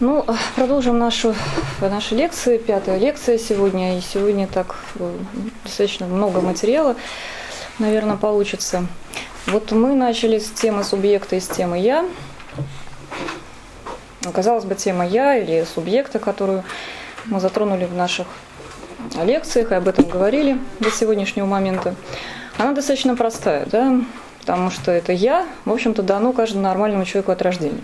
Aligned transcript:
Ну, 0.00 0.26
продолжим 0.56 0.98
нашу, 0.98 1.34
наши 1.80 2.16
лекции, 2.16 2.58
пятая 2.58 2.98
лекция 2.98 3.38
сегодня, 3.38 3.98
и 3.98 4.00
сегодня 4.00 4.48
так 4.48 4.74
э, 4.96 5.16
достаточно 5.62 6.06
много 6.06 6.40
материала, 6.40 6.96
наверное, 7.78 8.16
получится. 8.16 8.86
Вот 9.46 9.70
мы 9.70 9.94
начали 9.94 10.40
с 10.40 10.50
темы 10.50 10.82
субъекта 10.82 11.36
и 11.36 11.40
с 11.40 11.46
темы 11.46 11.78
«я». 11.78 12.04
Казалось 14.32 14.64
бы, 14.64 14.74
тема 14.74 15.06
«я» 15.06 15.36
или 15.36 15.64
субъекта, 15.72 16.18
которую 16.18 16.64
мы 17.26 17.38
затронули 17.38 17.84
в 17.84 17.94
наших 17.94 18.26
лекциях 19.22 19.70
и 19.70 19.74
об 19.76 19.86
этом 19.86 20.04
говорили 20.04 20.58
до 20.80 20.90
сегодняшнего 20.90 21.46
момента, 21.46 21.94
она 22.58 22.72
достаточно 22.72 23.16
простая, 23.16 23.66
да, 23.66 24.00
потому 24.40 24.70
что 24.70 24.90
это 24.90 25.12
«я», 25.12 25.46
в 25.64 25.72
общем-то, 25.72 26.02
дано 26.02 26.32
каждому 26.32 26.64
нормальному 26.64 27.04
человеку 27.04 27.30
от 27.30 27.40
рождения. 27.40 27.82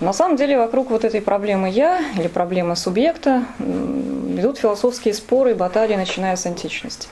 На 0.00 0.12
самом 0.12 0.36
деле 0.36 0.58
вокруг 0.58 0.90
вот 0.90 1.04
этой 1.04 1.22
проблемы 1.22 1.70
«я» 1.70 2.00
или 2.18 2.28
проблемы 2.28 2.76
субъекта 2.76 3.44
идут 3.58 4.58
философские 4.58 5.14
споры 5.14 5.52
и 5.52 5.54
баталии, 5.54 5.94
начиная 5.94 6.36
с 6.36 6.44
античности. 6.44 7.08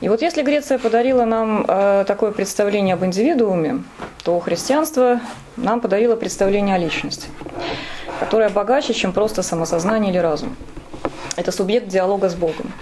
И 0.00 0.08
вот 0.08 0.22
если 0.22 0.42
Греция 0.42 0.78
подарила 0.78 1.24
нам 1.24 1.64
э, 1.66 2.04
такое 2.06 2.30
представление 2.30 2.94
об 2.94 3.04
индивидууме, 3.04 3.82
то 4.22 4.38
христианство 4.38 5.20
нам 5.56 5.80
подарило 5.80 6.14
представление 6.14 6.76
о 6.76 6.78
личности, 6.78 7.26
которое 8.20 8.48
богаче, 8.50 8.94
чем 8.94 9.12
просто 9.12 9.42
самосознание 9.42 10.12
или 10.12 10.18
разум. 10.18 10.54
Это 11.34 11.50
субъект 11.50 11.88
диалога 11.88 12.28
с 12.28 12.36
Богом. 12.36 12.72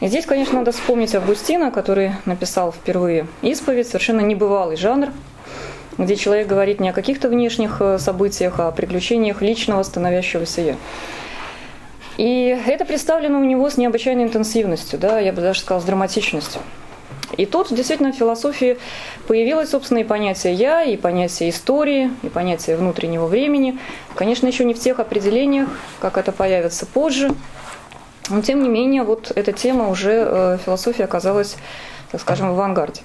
И 0.00 0.08
здесь, 0.08 0.26
конечно, 0.26 0.58
надо 0.58 0.72
вспомнить 0.72 1.14
Августина, 1.14 1.70
который 1.70 2.12
написал 2.24 2.72
впервые 2.72 3.28
исповедь, 3.42 3.86
совершенно 3.86 4.20
небывалый 4.20 4.76
жанр, 4.76 5.10
где 5.98 6.16
человек 6.16 6.46
говорит 6.46 6.80
не 6.80 6.90
о 6.90 6.92
каких-то 6.92 7.28
внешних 7.28 7.78
э, 7.80 7.98
событиях, 7.98 8.60
а 8.60 8.68
о 8.68 8.72
приключениях 8.72 9.42
личного 9.42 9.82
становящегося 9.82 10.60
«я». 10.60 10.76
И 12.16 12.58
это 12.66 12.84
представлено 12.84 13.38
у 13.40 13.44
него 13.44 13.68
с 13.68 13.76
необычайной 13.76 14.24
интенсивностью, 14.24 14.98
да, 14.98 15.20
я 15.20 15.32
бы 15.32 15.42
даже 15.42 15.60
сказала, 15.60 15.80
с 15.80 15.84
драматичностью. 15.84 16.62
И 17.36 17.44
тут 17.44 17.74
действительно 17.74 18.12
в 18.12 18.16
философии 18.16 18.78
появилось, 19.26 19.70
собственно, 19.70 19.98
и 19.98 20.04
понятие 20.04 20.54
«я», 20.54 20.82
и 20.82 20.96
понятие 20.96 21.50
истории, 21.50 22.10
и 22.22 22.28
понятие 22.28 22.76
внутреннего 22.76 23.26
времени. 23.26 23.78
Конечно, 24.14 24.46
еще 24.46 24.64
не 24.64 24.74
в 24.74 24.78
тех 24.78 24.98
определениях, 25.00 25.68
как 26.00 26.16
это 26.16 26.32
появится 26.32 26.86
позже. 26.86 27.34
Но, 28.30 28.40
тем 28.42 28.62
не 28.62 28.68
менее, 28.68 29.02
вот 29.02 29.32
эта 29.34 29.52
тема 29.52 29.88
уже 29.88 30.24
э, 30.26 30.58
философии 30.64 31.02
оказалась, 31.02 31.56
так 32.10 32.20
скажем, 32.20 32.48
в 32.48 32.52
авангарде. 32.52 33.02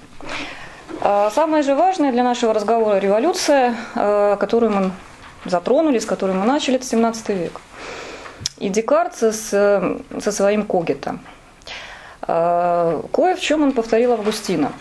А 1.04 1.32
самое 1.32 1.64
же 1.64 1.74
важное 1.74 2.12
для 2.12 2.24
нашего 2.24 2.54
разговора– 2.54 2.98
революция, 3.00 3.76
э, 3.96 4.38
которую 4.40 4.72
мы 4.72 4.92
затронули, 5.46 5.98
с 5.98 6.06
которой 6.06 6.36
мы 6.36 6.46
начали, 6.46 6.76
это 6.76 6.86
17 6.86 7.30
век. 7.30 7.60
И 8.60 8.70
Декарт 8.70 9.16
со, 9.16 9.34
со 9.34 10.32
своим 10.32 10.64
когито. 10.64 11.18
Э, 12.28 13.02
кое 13.12 13.36
в 13.36 13.42
чем 13.42 13.64
он 13.64 13.72
повторил 13.72 14.14
Августина. 14.14 14.74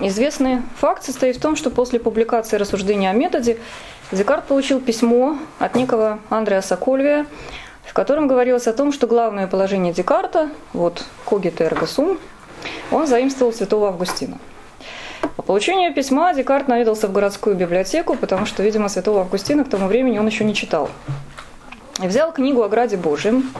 Известный 0.00 0.62
факт 0.80 1.04
состоит 1.04 1.36
в 1.36 1.40
том, 1.40 1.54
что 1.54 1.70
после 1.70 2.00
публикации 2.00 2.56
рассуждения 2.56 3.10
о 3.10 3.12
методе 3.12 3.58
Декарт 4.10 4.46
получил 4.46 4.80
письмо 4.80 5.38
от 5.60 5.76
некого 5.76 6.18
Андреаса 6.30 6.76
Кольвия, 6.76 7.26
в 7.84 7.92
котором 7.92 8.26
говорилось 8.26 8.66
о 8.66 8.72
том, 8.72 8.92
что 8.92 9.06
главное 9.06 9.46
положение 9.46 9.92
Декарта, 9.92 10.50
вот 10.72 11.04
когито 11.24 11.62
эрго 11.62 11.86
сум, 11.86 12.18
он 12.90 13.06
заимствовал 13.06 13.52
святого 13.52 13.88
Августина. 13.88 14.38
По 15.40 15.44
получению 15.46 15.94
письма 15.94 16.34
Декарт 16.34 16.68
наведался 16.68 17.08
в 17.08 17.12
городскую 17.12 17.56
библиотеку, 17.56 18.14
потому 18.14 18.44
что, 18.44 18.62
видимо, 18.62 18.90
святого 18.90 19.22
Августина 19.22 19.64
к 19.64 19.70
тому 19.70 19.86
времени 19.86 20.18
он 20.18 20.26
еще 20.26 20.44
не 20.44 20.54
читал. 20.54 20.90
И 22.02 22.06
взял 22.06 22.30
книгу 22.30 22.62
о 22.62 22.68
Граде 22.68 22.98
Божьем, 22.98 23.50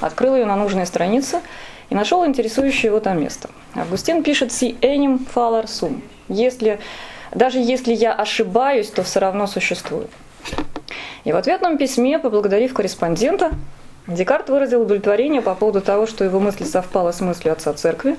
открыл 0.00 0.34
ее 0.34 0.46
на 0.46 0.56
нужной 0.56 0.86
странице 0.86 1.42
и 1.90 1.94
нашел 1.94 2.24
интересующее 2.24 2.88
его 2.88 3.00
там 3.00 3.20
место. 3.20 3.50
Августин 3.74 4.22
пишет 4.22 4.48
«Si 4.48 4.78
enim 4.80 5.26
falar 5.34 5.66
sum» 5.66 6.00
если, 6.28 6.80
«Даже 7.34 7.58
если 7.58 7.92
я 7.92 8.14
ошибаюсь, 8.14 8.88
то 8.88 9.02
все 9.02 9.20
равно 9.20 9.46
существую». 9.46 10.08
И 11.24 11.32
в 11.32 11.36
ответном 11.36 11.76
письме, 11.76 12.18
поблагодарив 12.18 12.72
корреспондента, 12.72 13.50
Декарт 14.06 14.48
выразил 14.48 14.80
удовлетворение 14.80 15.42
по 15.42 15.54
поводу 15.54 15.82
того, 15.82 16.06
что 16.06 16.24
его 16.24 16.40
мысль 16.40 16.64
совпала 16.64 17.12
с 17.12 17.20
мыслью 17.20 17.52
отца 17.52 17.74
церкви, 17.74 18.16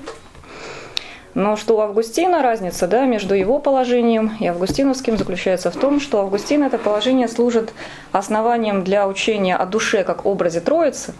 но 1.38 1.54
что 1.54 1.76
у 1.76 1.80
Августина 1.80 2.42
разница 2.42 2.88
да, 2.88 3.06
между 3.06 3.32
его 3.32 3.60
положением 3.60 4.36
и 4.40 4.48
августиновским 4.48 5.16
заключается 5.16 5.70
в 5.70 5.76
том, 5.76 6.00
что 6.00 6.18
Августин 6.22 6.64
это 6.64 6.78
положение 6.78 7.28
служит 7.28 7.72
основанием 8.10 8.82
для 8.82 9.06
учения 9.06 9.54
о 9.54 9.64
душе 9.64 10.02
как 10.02 10.26
образе 10.26 10.60
Троицы. 10.60 11.14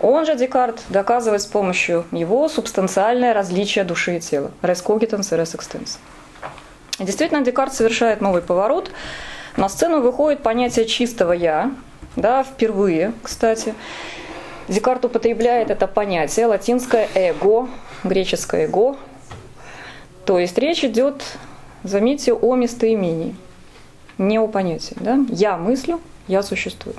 Он 0.00 0.24
же, 0.24 0.36
Декарт, 0.36 0.82
доказывает 0.88 1.42
с 1.42 1.46
помощью 1.46 2.04
его 2.12 2.48
субстанциальное 2.48 3.34
различие 3.34 3.84
души 3.84 4.18
и 4.18 4.20
тела. 4.20 4.52
Res 4.62 4.84
cogitans 4.86 5.34
и 5.34 5.40
res 5.40 5.56
extens. 5.56 5.98
Действительно, 7.00 7.42
Декарт 7.42 7.74
совершает 7.74 8.20
новый 8.20 8.40
поворот. 8.40 8.92
На 9.56 9.68
сцену 9.68 10.00
выходит 10.00 10.44
понятие 10.44 10.84
чистого 10.84 11.32
«я», 11.32 11.72
да, 12.14 12.44
впервые, 12.44 13.14
кстати. 13.24 13.74
Декарт 14.68 15.04
употребляет 15.04 15.72
это 15.72 15.88
понятие, 15.88 16.46
латинское 16.46 17.08
«эго», 17.16 17.68
греческое 18.04 18.68
«го». 18.68 18.96
То 20.24 20.38
есть 20.38 20.56
речь 20.58 20.84
идет, 20.84 21.22
заметьте, 21.82 22.32
о 22.32 22.54
местоимении, 22.54 23.34
не 24.18 24.38
о 24.38 24.46
понятии. 24.46 24.96
Да? 25.00 25.18
Я 25.28 25.56
мыслю, 25.56 26.00
я 26.28 26.42
существую. 26.42 26.94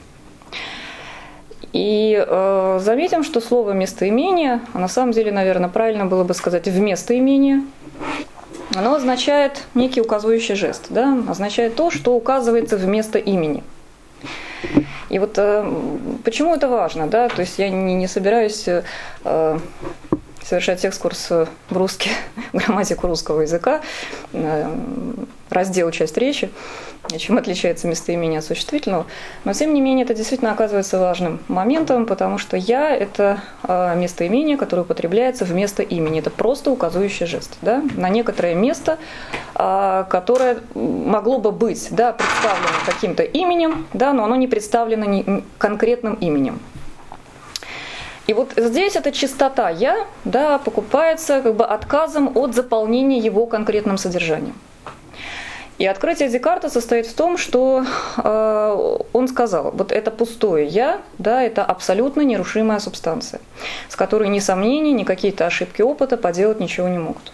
И 1.72 2.24
э, 2.25 2.80
заметим, 2.84 3.24
что 3.24 3.41
слово 3.41 3.72
местоимение, 3.72 4.62
а 4.74 4.80
на 4.80 4.88
самом 4.88 5.12
деле, 5.12 5.31
наверное, 5.31 5.69
правильно 5.69 6.06
было 6.06 6.24
бы 6.24 6.34
сказать 6.34 6.68
вместо 6.68 7.18
имения, 7.18 7.64
оно 8.75 8.96
означает 8.96 9.64
некий 9.74 10.02
указывающий 10.02 10.56
жест, 10.56 10.88
да? 10.90 11.18
означает 11.28 11.75
то, 11.75 11.90
что 11.90 12.16
указывается 12.16 12.78
вместо 12.78 13.18
имени. 13.18 13.64
И 15.09 15.20
вот 15.20 15.34
э, 15.38 15.72
почему 16.24 16.56
это 16.56 16.68
важно, 16.68 17.08
да? 17.08 17.30
То 17.30 17.41
есть 17.41 17.59
я 17.59 17.70
не, 17.70 17.94
не 17.96 18.08
собираюсь 18.08 18.68
э, 18.68 19.59
совершать 20.43 20.83
экскурс 20.85 21.29
в 21.29 21.47
русский, 21.69 22.11
грамматику 22.53 23.07
русского 23.07 23.41
языка, 23.41 23.81
э, 24.33 24.75
раздел 25.49 25.91
часть 25.91 26.17
речи, 26.17 26.49
чем 27.17 27.37
отличается 27.37 27.87
местоимение 27.87 28.39
от 28.39 28.45
существительного. 28.45 29.05
Но 29.43 29.53
тем 29.53 29.73
не 29.73 29.81
менее 29.81 30.05
это 30.05 30.13
действительно 30.13 30.51
оказывается 30.51 30.99
важным 30.99 31.39
моментом, 31.47 32.05
потому 32.05 32.37
что 32.37 32.57
я 32.57 32.95
это 32.95 33.41
э, 33.63 33.95
местоимение, 33.95 34.57
которое 34.57 34.83
употребляется 34.83 35.45
вместо 35.45 35.83
имени. 35.83 36.19
Это 36.19 36.29
просто 36.29 36.71
указывающий 36.71 37.25
жест 37.25 37.57
да, 37.61 37.83
на 37.95 38.09
некоторое 38.09 38.55
место, 38.55 38.97
э, 39.55 40.05
которое 40.09 40.57
могло 40.73 41.39
бы 41.39 41.51
быть 41.51 41.87
да, 41.91 42.13
представлено 42.13 42.67
каким-то 42.85 43.23
именем, 43.23 43.87
да, 43.93 44.13
но 44.13 44.23
оно 44.23 44.35
не 44.35 44.47
представлено 44.47 45.41
конкретным 45.57 46.15
именем. 46.15 46.59
И 48.28 48.34
вот 48.34 48.53
здесь 48.56 48.95
эта 48.95 49.11
чистота 49.11 49.69
«я» 49.69 50.07
да, 50.23 50.57
покупается 50.57 51.41
как 51.41 51.56
бы 51.56 51.66
отказом 51.66 52.31
от 52.35 52.56
заполнения 52.56 53.17
его 53.17 53.45
конкретным 53.45 53.97
содержанием. 53.97 54.56
И 55.79 55.85
открытие 55.85 56.29
Декарта 56.29 56.69
состоит 56.69 57.07
в 57.07 57.13
том, 57.13 57.38
что 57.38 57.84
э, 58.17 58.97
он 59.11 59.28
сказал, 59.28 59.72
вот 59.72 59.91
это 59.91 60.11
пустое 60.11 60.67
«я», 60.67 61.01
да, 61.17 61.44
это 61.44 61.66
абсолютно 61.66 62.22
нерушимая 62.22 62.79
субстанция, 62.79 63.41
с 63.90 63.96
которой 63.96 64.29
ни 64.29 64.40
сомнения, 64.40 64.93
ни 64.93 65.03
какие-то 65.03 65.46
ошибки 65.46 65.81
опыта 65.81 66.16
поделать 66.16 66.59
ничего 66.59 66.87
не 66.87 66.99
могут. 66.99 67.34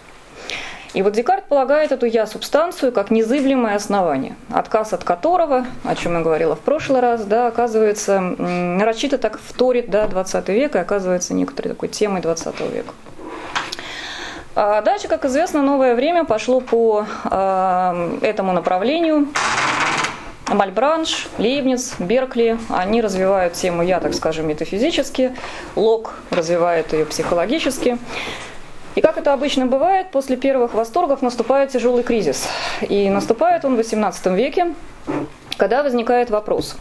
И 0.92 1.02
вот 1.02 1.12
Декарт 1.12 1.44
полагает 1.44 1.92
эту 1.92 2.06
я-субстанцию 2.06 2.90
как 2.90 3.10
незыблемое 3.10 3.76
основание, 3.76 4.34
отказ 4.50 4.92
от 4.92 5.04
которого, 5.04 5.64
о 5.84 5.94
чем 5.94 6.14
я 6.14 6.20
говорила 6.20 6.56
в 6.56 6.60
прошлый 6.60 7.00
раз, 7.00 7.24
да, 7.24 7.46
оказывается, 7.46 8.18
нарочито 8.20 9.16
так 9.18 9.38
вторит 9.38 9.88
да, 9.88 10.08
20 10.08 10.48
век 10.48 10.74
и 10.74 10.78
оказывается 10.78 11.32
некоторой 11.32 11.70
такой 11.70 11.88
темой 11.90 12.20
20 12.22 12.60
века. 12.72 12.92
А 14.56 14.82
дальше, 14.82 15.06
как 15.06 15.24
известно, 15.24 15.62
новое 15.62 15.94
время 15.94 16.24
пошло 16.24 16.60
по 16.60 17.06
э, 17.24 18.18
этому 18.22 18.52
направлению. 18.52 19.28
Мальбранш, 20.48 21.28
Лейбниц, 21.38 21.94
Беркли, 22.00 22.58
они 22.68 23.00
развивают 23.00 23.52
тему 23.52 23.82
«я», 23.82 24.00
так 24.00 24.14
скажем, 24.14 24.48
метафизически, 24.48 25.36
Лок 25.76 26.14
развивает 26.30 26.92
ее 26.92 27.04
психологически. 27.04 27.98
И 28.94 29.00
как 29.00 29.18
это 29.18 29.32
обычно 29.32 29.66
бывает, 29.66 30.10
после 30.10 30.36
первых 30.36 30.74
восторгов 30.74 31.22
наступает 31.22 31.70
тяжелый 31.70 32.02
кризис. 32.02 32.48
И 32.82 33.08
наступает 33.08 33.64
он 33.64 33.76
в 33.76 33.80
XVIII 33.80 34.34
веке, 34.34 34.74
когда 35.56 35.82
возникает 35.82 36.30
вопрос. 36.30 36.76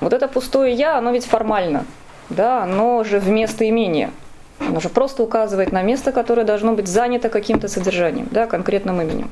Вот 0.00 0.12
это 0.12 0.28
пустое 0.28 0.74
«я», 0.74 0.98
оно 0.98 1.12
ведь 1.12 1.24
формально, 1.24 1.84
да, 2.28 2.62
оно 2.62 3.04
же 3.04 3.18
вместо 3.18 3.68
имения. 3.68 4.10
Оно 4.58 4.80
же 4.80 4.88
просто 4.88 5.22
указывает 5.22 5.70
на 5.72 5.82
место, 5.82 6.12
которое 6.12 6.44
должно 6.44 6.72
быть 6.72 6.88
занято 6.88 7.28
каким-то 7.28 7.68
содержанием, 7.68 8.26
да, 8.30 8.46
конкретным 8.46 9.00
именем. 9.00 9.30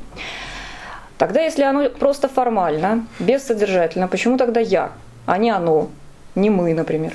Тогда, 1.19 1.40
если 1.43 1.62
оно 1.62 1.88
просто 1.88 2.28
формально, 2.28 3.06
бессодержательно, 3.19 4.08
почему 4.08 4.37
тогда 4.37 4.61
я, 4.61 4.93
а 5.26 5.38
не 5.38 5.50
оно, 5.50 5.88
не 6.34 6.50
мы, 6.50 6.75
например? 6.75 7.14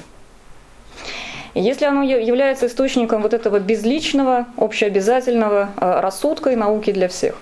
Если 1.59 1.83
оно 1.83 2.03
является 2.03 2.67
источником 2.67 3.21
вот 3.21 3.33
этого 3.33 3.59
безличного, 3.59 4.45
общеобязательного 4.55 5.69
э, 5.75 5.99
рассудка 5.99 6.51
и 6.51 6.55
науки 6.55 6.93
для 6.93 7.09
всех, 7.09 7.35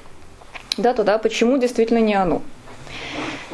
да, 0.75 0.95
тогда 0.95 1.19
почему 1.19 1.59
действительно 1.59 1.99
не 1.99 2.15
оно? 2.15 2.41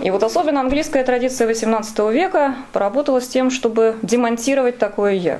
И 0.01 0.09
вот 0.09 0.23
особенно 0.23 0.61
английская 0.61 1.03
традиция 1.03 1.49
XVIII 1.49 2.13
века 2.13 2.55
поработала 2.71 3.19
с 3.19 3.27
тем, 3.27 3.51
чтобы 3.51 3.97
демонтировать 4.03 4.77
такое 4.77 5.15
«я» 5.15 5.39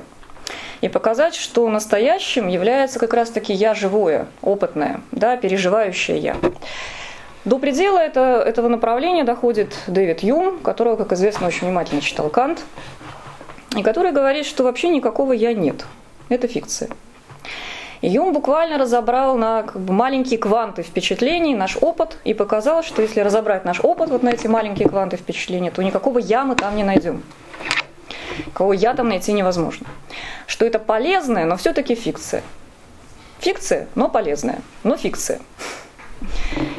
и 0.82 0.90
показать, 0.90 1.34
что 1.34 1.66
настоящим 1.70 2.46
является 2.48 2.98
как 2.98 3.14
раз-таки 3.14 3.54
«я 3.54 3.72
живое», 3.72 4.26
опытное, 4.42 5.00
да, 5.10 5.38
переживающее 5.38 6.18
«я». 6.18 6.36
До 7.46 7.58
предела 7.58 7.98
это, 7.98 8.42
этого 8.46 8.68
направления 8.68 9.24
доходит 9.24 9.74
Дэвид 9.86 10.22
Юм, 10.22 10.58
которого, 10.58 10.96
как 10.96 11.12
известно, 11.12 11.46
очень 11.46 11.66
внимательно 11.66 12.02
читал 12.02 12.28
Кант, 12.28 12.60
и 13.76 13.82
который 13.82 14.12
говорит, 14.12 14.46
что 14.46 14.64
вообще 14.64 14.88
никакого 14.88 15.32
«я» 15.32 15.52
нет. 15.52 15.84
Это 16.28 16.48
фикция. 16.48 16.88
И 18.00 18.08
Юм 18.08 18.32
буквально 18.32 18.76
разобрал 18.78 19.36
на 19.36 19.62
как 19.62 19.80
бы, 19.80 19.92
маленькие 19.92 20.38
кванты 20.38 20.82
впечатлений 20.82 21.54
наш 21.54 21.76
опыт 21.80 22.18
и 22.24 22.34
показал, 22.34 22.82
что 22.82 23.02
если 23.02 23.20
разобрать 23.20 23.64
наш 23.64 23.80
опыт 23.80 24.10
вот 24.10 24.22
на 24.22 24.28
эти 24.28 24.46
маленькие 24.46 24.88
кванты 24.88 25.16
впечатлений, 25.16 25.70
то 25.70 25.82
никакого 25.82 26.18
«я» 26.18 26.44
мы 26.44 26.54
там 26.54 26.76
не 26.76 26.84
найдем. 26.84 27.22
Кого 28.52 28.72
«я» 28.72 28.94
там 28.94 29.08
найти 29.08 29.32
невозможно. 29.32 29.86
Что 30.46 30.66
это 30.66 30.78
полезное, 30.78 31.46
но 31.46 31.56
все-таки 31.56 31.94
фикция. 31.94 32.42
Фикция, 33.38 33.88
но 33.94 34.08
полезная, 34.08 34.60
но 34.82 34.96
фикция. 34.96 35.40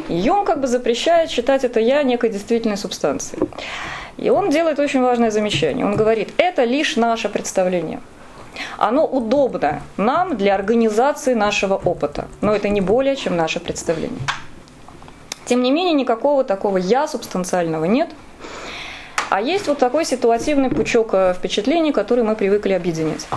И 0.09 0.29
он 0.29 0.45
как 0.45 0.61
бы 0.61 0.67
запрещает 0.67 1.29
считать 1.29 1.63
это 1.63 1.79
«я» 1.79 2.03
некой 2.03 2.29
действительной 2.29 2.77
субстанцией. 2.77 3.47
И 4.17 4.29
он 4.29 4.49
делает 4.49 4.79
очень 4.79 5.01
важное 5.01 5.31
замечание. 5.31 5.85
Он 5.85 5.95
говорит, 5.95 6.33
это 6.37 6.63
лишь 6.63 6.95
наше 6.95 7.29
представление. 7.29 7.99
Оно 8.77 9.05
удобно 9.05 9.81
нам 9.97 10.37
для 10.37 10.55
организации 10.55 11.33
нашего 11.33 11.75
опыта, 11.75 12.27
но 12.41 12.53
это 12.53 12.69
не 12.69 12.81
более, 12.81 13.15
чем 13.15 13.35
наше 13.35 13.59
представление. 13.59 14.21
Тем 15.45 15.61
не 15.61 15.71
менее, 15.71 15.93
никакого 15.93 16.43
такого 16.43 16.77
«я» 16.77 17.07
субстанциального 17.07 17.85
нет. 17.85 18.09
А 19.29 19.41
есть 19.41 19.67
вот 19.67 19.77
такой 19.77 20.05
ситуативный 20.05 20.69
пучок 20.69 21.09
э, 21.13 21.33
впечатлений, 21.33 21.91
который 21.91 22.23
мы 22.23 22.35
привыкли 22.35 22.73
объединять. 22.73 23.27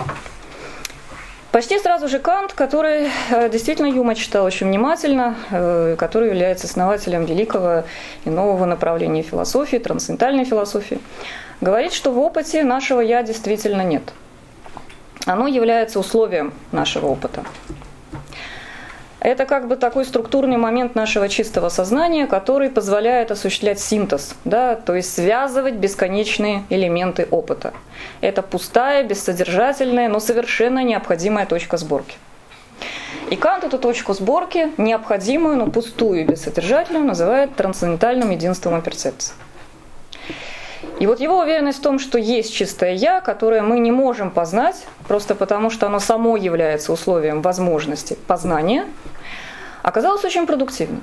Почти 1.51 1.79
сразу 1.79 2.07
же 2.07 2.19
Кант, 2.19 2.53
который 2.53 3.09
э, 3.31 3.49
действительно 3.49 3.87
Юма 3.87 4.13
читал 4.13 4.45
очень 4.45 4.67
внимательно, 4.67 5.35
э, 5.49 5.95
который 5.97 6.29
является 6.29 6.67
основателем 6.67 7.25
великого 7.25 7.85
и 8.23 8.29
нового 8.29 8.65
направления 8.65 9.23
философии, 9.23 9.77
трансцендентальной 9.77 10.45
философии, 10.45 10.99
говорит, 11.59 11.93
что 11.93 12.11
в 12.11 12.19
опыте 12.19 12.63
нашего 12.63 13.01
«я» 13.01 13.23
действительно 13.23 13.81
нет. 13.81 14.13
Оно 15.25 15.47
является 15.47 15.99
условием 15.99 16.53
нашего 16.71 17.07
опыта. 17.07 17.43
Это 19.19 19.45
как 19.45 19.67
бы 19.67 19.75
такой 19.75 20.05
структурный 20.05 20.55
момент 20.55 20.95
нашего 20.95 21.27
чистого 21.27 21.67
сознания, 21.67 22.25
который 22.25 22.69
позволяет 22.69 23.31
осуществлять 23.31 23.79
синтез, 23.79 24.35
да, 24.45 24.75
то 24.75 24.95
есть 24.95 25.13
связывать 25.13 25.73
бесконечные 25.73 26.63
элементы 26.69 27.27
опыта. 27.29 27.73
Это 28.21 28.41
пустая, 28.41 29.03
бессодержательная, 29.03 30.07
но 30.07 30.21
совершенно 30.21 30.83
необходимая 30.83 31.45
точка 31.45 31.75
сборки. 31.75 32.15
И 33.29 33.35
Кант 33.35 33.65
эту 33.65 33.77
точку 33.77 34.13
сборки, 34.13 34.71
необходимую, 34.77 35.57
но 35.57 35.67
пустую 35.67 36.21
и 36.21 36.23
бессодержательную, 36.23 37.05
называет 37.05 37.55
трансцендентальным 37.55 38.31
единством 38.31 38.81
перцепции. 38.81 39.33
И 40.99 41.07
вот 41.07 41.21
его 41.21 41.39
уверенность 41.39 41.79
в 41.79 41.81
том, 41.81 41.97
что 41.97 42.17
есть 42.17 42.53
чистое 42.53 42.93
«я», 42.93 43.21
которое 43.21 43.61
мы 43.61 43.79
не 43.79 43.91
можем 43.91 44.31
познать, 44.31 44.85
просто 45.07 45.33
потому 45.33 45.69
что 45.69 45.85
оно 45.85 45.99
само 45.99 46.35
является 46.35 46.91
условием 46.91 47.41
возможности 47.41 48.17
познания, 48.27 48.85
оказалась 49.81 50.25
очень 50.25 50.45
продуктивной. 50.45 51.01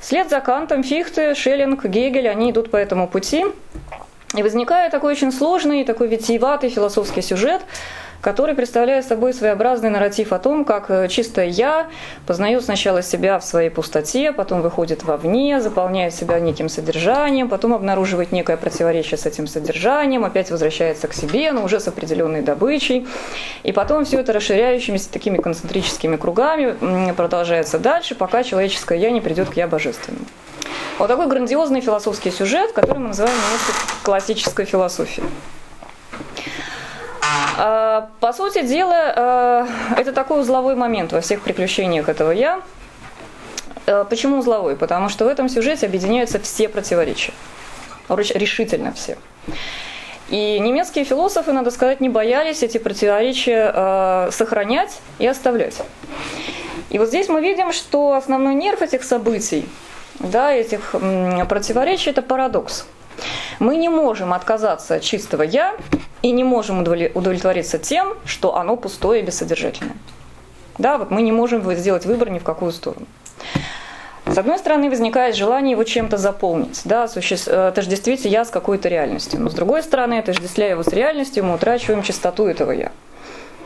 Вслед 0.00 0.28
за 0.28 0.40
Кантом 0.40 0.82
Фихте, 0.82 1.34
Шеллинг, 1.34 1.84
Гегель, 1.84 2.28
они 2.28 2.50
идут 2.50 2.70
по 2.70 2.76
этому 2.76 3.06
пути. 3.08 3.46
И 4.34 4.42
возникает 4.42 4.92
такой 4.92 5.12
очень 5.12 5.32
сложный, 5.32 5.84
такой 5.84 6.08
витиеватый 6.08 6.68
философский 6.68 7.22
сюжет, 7.22 7.62
который 8.20 8.54
представляет 8.54 9.04
собой 9.04 9.32
своеобразный 9.32 9.90
нарратив 9.90 10.32
о 10.32 10.38
том, 10.38 10.64
как 10.64 10.90
э, 10.90 11.08
чистое 11.08 11.46
«я» 11.46 11.88
познает 12.26 12.64
сначала 12.64 13.02
себя 13.02 13.38
в 13.38 13.44
своей 13.44 13.70
пустоте, 13.70 14.32
потом 14.32 14.60
выходит 14.60 15.04
вовне, 15.04 15.60
заполняет 15.60 16.14
себя 16.14 16.40
неким 16.40 16.68
содержанием, 16.68 17.48
потом 17.48 17.74
обнаруживает 17.74 18.32
некое 18.32 18.56
противоречие 18.56 19.18
с 19.18 19.26
этим 19.26 19.46
содержанием, 19.46 20.24
опять 20.24 20.50
возвращается 20.50 21.06
к 21.06 21.14
себе, 21.14 21.52
но 21.52 21.62
уже 21.64 21.78
с 21.80 21.88
определенной 21.88 22.42
добычей. 22.42 23.06
И 23.62 23.72
потом 23.72 24.04
все 24.04 24.20
это 24.20 24.32
расширяющимися 24.32 25.10
такими 25.12 25.38
концентрическими 25.38 26.16
кругами 26.16 27.12
продолжается 27.12 27.78
дальше, 27.78 28.14
пока 28.14 28.42
человеческое 28.42 28.98
«я» 28.98 29.10
не 29.10 29.20
придет 29.20 29.50
к 29.50 29.54
«я» 29.54 29.68
божественному. 29.68 30.26
Вот 30.98 31.06
такой 31.06 31.28
грандиозный 31.28 31.80
философский 31.80 32.32
сюжет, 32.32 32.72
который 32.72 32.98
мы 32.98 33.08
называем 33.08 33.36
классической 34.02 34.64
философией. 34.64 35.28
А, 37.58 38.10
по 38.20 38.32
сути 38.32 38.62
дела, 38.62 39.12
а, 39.16 39.68
это 39.96 40.12
такой 40.12 40.40
узловой 40.40 40.76
момент 40.76 41.12
во 41.12 41.20
всех 41.20 41.42
приключениях 41.42 42.08
этого 42.08 42.30
«я». 42.30 42.60
А, 43.86 44.04
почему 44.04 44.38
узловой? 44.38 44.76
Потому 44.76 45.08
что 45.08 45.24
в 45.24 45.28
этом 45.28 45.48
сюжете 45.48 45.86
объединяются 45.86 46.38
все 46.38 46.68
противоречия. 46.68 47.32
Решительно 48.08 48.92
все. 48.92 49.18
И 50.28 50.58
немецкие 50.60 51.04
философы, 51.04 51.52
надо 51.52 51.70
сказать, 51.70 52.00
не 52.00 52.08
боялись 52.08 52.62
эти 52.62 52.78
противоречия 52.78 54.30
сохранять 54.30 55.00
и 55.18 55.26
оставлять. 55.26 55.82
И 56.90 56.98
вот 56.98 57.08
здесь 57.08 57.28
мы 57.28 57.40
видим, 57.40 57.72
что 57.72 58.12
основной 58.14 58.54
нерв 58.54 58.82
этих 58.82 59.04
событий, 59.04 59.66
да, 60.18 60.52
этих 60.52 60.94
противоречий– 61.48 62.10
это 62.12 62.22
парадокс. 62.22 62.86
Мы 63.58 63.76
не 63.76 63.88
можем 63.88 64.32
отказаться 64.32 64.96
от 64.96 65.02
чистого 65.02 65.42
«я» 65.42 65.74
и 66.22 66.30
не 66.30 66.44
можем 66.44 66.80
удовлетвориться 66.80 67.78
тем, 67.78 68.14
что 68.24 68.56
оно 68.56 68.76
пустое 68.76 69.22
и 69.22 69.24
бессодержательное. 69.24 69.96
Да, 70.78 70.98
вот 70.98 71.10
мы 71.10 71.22
не 71.22 71.32
можем 71.32 71.70
сделать 71.74 72.06
выбор 72.06 72.30
ни 72.30 72.38
в 72.38 72.44
какую 72.44 72.72
сторону. 72.72 73.06
С 74.26 74.36
одной 74.36 74.58
стороны, 74.58 74.90
возникает 74.90 75.34
желание 75.34 75.72
его 75.72 75.84
чем-то 75.84 76.18
заполнить, 76.18 76.82
да, 76.84 77.08
суще... 77.08 77.36
Э, 77.46 77.68
отождествить 77.68 78.26
я 78.26 78.44
с 78.44 78.50
какой-то 78.50 78.88
реальностью. 78.88 79.40
Но 79.40 79.48
с 79.48 79.54
другой 79.54 79.82
стороны, 79.82 80.18
отождествляя 80.18 80.72
его 80.72 80.82
с 80.82 80.88
реальностью, 80.88 81.44
мы 81.44 81.54
утрачиваем 81.54 82.02
чистоту 82.02 82.46
этого 82.46 82.72
я. 82.72 82.92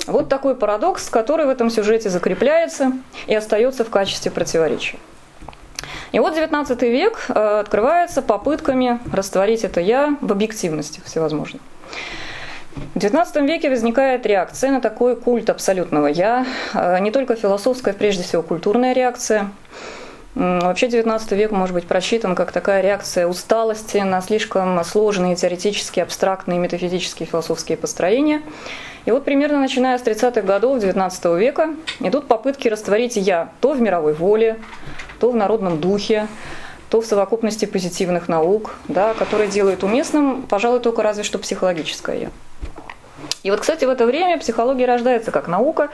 Вот 0.07 0.29
такой 0.29 0.55
парадокс, 0.55 1.11
который 1.11 1.47
в 1.47 1.49
этом 1.49 1.69
сюжете 1.69 2.11
закрепляется 2.11 2.93
и 3.27 3.35
остается 3.35 3.85
в 3.85 3.91
качестве 3.91 4.31
противоречия. 4.31 4.99
И 6.12 6.21
вот 6.21 6.35
19 6.35 6.81
век 6.83 7.27
э, 7.29 7.61
открывается 7.61 8.23
попытками 8.23 9.00
растворить 9.12 9.65
это 9.65 9.81
«я» 9.81 10.17
в 10.21 10.31
объективности 10.31 11.00
всевозможных. 11.05 11.61
В 12.95 12.99
XIX 12.99 13.47
веке 13.47 13.69
возникает 13.69 14.25
реакция 14.25 14.71
на 14.71 14.81
такой 14.81 15.17
культ 15.17 15.50
абсолютного 15.50 16.07
«я», 16.07 16.47
э, 16.73 16.99
не 17.00 17.11
только 17.11 17.37
философская, 17.37 17.93
прежде 17.93 18.23
всего 18.23 18.43
культурная 18.43 18.95
реакция. 18.95 19.50
Вообще 20.35 20.87
XIX 20.87 21.37
век 21.37 21.50
может 21.50 21.75
быть 21.75 21.87
просчитан 21.87 22.35
как 22.35 22.52
такая 22.52 22.81
реакция 22.81 23.26
усталости 23.26 23.99
на 23.99 24.23
слишком 24.23 24.83
сложные 24.85 25.37
теоретические, 25.37 26.05
абстрактные, 26.05 26.59
метафизические 26.59 27.26
философские 27.26 27.76
построения. 27.76 28.41
И 29.05 29.11
вот 29.11 29.25
примерно 29.25 29.61
начиная 29.61 29.99
с 29.99 30.02
30-х 30.02 30.41
годов 30.41 30.79
XIX 30.79 31.38
века 31.38 31.75
идут 32.00 32.29
попытки 32.29 32.69
растворить 32.69 33.17
«я» 33.17 33.50
то 33.61 33.73
в 33.73 33.81
мировой 33.83 34.14
воле, 34.14 34.59
то 35.21 35.31
в 35.31 35.37
народном 35.37 35.79
духе, 35.79 36.29
то 36.88 37.02
в 37.02 37.07
совокупности 37.07 37.67
позитивных 37.67 38.29
наук, 38.29 38.75
да, 38.88 39.12
которые 39.12 39.50
делают 39.50 39.83
уместным, 39.85 40.43
пожалуй, 40.43 40.81
только 40.81 41.02
разве 41.02 41.25
что 41.25 41.38
психологическое 41.38 42.21
«я». 42.21 42.31
И 43.43 43.50
вот, 43.50 43.61
кстати, 43.61 43.85
в 43.85 43.91
это 43.91 44.07
время 44.07 44.38
психология 44.38 44.87
рождается 44.87 45.31
как 45.31 45.49
наука, 45.49 45.91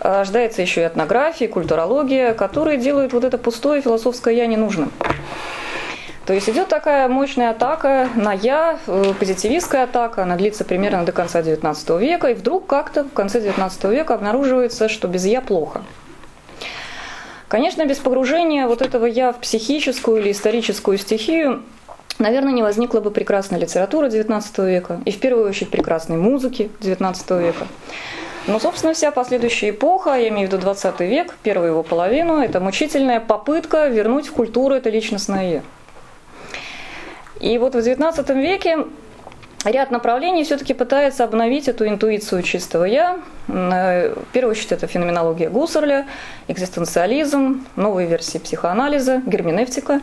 а 0.00 0.18
рождается 0.20 0.62
еще 0.62 0.82
и 0.82 0.86
этнография, 0.86 1.48
культурология, 1.48 2.34
которые 2.34 2.76
делают 2.76 3.12
вот 3.12 3.24
это 3.24 3.38
пустое 3.38 3.82
философское 3.82 4.34
«я» 4.34 4.46
ненужным. 4.46 4.90
То 6.26 6.34
есть 6.34 6.48
идет 6.48 6.68
такая 6.68 7.08
мощная 7.08 7.50
атака 7.50 8.08
на 8.14 8.32
«я», 8.32 8.78
э, 8.86 9.12
позитивистская 9.18 9.84
атака, 9.84 10.22
она 10.22 10.36
длится 10.36 10.64
примерно 10.64 11.04
до 11.04 11.12
конца 11.12 11.40
XIX 11.40 11.98
века, 11.98 12.28
и 12.28 12.34
вдруг 12.34 12.66
как-то 12.66 13.04
в 13.04 13.12
конце 13.12 13.40
XIX 13.40 13.90
века 13.90 14.14
обнаруживается, 14.14 14.88
что 14.88 15.08
без 15.08 15.24
«я» 15.24 15.40
плохо– 15.40 15.82
Конечно, 17.52 17.84
без 17.84 17.98
погружения 17.98 18.66
вот 18.66 18.80
этого 18.80 19.04
«я» 19.04 19.30
в 19.30 19.38
психическую 19.38 20.22
или 20.22 20.32
историческую 20.32 20.96
стихию 20.96 21.62
наверное, 22.18 22.52
не 22.52 22.62
возникла 22.62 23.00
бы 23.00 23.10
прекрасная 23.10 23.58
литература 23.58 24.08
XIX 24.08 24.42
века 24.66 25.00
и 25.04 25.10
в 25.10 25.20
первую 25.20 25.48
очередь 25.48 25.70
прекрасной 25.70 26.16
музыки 26.16 26.70
XIX 26.80 27.42
века. 27.42 27.66
Но, 28.48 28.58
собственно, 28.58 28.92
вся 28.92 29.12
последующая 29.12 29.70
эпоха, 29.70 30.14
я 30.14 30.28
имею 30.28 30.48
в 30.48 30.52
виду 30.52 30.60
20 30.60 31.00
век, 31.00 31.34
первую 31.42 31.70
его 31.70 31.82
половину, 31.82 32.38
это 32.38 32.58
мучительная 32.58 33.20
попытка 33.20 33.86
вернуть 33.86 34.26
в 34.26 34.32
культуру 34.32 34.74
это 34.74 34.90
личностное. 34.90 35.62
И 37.40 37.58
вот 37.58 37.74
в 37.74 37.78
XIX 37.78 38.40
веке 38.40 38.78
ряд 39.64 39.92
направлений 39.92 40.42
все-таки 40.42 40.74
пытается 40.74 41.22
обновить 41.24 41.68
эту 41.68 41.86
интуицию 41.86 42.42
чистого 42.42 42.84
«я». 42.84 43.18
Э, 43.48 44.14
в 44.14 44.32
первую 44.32 44.52
очередь 44.52 44.72
это 44.72 44.86
феноменология 44.86 45.48
Гуссерля, 45.48 46.06
экзистенциализм, 46.48 47.64
новые 47.76 48.08
версии 48.08 48.38
психоанализа, 48.38 49.22
герменевтика. 49.24 50.00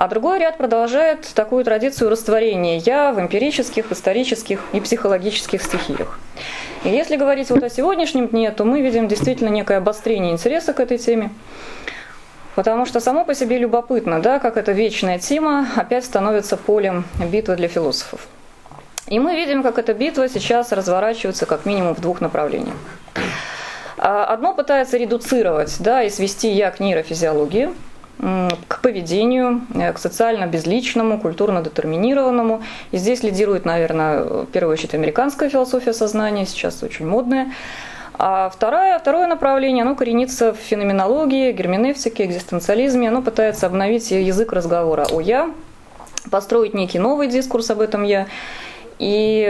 А 0.00 0.08
другой 0.08 0.38
ряд 0.38 0.56
продолжает 0.56 1.28
такую 1.34 1.62
традицию 1.62 2.08
растворения 2.08 2.78
«я» 2.78 3.12
в 3.12 3.20
эмпирических, 3.20 3.92
исторических 3.92 4.62
и 4.72 4.80
психологических 4.80 5.62
стихиях. 5.62 6.18
И 6.84 6.88
если 6.88 7.16
говорить 7.16 7.50
вот 7.50 7.62
о 7.62 7.68
сегодняшнем 7.68 8.28
дне, 8.28 8.50
то 8.50 8.64
мы 8.64 8.80
видим 8.80 9.08
действительно 9.08 9.50
некое 9.50 9.76
обострение 9.76 10.32
интереса 10.32 10.72
к 10.72 10.80
этой 10.80 10.96
теме. 10.96 11.30
Потому 12.54 12.86
что 12.86 12.98
само 12.98 13.26
по 13.26 13.34
себе 13.34 13.58
любопытно, 13.58 14.22
да, 14.22 14.38
как 14.38 14.56
эта 14.56 14.72
вечная 14.72 15.18
тема 15.18 15.68
опять 15.76 16.06
становится 16.06 16.56
полем 16.56 17.04
битвы 17.30 17.56
для 17.56 17.68
философов. 17.68 18.26
И 19.06 19.18
мы 19.18 19.36
видим, 19.36 19.62
как 19.62 19.78
эта 19.78 19.92
битва 19.92 20.30
сейчас 20.30 20.72
разворачивается 20.72 21.44
как 21.44 21.66
минимум 21.66 21.94
в 21.94 22.00
двух 22.00 22.22
направлениях. 22.22 22.76
А, 23.98 24.24
одно 24.24 24.54
пытается 24.54 24.96
редуцировать 24.96 25.76
да, 25.78 26.02
и 26.02 26.08
свести 26.08 26.48
я 26.48 26.70
к 26.70 26.80
нейрофизиологии, 26.80 27.68
к 28.68 28.80
поведению, 28.82 29.62
э, 29.74 29.92
к 29.92 29.98
социально 29.98 30.46
безличному, 30.46 31.18
культурно 31.18 31.62
детерминированному. 31.62 32.62
И 32.90 32.98
здесь 32.98 33.22
лидирует, 33.22 33.64
наверное, 33.64 34.22
в 34.22 34.46
первую 34.46 34.74
очередь 34.74 34.94
американская 34.94 35.48
философия 35.48 35.92
сознания, 35.92 36.46
сейчас 36.46 36.82
очень 36.82 37.06
модная. 37.06 37.52
А 38.22 38.50
второе, 38.50 38.98
второе 38.98 39.26
направление, 39.26 39.82
оно 39.82 39.94
коренится 39.94 40.52
в 40.52 40.56
феноменологии, 40.56 41.52
герменевтике, 41.52 42.26
экзистенциализме. 42.26 43.08
Оно 43.08 43.22
пытается 43.22 43.66
обновить 43.66 44.10
язык 44.10 44.52
разговора 44.52 45.06
о 45.10 45.20
«я», 45.20 45.50
построить 46.30 46.74
некий 46.74 46.98
новый 46.98 47.28
дискурс 47.28 47.70
об 47.70 47.80
этом 47.80 48.02
«я». 48.02 48.26
И 48.98 49.48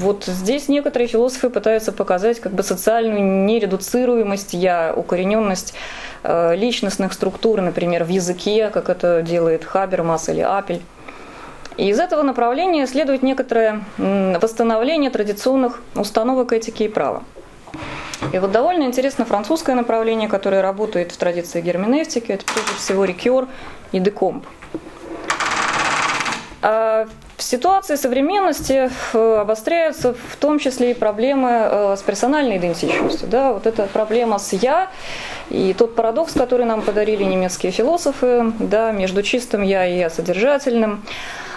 вот 0.00 0.24
здесь 0.24 0.68
некоторые 0.68 1.06
философы 1.06 1.50
пытаются 1.50 1.92
показать 1.92 2.40
как 2.40 2.52
бы 2.52 2.64
социальную 2.64 3.44
нередуцируемость 3.44 4.54
«я», 4.54 4.92
укорененность 4.96 5.72
э, 5.72 5.76
личностных 6.24 7.12
структур, 7.12 7.60
например, 7.60 8.04
в 8.04 8.08
языке, 8.08 8.70
как 8.70 8.88
это 8.88 9.22
делает 9.22 9.64
Хабермас 9.64 10.28
или 10.28 10.40
Апель. 10.40 10.82
И 11.76 11.88
из 11.88 11.98
этого 11.98 12.22
направления 12.22 12.86
следует 12.86 13.22
некоторое 13.22 13.82
восстановление 13.96 15.10
традиционных 15.10 15.82
установок 15.94 16.52
этики 16.52 16.82
и 16.82 16.88
права. 16.88 17.22
И 18.32 18.38
вот 18.38 18.52
довольно 18.52 18.82
интересно 18.84 19.24
французское 19.24 19.74
направление, 19.74 20.28
которое 20.28 20.60
работает 20.60 21.10
в 21.12 21.16
традиции 21.16 21.62
герменевтики, 21.62 22.32
это 22.32 22.44
прежде 22.44 22.74
всего 22.74 23.04
Рикер 23.06 23.46
и 23.92 23.98
Декомп. 23.98 24.44
В 27.40 27.42
ситуации 27.42 27.94
современности 27.94 28.90
э, 29.14 29.36
обостряются 29.40 30.12
в 30.12 30.36
том 30.36 30.58
числе 30.58 30.90
и 30.90 30.94
проблемы 30.94 31.48
э, 31.50 31.96
с 31.98 32.02
персональной 32.02 32.58
идентичностью. 32.58 33.26
Да? 33.28 33.54
Вот 33.54 33.66
эта 33.66 33.86
проблема 33.86 34.38
с 34.38 34.52
«я» 34.52 34.90
и 35.48 35.72
тот 35.72 35.96
парадокс, 35.96 36.34
который 36.34 36.66
нам 36.66 36.82
подарили 36.82 37.24
немецкие 37.24 37.72
философы 37.72 38.52
да, 38.58 38.92
между 38.92 39.22
чистым 39.22 39.62
«я» 39.62 39.86
и 39.86 39.96
«я» 39.96 40.10
содержательным, 40.10 41.02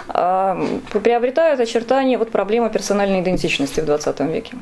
а, 0.08 0.58
приобретают 0.90 1.60
очертания 1.60 2.16
вот 2.16 2.30
проблемы 2.30 2.70
персональной 2.70 3.20
идентичности 3.20 3.80
в 3.80 3.84
20 3.84 4.20
веке, 4.20 4.56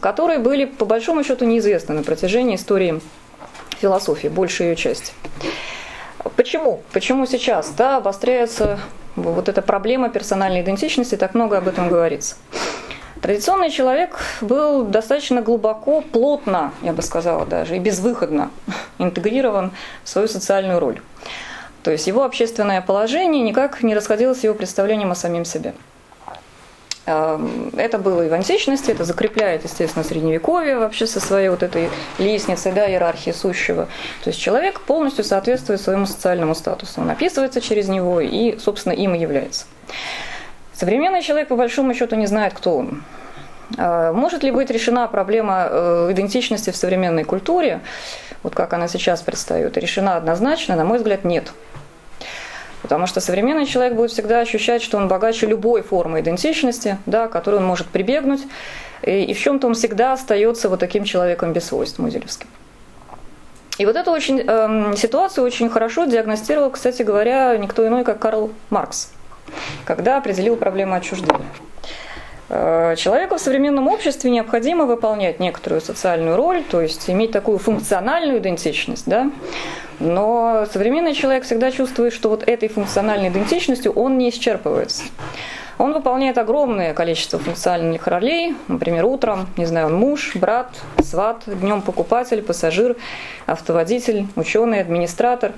которые 0.00 0.40
были 0.40 0.64
по 0.64 0.84
большому 0.84 1.22
счету 1.22 1.44
неизвестны 1.44 1.94
на 1.94 2.02
протяжении 2.02 2.56
истории 2.56 3.00
философии, 3.80 4.26
большей 4.26 4.70
ее 4.70 4.76
части. 4.76 5.12
Почему? 6.36 6.82
Почему 6.92 7.26
сейчас 7.26 7.70
да, 7.70 7.96
обостряется 7.96 8.78
вот 9.16 9.48
эта 9.48 9.62
проблема 9.62 10.08
персональной 10.08 10.62
идентичности, 10.62 11.16
так 11.16 11.34
много 11.34 11.58
об 11.58 11.68
этом 11.68 11.88
говорится. 11.88 12.36
Традиционный 13.20 13.70
человек 13.70 14.20
был 14.40 14.84
достаточно 14.84 15.42
глубоко, 15.42 16.02
плотно, 16.02 16.72
я 16.82 16.92
бы 16.92 17.02
сказала 17.02 17.44
даже, 17.44 17.76
и 17.76 17.80
безвыходно 17.80 18.50
интегрирован 18.98 19.72
в 20.04 20.08
свою 20.08 20.28
социальную 20.28 20.78
роль. 20.78 21.00
То 21.82 21.90
есть 21.90 22.06
его 22.06 22.24
общественное 22.24 22.80
положение 22.80 23.42
никак 23.42 23.82
не 23.82 23.94
расходилось 23.94 24.40
с 24.40 24.44
его 24.44 24.54
представлением 24.54 25.10
о 25.10 25.16
самим 25.16 25.44
себе. 25.44 25.74
Эм, 27.08 27.70
это 27.74 27.98
было 27.98 28.26
и 28.26 28.28
в 28.28 28.34
античности, 28.34 28.90
это 28.90 29.04
закрепляет, 29.04 29.64
естественно, 29.64 30.04
средневековье 30.04 30.78
вообще 30.78 31.06
со 31.06 31.20
своей 31.20 31.48
вот 31.48 31.62
этой 31.62 31.88
лестницей, 32.18 32.70
да, 32.72 32.86
иерархии 32.86 33.30
сущего. 33.30 33.88
То 34.22 34.28
есть 34.28 34.38
человек 34.38 34.80
полностью 34.82 35.24
соответствует 35.24 35.80
своему 35.80 36.04
социальному 36.04 36.54
статусу, 36.54 37.00
он 37.00 37.08
описывается 37.08 37.62
через 37.62 37.88
него 37.88 38.20
и, 38.20 38.58
собственно, 38.58 38.92
им 38.92 39.14
и 39.14 39.18
является. 39.18 39.64
Современный 40.74 41.22
человек, 41.22 41.48
по 41.48 41.56
большому 41.56 41.94
счету, 41.94 42.14
не 42.14 42.26
знает, 42.26 42.52
кто 42.52 42.76
он. 42.76 43.02
Э, 43.78 44.12
может 44.12 44.42
ли 44.42 44.50
быть 44.50 44.68
решена 44.68 45.08
проблема 45.08 45.66
э, 45.70 46.08
идентичности 46.12 46.68
в 46.70 46.76
современной 46.76 47.24
культуре, 47.24 47.80
вот 48.42 48.54
как 48.54 48.74
она 48.74 48.86
сейчас 48.86 49.22
предстает, 49.22 49.78
решена 49.78 50.16
однозначно? 50.16 50.76
На 50.76 50.84
мой 50.84 50.98
взгляд, 50.98 51.24
нет. 51.24 51.52
Потому 52.82 53.06
что 53.06 53.20
современный 53.20 53.66
человек 53.66 53.94
будет 53.94 54.10
всегда 54.10 54.40
ощущать, 54.40 54.82
что 54.82 54.98
он 54.98 55.08
богаче 55.08 55.46
любой 55.46 55.82
формы 55.82 56.20
идентичности, 56.20 56.98
да, 57.06 57.28
к 57.28 57.32
которой 57.32 57.56
он 57.56 57.64
может 57.64 57.88
прибегнуть, 57.88 58.42
и, 59.02 59.24
и 59.24 59.34
в 59.34 59.38
чем-то 59.38 59.66
он 59.66 59.74
всегда 59.74 60.12
остается 60.12 60.68
вот 60.68 60.80
таким 60.80 61.04
человеком 61.04 61.52
без 61.52 61.66
свойств 61.66 61.98
музелевским. 61.98 62.48
И 63.78 63.86
вот 63.86 63.94
эту 63.94 64.10
очень, 64.10 64.42
э, 64.44 64.96
ситуацию 64.96 65.44
очень 65.44 65.68
хорошо 65.68 66.04
диагностировал, 66.04 66.70
кстати 66.70 67.02
говоря, 67.02 67.56
никто 67.56 67.86
иной, 67.86 68.04
как 68.04 68.18
Карл 68.18 68.50
Маркс, 68.70 69.12
когда 69.84 70.18
определил 70.18 70.56
проблему 70.56 70.94
отчуждения. 70.94 71.46
Э, 72.48 72.94
человеку 72.96 73.36
в 73.36 73.40
современном 73.40 73.86
обществе 73.86 74.30
необходимо 74.30 74.84
выполнять 74.84 75.38
некоторую 75.38 75.80
социальную 75.80 76.36
роль, 76.36 76.64
то 76.64 76.80
есть 76.80 77.08
иметь 77.08 77.30
такую 77.30 77.58
функциональную 77.58 78.38
идентичность, 78.38 79.06
да? 79.06 79.30
Но 80.00 80.66
современный 80.72 81.14
человек 81.14 81.44
всегда 81.44 81.70
чувствует, 81.70 82.12
что 82.12 82.28
вот 82.28 82.46
этой 82.46 82.68
функциональной 82.68 83.28
идентичностью 83.28 83.92
он 83.92 84.16
не 84.18 84.30
исчерпывается. 84.30 85.02
Он 85.78 85.92
выполняет 85.92 86.38
огромное 86.38 86.92
количество 86.92 87.38
функциональных 87.38 88.06
ролей, 88.08 88.56
например, 88.66 89.04
утром, 89.04 89.48
не 89.56 89.64
знаю, 89.64 89.86
он 89.86 89.94
муж, 89.94 90.34
брат, 90.34 90.70
сват, 91.04 91.42
днем 91.46 91.82
покупатель, 91.82 92.42
пассажир, 92.42 92.96
автоводитель, 93.46 94.26
ученый, 94.34 94.80
администратор, 94.80 95.52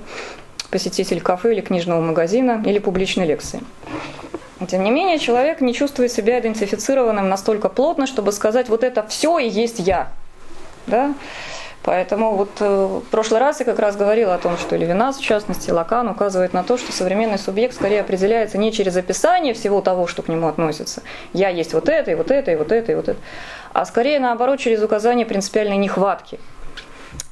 посетитель 0.69 1.21
кафе 1.21 1.53
или 1.53 1.61
книжного 1.61 2.01
магазина 2.01 2.61
или 2.65 2.77
публичной 2.77 3.25
лекции. 3.25 3.61
Тем 4.67 4.83
не 4.83 4.91
менее, 4.91 5.17
человек 5.17 5.59
не 5.59 5.73
чувствует 5.73 6.11
себя 6.11 6.39
идентифицированным 6.39 7.27
настолько 7.27 7.67
плотно, 7.67 8.05
чтобы 8.05 8.31
сказать, 8.31 8.69
вот 8.69 8.83
это 8.83 9.05
все 9.07 9.39
и 9.39 9.49
есть 9.49 9.79
я. 9.79 10.09
Да? 10.85 11.15
Поэтому 11.83 12.35
вот 12.35 12.49
э, 12.59 13.01
в 13.03 13.09
прошлый 13.09 13.39
раз 13.39 13.59
я 13.59 13.65
как 13.65 13.79
раз 13.79 13.95
говорила 13.95 14.35
о 14.35 14.37
том, 14.37 14.57
что 14.57 14.75
Левинас, 14.75 15.17
в 15.17 15.23
частности, 15.23 15.71
Лакан 15.71 16.07
указывает 16.09 16.53
на 16.53 16.63
то, 16.63 16.77
что 16.77 16.91
современный 16.91 17.39
субъект 17.39 17.73
скорее 17.73 18.01
определяется 18.01 18.59
не 18.59 18.71
через 18.71 18.95
описание 18.97 19.55
всего 19.55 19.81
того, 19.81 20.05
что 20.05 20.21
к 20.21 20.27
нему 20.27 20.47
относится. 20.47 21.01
Я 21.33 21.49
есть 21.49 21.73
вот 21.73 21.89
это, 21.89 22.11
и 22.11 22.15
вот 22.15 22.29
это, 22.29 22.51
и 22.51 22.55
вот 22.55 22.71
это, 22.71 22.91
и 22.91 22.95
вот 22.95 23.09
это. 23.09 23.19
А 23.73 23.85
скорее, 23.85 24.19
наоборот, 24.19 24.59
через 24.59 24.83
указание 24.83 25.25
принципиальной 25.25 25.77
нехватки. 25.77 26.39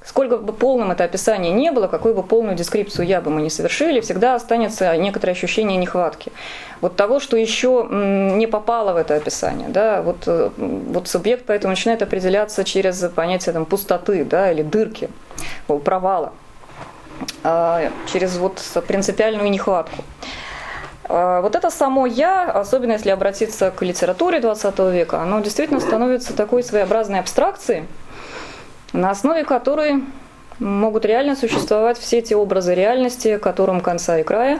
Сколько 0.09 0.37
бы 0.37 0.53
полным 0.53 0.89
это 0.89 1.03
описание 1.03 1.51
не 1.51 1.71
было, 1.71 1.87
какую 1.87 2.15
бы 2.15 2.23
полную 2.23 2.55
дескрипцию 2.55 3.05
я 3.05 3.21
бы 3.21 3.29
мы 3.29 3.43
не 3.43 3.51
совершили, 3.51 4.01
всегда 4.01 4.33
останется 4.33 4.97
некоторое 4.97 5.33
ощущение 5.33 5.77
нехватки. 5.77 6.31
Вот 6.81 6.95
того, 6.95 7.19
что 7.19 7.37
еще 7.37 7.87
не 7.91 8.47
попало 8.47 8.93
в 8.93 8.95
это 8.95 9.13
описание. 9.13 9.69
Да? 9.69 10.01
Вот, 10.01 10.23
э, 10.25 10.49
вот 10.57 11.07
субъект 11.07 11.45
поэтому 11.45 11.73
начинает 11.73 12.01
определяться 12.01 12.63
через 12.63 12.97
понятие 13.13 13.53
там, 13.53 13.65
пустоты 13.65 14.25
да, 14.25 14.51
или 14.51 14.63
дырки, 14.63 15.11
провала, 15.85 16.33
а, 17.43 17.91
через 18.11 18.35
вот 18.37 18.63
принципиальную 18.87 19.51
нехватку. 19.51 20.03
А, 21.03 21.41
вот 21.41 21.55
это 21.55 21.69
само 21.69 22.07
«я», 22.07 22.49
особенно 22.49 22.93
если 22.93 23.11
обратиться 23.11 23.69
к 23.69 23.83
литературе 23.83 24.39
20 24.39 24.79
века, 24.91 25.21
оно 25.21 25.39
действительно 25.41 25.79
становится 25.79 26.35
такой 26.35 26.63
своеобразной 26.63 27.19
абстракцией, 27.19 27.83
на 28.93 29.11
основе 29.11 29.43
которой 29.43 30.03
могут 30.59 31.05
реально 31.05 31.35
существовать 31.35 31.97
все 31.97 32.21
те 32.21 32.35
образы 32.35 32.75
реальности, 32.75 33.37
которым 33.37 33.81
конца 33.81 34.19
и 34.19 34.23
края, 34.23 34.59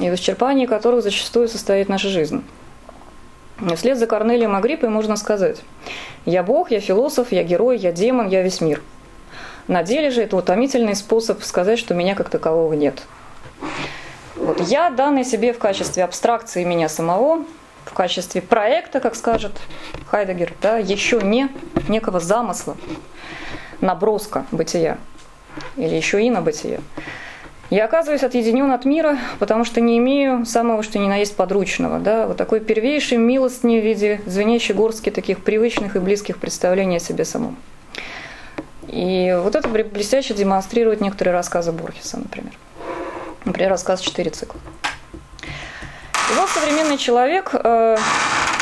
и 0.00 0.10
в 0.10 0.14
исчерпании 0.14 0.66
которых 0.66 1.02
зачастую 1.02 1.48
состоит 1.48 1.88
наша 1.88 2.08
жизнь. 2.08 2.44
Вслед 3.74 3.98
за 3.98 4.06
Корнелием 4.06 4.54
Агриппой 4.54 4.90
можно 4.90 5.16
сказать 5.16 5.62
«Я 6.26 6.42
Бог, 6.42 6.70
я 6.70 6.80
философ, 6.80 7.32
я 7.32 7.42
герой, 7.42 7.78
я 7.78 7.92
демон, 7.92 8.28
я 8.28 8.42
весь 8.42 8.60
мир». 8.60 8.82
На 9.66 9.82
деле 9.82 10.10
же 10.10 10.22
это 10.22 10.36
утомительный 10.36 10.94
способ 10.94 11.42
сказать, 11.42 11.78
что 11.78 11.94
меня 11.94 12.14
как 12.14 12.28
такового 12.28 12.74
нет. 12.74 13.02
Вот 14.36 14.60
я, 14.60 14.90
данный 14.90 15.24
себе 15.24 15.52
в 15.52 15.58
качестве 15.58 16.04
абстракции 16.04 16.62
меня 16.64 16.88
самого, 16.88 17.44
в 17.84 17.92
качестве 17.94 18.42
проекта, 18.42 19.00
как 19.00 19.14
скажет 19.14 19.52
Хайдегер, 20.08 20.52
да, 20.60 20.76
еще 20.76 21.20
не 21.20 21.48
некого 21.88 22.20
замысла, 22.20 22.76
наброска 23.80 24.46
бытия 24.52 24.98
или 25.76 25.94
еще 25.94 26.24
и 26.24 26.30
на 26.30 26.40
бытие. 26.40 26.80
Я 27.68 27.86
оказываюсь 27.86 28.22
отъединен 28.22 28.70
от 28.70 28.84
мира, 28.84 29.18
потому 29.40 29.64
что 29.64 29.80
не 29.80 29.98
имею 29.98 30.46
самого, 30.46 30.84
что 30.84 31.00
ни 31.00 31.08
на 31.08 31.16
есть 31.16 31.34
подручного. 31.34 31.98
Да? 31.98 32.28
Вот 32.28 32.36
такой 32.36 32.60
первейший 32.60 33.18
милостни 33.18 33.80
в 33.80 33.84
виде 33.84 34.20
звенящей 34.24 34.72
горстки 34.72 35.10
таких 35.10 35.42
привычных 35.42 35.96
и 35.96 35.98
близких 35.98 36.38
представлений 36.38 36.96
о 36.96 37.00
себе 37.00 37.24
самом. 37.24 37.56
И 38.86 39.36
вот 39.42 39.56
это 39.56 39.68
блестяще 39.68 40.32
демонстрирует 40.32 41.00
некоторые 41.00 41.34
рассказы 41.34 41.72
Борхеса, 41.72 42.18
например. 42.18 42.52
Например, 43.44 43.70
рассказ 43.70 44.00
«Четыре 44.00 44.30
цикла». 44.30 44.60
И 46.30 46.34
вот 46.34 46.48
современный 46.50 46.98
человек 46.98 47.50
э, 47.52 47.96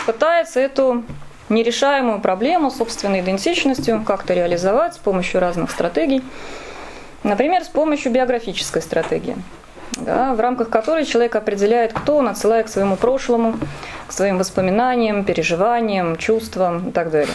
пытается 0.06 0.60
эту 0.60 1.04
нерешаемую 1.48 2.20
проблему 2.20 2.70
собственной 2.70 3.20
идентичностью 3.20 4.02
как-то 4.04 4.34
реализовать 4.34 4.94
с 4.94 4.98
помощью 4.98 5.40
разных 5.40 5.70
стратегий. 5.70 6.22
Например, 7.22 7.64
с 7.64 7.68
помощью 7.68 8.12
биографической 8.12 8.82
стратегии, 8.82 9.36
да, 9.96 10.34
в 10.34 10.40
рамках 10.40 10.68
которой 10.68 11.04
человек 11.06 11.36
определяет, 11.36 11.92
кто 11.92 12.16
он, 12.16 12.28
отсылая 12.28 12.62
к 12.62 12.68
своему 12.68 12.96
прошлому, 12.96 13.54
к 14.06 14.12
своим 14.12 14.38
воспоминаниям, 14.38 15.24
переживаниям, 15.24 16.16
чувствам 16.16 16.90
и 16.90 16.92
так 16.92 17.10
далее. 17.10 17.34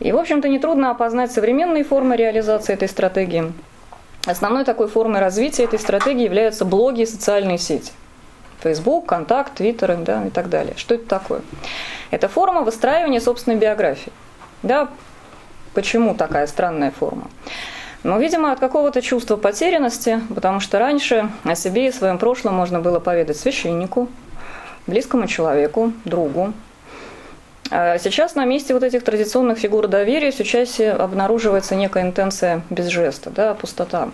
И, 0.00 0.12
в 0.12 0.16
общем-то, 0.16 0.48
нетрудно 0.48 0.90
опознать 0.90 1.32
современные 1.32 1.84
формы 1.84 2.16
реализации 2.16 2.74
этой 2.74 2.88
стратегии. 2.88 3.52
Основной 4.26 4.64
такой 4.64 4.88
формой 4.88 5.20
развития 5.20 5.64
этой 5.64 5.78
стратегии 5.78 6.24
являются 6.24 6.64
блоги 6.64 7.02
и 7.02 7.06
социальные 7.06 7.58
сети. 7.58 7.92
Facebook, 8.60 9.06
Контакт, 9.06 9.54
Твиттер 9.54 9.96
да, 9.96 10.26
и 10.26 10.30
так 10.30 10.48
далее. 10.48 10.74
Что 10.76 10.94
это 10.94 11.06
такое? 11.06 11.42
Это 12.10 12.28
форма 12.28 12.62
выстраивания 12.62 13.20
собственной 13.20 13.56
биографии. 13.56 14.12
Да, 14.62 14.88
почему 15.74 16.14
такая 16.14 16.46
странная 16.46 16.90
форма? 16.90 17.28
Но, 18.02 18.18
видимо, 18.18 18.52
от 18.52 18.60
какого-то 18.60 19.02
чувства 19.02 19.36
потерянности, 19.36 20.20
потому 20.34 20.60
что 20.60 20.78
раньше 20.78 21.30
о 21.44 21.54
себе 21.54 21.88
и 21.88 21.92
своем 21.92 22.18
прошлом 22.18 22.54
можно 22.54 22.80
было 22.80 23.00
поведать 23.00 23.36
священнику, 23.36 24.08
близкому 24.86 25.26
человеку, 25.26 25.92
другу. 26.04 26.52
А 27.70 27.98
сейчас 27.98 28.34
на 28.34 28.44
месте 28.44 28.74
вот 28.74 28.82
этих 28.82 29.04
традиционных 29.04 29.58
фигур 29.58 29.88
доверия 29.88 30.30
все 30.30 30.44
чаще 30.44 30.90
обнаруживается 30.90 31.74
некая 31.74 32.02
интенция 32.04 32.62
без 32.70 32.86
жеста, 32.86 33.30
да, 33.30 33.54
пустота. 33.54 34.10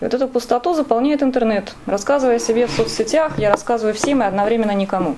И 0.00 0.04
вот 0.04 0.14
эту 0.14 0.28
пустоту 0.28 0.74
заполняет 0.74 1.22
интернет. 1.22 1.74
Рассказывая 1.86 2.38
себе 2.38 2.66
в 2.66 2.70
соцсетях, 2.70 3.38
я 3.38 3.50
рассказываю 3.50 3.94
всем 3.94 4.22
и 4.22 4.26
одновременно 4.26 4.72
никому. 4.72 5.16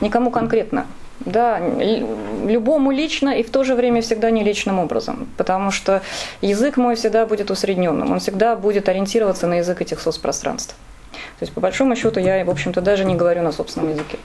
Никому 0.00 0.30
конкретно 0.30 0.86
да, 1.20 1.58
любому 1.58 2.90
лично 2.90 3.30
и 3.30 3.42
в 3.42 3.50
то 3.50 3.64
же 3.64 3.74
время 3.74 4.02
всегда 4.02 4.30
не 4.30 4.44
личным 4.44 4.78
образом, 4.78 5.28
потому 5.36 5.70
что 5.70 6.02
язык 6.42 6.76
мой 6.76 6.96
всегда 6.96 7.26
будет 7.26 7.50
усредненным, 7.50 8.12
он 8.12 8.20
всегда 8.20 8.56
будет 8.56 8.88
ориентироваться 8.88 9.46
на 9.46 9.54
язык 9.54 9.80
этих 9.80 10.00
соцпространств. 10.00 10.76
То 11.38 11.42
есть, 11.42 11.52
по 11.52 11.60
большому 11.60 11.96
счету, 11.96 12.20
я, 12.20 12.44
в 12.44 12.50
общем-то, 12.50 12.80
даже 12.80 13.04
не 13.04 13.14
говорю 13.14 13.42
на 13.42 13.52
собственном 13.52 13.90
языке. 13.90 14.18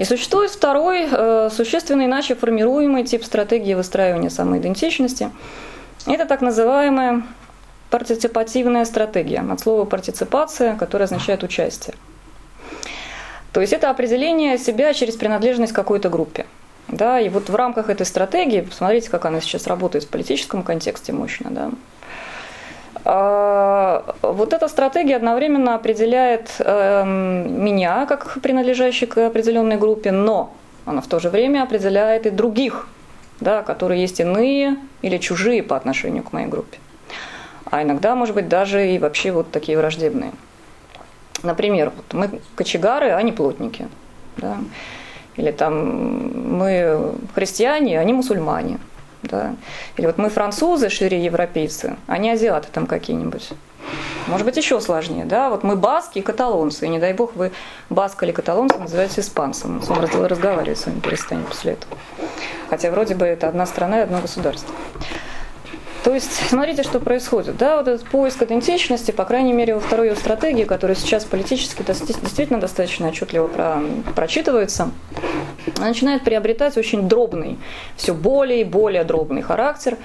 И 0.00 0.04
существует 0.04 0.50
второй, 0.50 1.06
э, 1.12 1.50
существенно 1.52 2.06
иначе 2.06 2.34
формируемый 2.34 3.04
тип 3.04 3.22
стратегии 3.22 3.74
выстраивания 3.74 4.30
самоидентичности. 4.30 5.30
Это 6.06 6.24
так 6.24 6.40
называемая 6.40 7.22
партиципативная 7.90 8.86
стратегия, 8.86 9.40
от 9.40 9.60
слова 9.60 9.84
партиципация, 9.84 10.74
которая 10.76 11.04
означает 11.04 11.42
участие. 11.42 11.94
То 13.52 13.60
есть 13.60 13.74
это 13.74 13.90
определение 13.90 14.56
себя 14.56 14.94
через 14.94 15.16
принадлежность 15.16 15.74
какой-то 15.74 16.08
группе. 16.08 16.46
Да, 16.88 17.20
и 17.20 17.28
вот 17.28 17.50
в 17.50 17.54
рамках 17.54 17.90
этой 17.90 18.06
стратегии, 18.06 18.62
посмотрите, 18.62 19.10
как 19.10 19.26
она 19.26 19.42
сейчас 19.42 19.66
работает 19.66 20.04
в 20.04 20.08
политическом 20.08 20.62
контексте 20.62 21.12
мощно, 21.12 21.50
да, 21.50 21.70
вот 23.04 24.52
эта 24.52 24.68
стратегия 24.68 25.16
одновременно 25.16 25.74
определяет 25.74 26.54
э, 26.58 27.04
меня 27.04 28.06
как 28.06 28.38
принадлежащий 28.42 29.06
к 29.06 29.26
определенной 29.26 29.76
группе, 29.76 30.10
но 30.10 30.52
она 30.84 31.00
в 31.00 31.06
то 31.06 31.18
же 31.18 31.30
время 31.30 31.62
определяет 31.62 32.26
и 32.26 32.30
других, 32.30 32.88
да, 33.40 33.62
которые 33.62 34.02
есть 34.02 34.20
иные 34.20 34.76
или 35.02 35.18
чужие 35.18 35.62
по 35.62 35.76
отношению 35.76 36.22
к 36.22 36.32
моей 36.32 36.46
группе. 36.46 36.78
А 37.70 37.82
иногда, 37.82 38.14
может 38.14 38.34
быть, 38.34 38.48
даже 38.48 38.86
и 38.86 38.98
вообще 38.98 39.30
вот 39.30 39.50
такие 39.50 39.78
враждебные. 39.78 40.32
Например, 41.42 41.92
вот 41.96 42.12
мы 42.12 42.40
кочегары, 42.54 43.10
а 43.10 43.22
не 43.22 43.32
плотники. 43.32 43.88
Да? 44.36 44.58
Или 45.36 45.52
там 45.52 46.58
мы 46.58 47.14
христиане, 47.34 47.98
а 47.98 48.04
не 48.04 48.12
мусульмане. 48.12 48.78
Да? 49.22 49.54
Или 49.96 50.06
вот 50.06 50.18
мы 50.18 50.30
французы, 50.30 50.88
шире 50.88 51.22
европейцы, 51.22 51.96
а 52.06 52.18
не 52.18 52.30
азиаты 52.30 52.68
там 52.72 52.86
какие-нибудь. 52.86 53.50
Может 54.26 54.46
быть, 54.46 54.56
еще 54.56 54.80
сложнее, 54.80 55.24
да? 55.24 55.50
Вот 55.50 55.64
мы 55.64 55.76
баски 55.76 56.18
и 56.18 56.22
каталонцы, 56.22 56.86
и 56.86 56.88
не 56.88 56.98
дай 56.98 57.12
бог 57.12 57.34
вы 57.34 57.52
баск 57.88 58.22
или 58.22 58.32
каталонцы 58.32 58.78
называете 58.78 59.20
испанцем. 59.20 59.82
Он 59.88 60.04
разговаривать 60.26 60.78
с 60.78 60.86
вами 60.86 61.00
перестанет 61.00 61.46
после 61.46 61.72
этого. 61.72 61.96
Хотя 62.68 62.90
вроде 62.90 63.14
бы 63.14 63.24
это 63.24 63.48
одна 63.48 63.66
страна 63.66 64.00
и 64.00 64.02
одно 64.02 64.20
государство. 64.20 64.74
То 66.04 66.14
есть, 66.14 66.32
смотрите, 66.48 66.82
что 66.82 66.98
происходит. 66.98 67.56
Да, 67.58 67.76
вот 67.76 67.88
этот 67.88 68.08
поиск 68.08 68.42
идентичности, 68.42 69.10
по 69.10 69.24
крайней 69.24 69.52
мере, 69.52 69.74
во 69.74 69.80
второй 69.80 70.08
ее 70.08 70.16
стратегии, 70.16 70.64
которая 70.64 70.96
сейчас 70.96 71.24
политически 71.24 71.82
действительно 71.82 72.58
достаточно 72.58 73.08
отчетливо 73.08 73.48
про, 73.48 73.82
прочитывается, 74.16 74.90
она 75.76 75.88
начинает 75.88 76.24
приобретать 76.24 76.78
очень 76.78 77.08
дробный, 77.08 77.58
все 77.96 78.14
более 78.14 78.62
и 78.62 78.64
более 78.64 79.04
дробный 79.04 79.42
характер, 79.42 79.98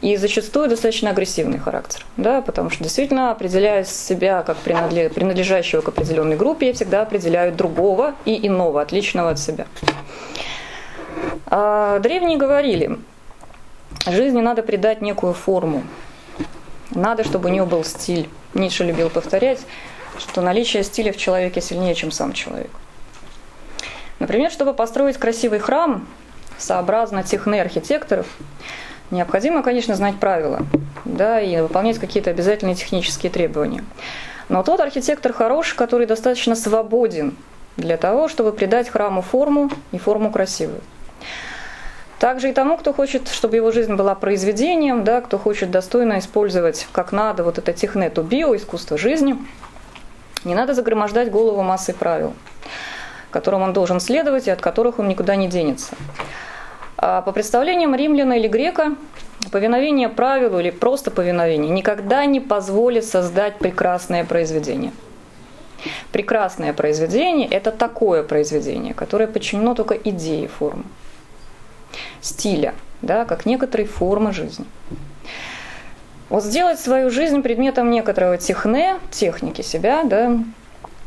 и 0.00 0.16
зачастую 0.16 0.68
достаточно 0.68 1.10
агрессивный 1.10 1.58
характер, 1.58 2.04
да, 2.16 2.42
потому 2.42 2.70
что 2.70 2.84
действительно, 2.84 3.30
определяя 3.30 3.84
себя 3.84 4.42
как 4.42 4.58
принадлежащего 4.58 5.80
к 5.80 5.88
определенной 5.88 6.36
группе, 6.36 6.68
я 6.68 6.74
всегда 6.74 7.02
определяю 7.02 7.52
другого 7.52 8.14
и 8.24 8.46
иного, 8.46 8.82
отличного 8.82 9.30
от 9.30 9.38
себя. 9.38 9.66
А 11.46 11.98
древние 12.00 12.36
говорили, 12.36 12.98
Жизни 14.06 14.40
надо 14.40 14.62
придать 14.62 15.00
некую 15.00 15.32
форму. 15.34 15.82
Надо, 16.90 17.24
чтобы 17.24 17.48
у 17.48 17.52
нее 17.52 17.64
был 17.64 17.84
стиль. 17.84 18.28
Ницше 18.54 18.84
любил 18.84 19.10
повторять, 19.10 19.60
что 20.18 20.42
наличие 20.42 20.84
стиля 20.84 21.12
в 21.12 21.16
человеке 21.16 21.60
сильнее, 21.60 21.94
чем 21.94 22.10
сам 22.10 22.32
человек. 22.32 22.70
Например, 24.18 24.50
чтобы 24.50 24.74
построить 24.74 25.16
красивый 25.16 25.58
храм, 25.58 26.06
сообразно 26.58 27.22
техны 27.22 27.60
архитекторов, 27.60 28.26
необходимо, 29.10 29.62
конечно, 29.62 29.94
знать 29.94 30.18
правила 30.20 30.60
да, 31.04 31.40
и 31.40 31.60
выполнять 31.60 31.98
какие-то 31.98 32.30
обязательные 32.30 32.76
технические 32.76 33.30
требования. 33.30 33.84
Но 34.48 34.62
тот 34.62 34.80
архитектор 34.80 35.32
хороший, 35.32 35.76
который 35.76 36.06
достаточно 36.06 36.54
свободен 36.54 37.34
для 37.76 37.96
того, 37.96 38.28
чтобы 38.28 38.52
придать 38.52 38.88
храму 38.88 39.22
форму 39.22 39.70
и 39.92 39.98
форму 39.98 40.30
красивую. 40.30 40.80
Также 42.18 42.50
и 42.50 42.52
тому, 42.52 42.76
кто 42.76 42.92
хочет, 42.92 43.28
чтобы 43.28 43.56
его 43.56 43.72
жизнь 43.72 43.94
была 43.94 44.14
произведением, 44.14 45.04
да, 45.04 45.20
кто 45.20 45.36
хочет 45.36 45.70
достойно 45.70 46.18
использовать 46.18 46.86
как 46.92 47.12
надо 47.12 47.42
вот 47.42 47.58
это 47.58 47.72
технету 47.72 48.22
био, 48.22 48.54
искусство 48.56 48.96
жизни, 48.96 49.36
не 50.44 50.54
надо 50.54 50.74
загромождать 50.74 51.30
голову 51.30 51.62
массой 51.62 51.94
правил, 51.94 52.34
которым 53.30 53.62
он 53.62 53.72
должен 53.72 53.98
следовать 53.98 54.46
и 54.46 54.50
от 54.50 54.60
которых 54.60 54.98
он 54.98 55.08
никуда 55.08 55.34
не 55.36 55.48
денется. 55.48 55.96
А 56.96 57.20
по 57.20 57.32
представлениям 57.32 57.94
римляна 57.94 58.34
или 58.34 58.46
грека, 58.46 58.94
повиновение 59.50 60.08
правилу 60.08 60.60
или 60.60 60.70
просто 60.70 61.10
повиновение 61.10 61.70
никогда 61.70 62.24
не 62.26 62.40
позволит 62.40 63.04
создать 63.04 63.58
прекрасное 63.58 64.24
произведение. 64.24 64.92
Прекрасное 66.12 66.72
произведение– 66.72 67.48
это 67.50 67.70
такое 67.70 68.22
произведение, 68.22 68.94
которое 68.94 69.26
подчинено 69.26 69.74
только 69.74 69.94
идее 69.94 70.48
формы 70.48 70.84
стиля, 72.20 72.74
да, 73.02 73.24
как 73.24 73.46
некоторой 73.46 73.86
формы 73.86 74.32
жизни. 74.32 74.64
Вот 76.30 76.42
сделать 76.42 76.80
свою 76.80 77.10
жизнь 77.10 77.42
предметом 77.42 77.90
некоторого 77.90 78.38
техне, 78.38 78.96
техники 79.10 79.62
себя, 79.62 80.04
да, 80.04 80.38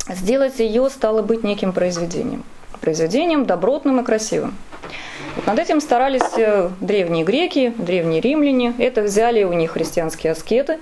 сделать 0.10 0.60
ее 0.60 0.90
стало 0.90 1.22
быть 1.22 1.44
неким 1.44 1.74
произведением. 1.74 2.44
Произведением 2.82 3.46
добротным 3.46 4.00
и 4.00 4.04
красивым. 4.04 4.56
Вот 5.36 5.48
над 5.48 5.60
этим 5.60 5.82
старались 5.82 6.38
э, 6.38 6.70
древние 6.80 7.24
греки, 7.24 7.74
древние 7.78 8.22
римляне. 8.22 8.74
Это 8.78 9.02
взяли 9.02 9.44
у 9.44 9.54
них 9.54 9.72
христианские 9.72 10.32
аскеты, 10.32 10.80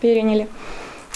переняли. 0.00 0.48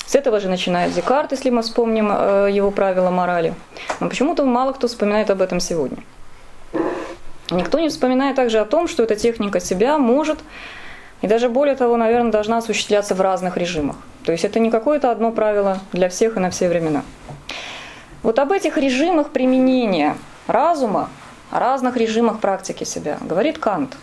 С 0.07 0.15
этого 0.15 0.41
же 0.41 0.49
начинает 0.49 0.93
Декарт, 0.93 1.33
если 1.33 1.51
мы 1.51 1.63
вспомним 1.63 2.11
э, 2.11 2.49
его 2.53 2.71
правила 2.71 3.11
морали. 3.11 3.55
Но 4.01 4.09
почему-то 4.09 4.45
мало 4.45 4.73
кто 4.73 4.89
вспоминает 4.89 5.31
об 5.31 5.43
этом 5.43 5.61
сегодня. 5.61 5.99
Никто 7.53 7.81
не 7.81 7.89
вспоминает 7.89 8.37
также 8.37 8.59
о 8.59 8.65
том, 8.65 8.89
что 8.89 9.03
эта 9.03 9.15
техника 9.15 9.61
себя 9.61 9.99
может, 9.99 10.39
и 11.21 11.27
даже 11.27 11.49
более 11.49 11.77
того, 11.77 11.97
наверное, 11.97 12.33
должна 12.33 12.59
осуществляться 12.59 13.15
в 13.15 13.21
разных 13.21 13.57
режимах. 13.57 13.97
То 14.25 14.33
есть 14.33 14.45
это 14.45 14.59
не 14.59 14.71
какое-то 14.71 15.11
одно 15.11 15.33
правило 15.33 15.79
для 15.93 16.09
всех 16.09 16.37
и 16.37 16.41
на 16.41 16.51
все 16.51 16.69
времена. 16.69 17.03
Вот 18.23 18.39
об 18.39 18.53
этих 18.53 18.77
режимах 18.79 19.31
применения 19.31 20.17
разума, 20.47 21.11
о 21.51 21.61
разных 21.61 21.97
режимах 21.97 22.41
практики 22.41 22.85
себя 22.85 23.19
говорит 23.21 23.59
Кант. 23.59 23.97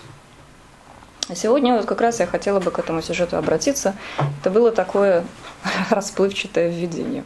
Сегодня 1.33 1.75
вот 1.75 1.85
как 1.85 2.01
раз 2.01 2.19
я 2.19 2.27
хотела 2.27 2.59
бы 2.59 2.71
к 2.71 2.79
этому 2.79 3.01
сюжету 3.01 3.37
обратиться. 3.37 3.95
Это 4.41 4.49
было 4.49 4.71
такое 4.71 5.23
расплывчатое 5.89 6.69
введение. 6.69 7.23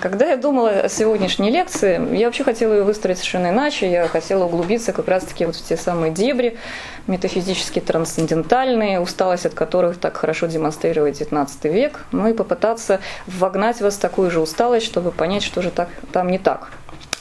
Когда 0.00 0.26
я 0.26 0.36
думала 0.36 0.70
о 0.70 0.88
сегодняшней 0.90 1.50
лекции, 1.50 2.14
я 2.14 2.26
вообще 2.26 2.44
хотела 2.44 2.74
ее 2.74 2.82
выстроить 2.82 3.16
совершенно 3.16 3.48
иначе. 3.48 3.90
Я 3.90 4.06
хотела 4.06 4.44
углубиться 4.44 4.92
как 4.92 5.08
раз-таки 5.08 5.46
вот 5.46 5.56
в 5.56 5.66
те 5.66 5.78
самые 5.78 6.12
дебри, 6.12 6.58
метафизически 7.06 7.80
трансцендентальные, 7.80 9.00
усталость 9.00 9.46
от 9.46 9.54
которых 9.54 9.98
так 9.98 10.16
хорошо 10.16 10.46
демонстрировать 10.46 11.20
XIX 11.20 11.48
век, 11.72 12.04
ну 12.12 12.28
и 12.28 12.34
попытаться 12.34 13.00
вогнать 13.26 13.80
вас 13.80 13.96
такую 13.96 14.30
же 14.30 14.40
усталость, 14.40 14.84
чтобы 14.84 15.10
понять, 15.10 15.42
что 15.42 15.62
же 15.62 15.70
так, 15.70 15.88
там 16.12 16.30
не 16.30 16.38
так 16.38 16.70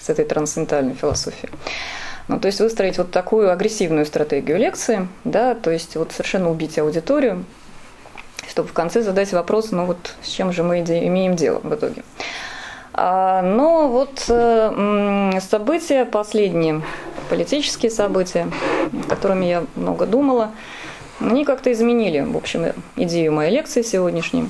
с 0.02 0.10
этой 0.10 0.26
трансцендентальной 0.26 0.94
философией. 0.94 1.52
Ну, 2.28 2.40
то 2.40 2.48
есть 2.48 2.60
выстроить 2.60 2.98
вот 2.98 3.12
такую 3.12 3.52
агрессивную 3.52 4.06
стратегию 4.06 4.58
лекции, 4.58 5.08
да, 5.24 5.56
то 5.56 5.72
есть 5.72 5.96
вот 5.96 6.12
совершенно 6.12 6.50
убить 6.50 6.78
аудиторию, 6.80 7.46
чтобы 8.54 8.70
в 8.70 8.74
конце 8.74 9.02
задать 9.02 9.34
вопрос, 9.34 9.72
ну 9.72 9.86
вот 9.86 10.14
с 10.22 10.28
чем 10.28 10.54
же 10.54 10.62
мы 10.62 10.82
имеем 10.82 11.36
дело 11.36 11.60
в 11.64 11.74
итоге. 11.74 12.04
А, 12.94 13.42
но 13.42 13.88
вот 13.88 14.26
э, 14.30 15.40
события 15.42 16.06
последние, 16.06 16.84
политические 17.32 17.90
события, 17.90 18.48
которыми 19.10 19.46
я 19.46 19.64
много 19.76 20.06
думала, 20.06 20.52
они 21.20 21.46
как-то 21.46 21.72
изменили, 21.72 22.20
в 22.20 22.38
общем, 22.38 22.74
идею 22.96 23.34
моей 23.34 23.52
лекции 23.52 23.82
сегодняшней. 23.82 24.48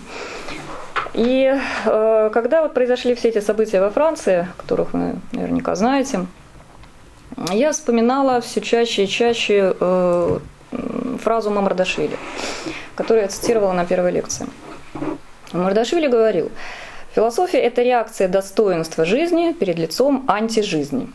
И 1.13 1.57
э, 1.85 2.29
когда 2.33 2.61
вот 2.61 2.73
произошли 2.73 3.15
все 3.15 3.29
эти 3.29 3.39
события 3.39 3.79
во 3.79 3.89
Франции, 3.89 4.49
которых 4.57 4.91
вы 4.91 5.15
наверняка 5.31 5.75
знаете, 5.75 6.25
я 7.53 7.71
вспоминала 7.71 8.41
все 8.41 8.59
чаще 8.59 9.05
и 9.05 9.07
чаще 9.07 9.73
э, 9.79 10.39
фразу 11.21 11.49
Мамардашвили, 11.51 12.17
которую 12.95 13.23
я 13.23 13.29
цитировала 13.29 13.73
на 13.73 13.85
первой 13.85 14.11
лекции. 14.11 14.47
Мамардашвили 15.51 16.07
говорил, 16.07 16.51
философия– 17.15 17.59
это 17.59 17.81
реакция 17.83 18.27
достоинства 18.27 19.05
жизни 19.05 19.53
перед 19.53 19.77
лицом 19.77 20.25
антижизни. 20.27 21.11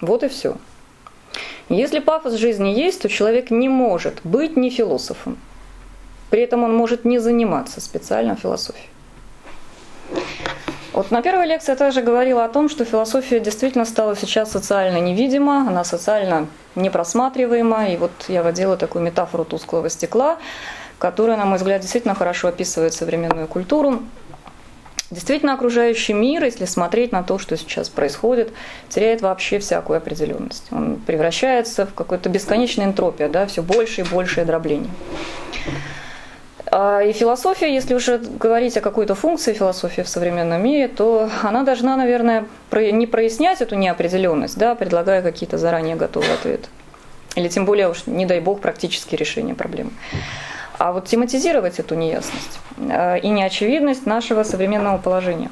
Вот 0.00 0.22
и 0.22 0.28
все. 0.28 0.56
Если 1.68 2.00
пафос 2.00 2.34
жизни 2.34 2.68
есть, 2.68 3.02
то 3.02 3.08
человек 3.08 3.50
не 3.50 3.68
может 3.68 4.20
быть 4.24 4.56
не 4.56 4.70
философом. 4.70 5.38
При 6.30 6.42
этом 6.42 6.64
он 6.64 6.74
может 6.74 7.04
не 7.04 7.18
заниматься 7.18 7.80
специально 7.80 8.34
философией. 8.34 8.88
Вот 10.92 11.12
на 11.12 11.22
первой 11.22 11.46
лекции 11.46 11.70
я 11.70 11.76
также 11.76 12.02
говорила 12.02 12.44
о 12.44 12.48
том, 12.48 12.68
что 12.68 12.84
философия 12.84 13.38
действительно 13.38 13.84
стала 13.84 14.16
сейчас 14.16 14.50
социально 14.50 14.98
невидима, 14.98 15.68
она 15.68 15.84
социально 15.84 16.48
непросматриваема. 16.74 17.88
И 17.88 17.96
вот 17.96 18.10
я 18.26 18.42
водила 18.42 18.76
такую 18.76 19.04
метафору 19.04 19.44
тусклого 19.44 19.88
стекла, 19.88 20.38
которая, 20.98 21.36
на 21.36 21.44
мой 21.44 21.58
взгляд, 21.58 21.80
действительно 21.80 22.14
хорошо 22.14 22.48
описывает 22.48 22.92
современную 22.92 23.46
культуру. 23.46 24.02
Действительно, 25.10 25.54
окружающий 25.54 26.12
мир, 26.12 26.44
если 26.44 26.64
смотреть 26.64 27.12
на 27.12 27.22
то, 27.22 27.38
что 27.38 27.56
сейчас 27.56 27.88
происходит, 27.88 28.52
теряет 28.88 29.22
вообще 29.22 29.58
всякую 29.58 29.96
определенность. 29.96 30.64
Он 30.70 30.96
превращается 30.96 31.86
в 31.86 31.94
какую-то 31.94 32.28
бесконечную 32.28 32.88
энтропию, 32.88 33.28
да, 33.28 33.46
все 33.46 33.62
больше 33.62 34.02
и 34.02 34.04
больше 34.04 34.44
дробление. 34.44 34.90
А, 36.72 37.00
и 37.02 37.12
философия, 37.12 37.74
если 37.74 37.94
уже 37.94 38.18
говорить 38.18 38.76
о 38.76 38.80
какой-то 38.80 39.14
функции 39.14 39.52
философии 39.52 40.02
в 40.02 40.08
современном 40.08 40.62
мире, 40.62 40.86
то 40.86 41.28
она 41.42 41.64
должна, 41.64 41.96
наверное, 41.96 42.46
не 42.72 43.06
прояснять 43.06 43.60
эту 43.60 43.74
неопределенность, 43.74 44.56
да, 44.56 44.74
предлагая 44.74 45.22
какие-то 45.22 45.58
заранее 45.58 45.96
готовые 45.96 46.34
ответы. 46.34 46.68
Или 47.34 47.48
тем 47.48 47.64
более 47.64 47.88
уж, 47.88 48.06
не 48.06 48.24
дай 48.24 48.40
бог, 48.40 48.60
практические 48.60 49.18
решения 49.18 49.54
проблем. 49.54 49.92
А 50.78 50.92
вот 50.92 51.06
тематизировать 51.06 51.78
эту 51.78 51.94
неясность 51.96 52.60
а, 52.78 53.16
и 53.16 53.28
неочевидность 53.28 54.06
нашего 54.06 54.44
современного 54.44 54.98
положения. 54.98 55.50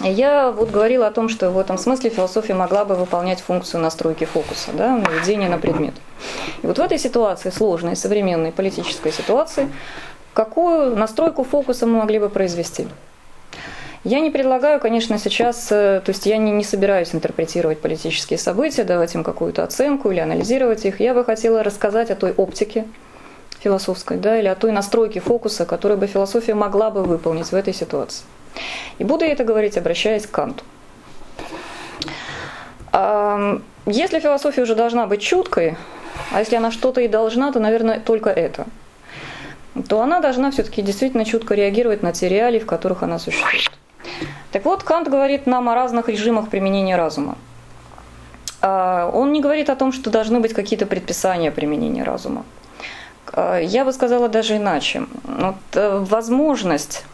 Я 0.00 0.52
вот 0.52 0.70
говорила 0.70 1.08
о 1.08 1.10
том, 1.10 1.28
что 1.28 1.50
в 1.50 1.58
этом 1.58 1.76
смысле 1.76 2.10
философия 2.10 2.54
могла 2.54 2.84
бы 2.84 2.94
выполнять 2.94 3.40
функцию 3.40 3.80
настройки 3.80 4.24
фокуса, 4.24 4.70
да, 4.72 4.96
наведения 4.96 5.48
на 5.48 5.58
предмет. 5.58 5.94
И 6.62 6.66
вот 6.68 6.78
в 6.78 6.80
этой 6.80 6.98
ситуации, 6.98 7.50
сложной 7.50 7.96
современной 7.96 8.52
политической 8.52 9.10
ситуации, 9.10 9.68
какую 10.38 10.94
настройку 10.94 11.42
фокуса 11.42 11.84
мы 11.84 11.98
могли 11.98 12.20
бы 12.20 12.28
произвести? 12.28 12.86
Я 14.04 14.20
не 14.20 14.30
предлагаю, 14.30 14.78
конечно, 14.78 15.18
сейчас, 15.18 15.66
э, 15.72 16.00
то 16.04 16.10
есть 16.10 16.26
я 16.26 16.36
не, 16.36 16.52
не 16.52 16.62
собираюсь 16.62 17.12
интерпретировать 17.12 17.80
политические 17.80 18.38
события, 18.38 18.84
давать 18.84 19.16
им 19.16 19.24
какую-то 19.24 19.64
оценку 19.64 20.12
или 20.12 20.20
анализировать 20.20 20.84
их. 20.84 21.00
Я 21.00 21.12
бы 21.12 21.24
хотела 21.24 21.64
рассказать 21.64 22.12
о 22.12 22.14
той 22.14 22.30
оптике 22.30 22.84
философской, 23.58 24.16
да, 24.16 24.38
или 24.38 24.46
о 24.46 24.54
той 24.54 24.70
настройке 24.70 25.18
фокуса, 25.18 25.66
которую 25.66 25.98
бы 25.98 26.06
философия 26.06 26.54
могла 26.54 26.90
бы 26.90 27.02
выполнить 27.02 27.50
в 27.50 27.54
этой 27.56 27.74
ситуации. 27.74 28.24
И 28.98 29.04
буду 29.04 29.24
я 29.24 29.32
это 29.32 29.42
говорить, 29.42 29.76
обращаясь 29.76 30.24
к 30.24 30.30
Канту. 30.30 30.62
Если 33.86 34.20
философия 34.20 34.62
уже 34.62 34.76
должна 34.76 35.08
быть 35.08 35.20
чуткой, 35.20 35.76
а 36.32 36.38
если 36.38 36.54
она 36.54 36.70
что-то 36.70 37.00
и 37.00 37.08
должна, 37.08 37.50
то, 37.52 37.58
наверное, 37.58 37.98
только 37.98 38.30
это– 38.30 38.66
то 39.82 40.00
она 40.02 40.20
должна 40.20 40.50
все-таки 40.50 40.82
действительно 40.82 41.24
чутко 41.24 41.54
реагировать 41.54 42.02
на 42.02 42.12
те 42.12 42.28
реалии, 42.28 42.58
в 42.58 42.66
которых 42.66 43.02
она 43.02 43.18
существует. 43.18 43.70
Так 44.52 44.64
вот, 44.64 44.82
Кант 44.82 45.08
говорит 45.08 45.46
нам 45.46 45.68
о 45.68 45.74
разных 45.74 46.08
режимах 46.08 46.48
применения 46.48 46.96
разума. 46.96 47.36
А, 48.60 49.10
он 49.12 49.32
не 49.32 49.40
говорит 49.40 49.70
о 49.70 49.76
том, 49.76 49.92
что 49.92 50.10
должны 50.10 50.40
быть 50.40 50.54
какие-то 50.54 50.86
предписания 50.86 51.50
применения 51.50 52.02
разума. 52.02 52.44
А, 53.32 53.58
я 53.58 53.84
бы 53.84 53.92
сказала 53.92 54.28
даже 54.28 54.56
иначе. 54.56 55.06
Вот, 55.24 55.56
э, 55.74 55.98
возможность 55.98 57.04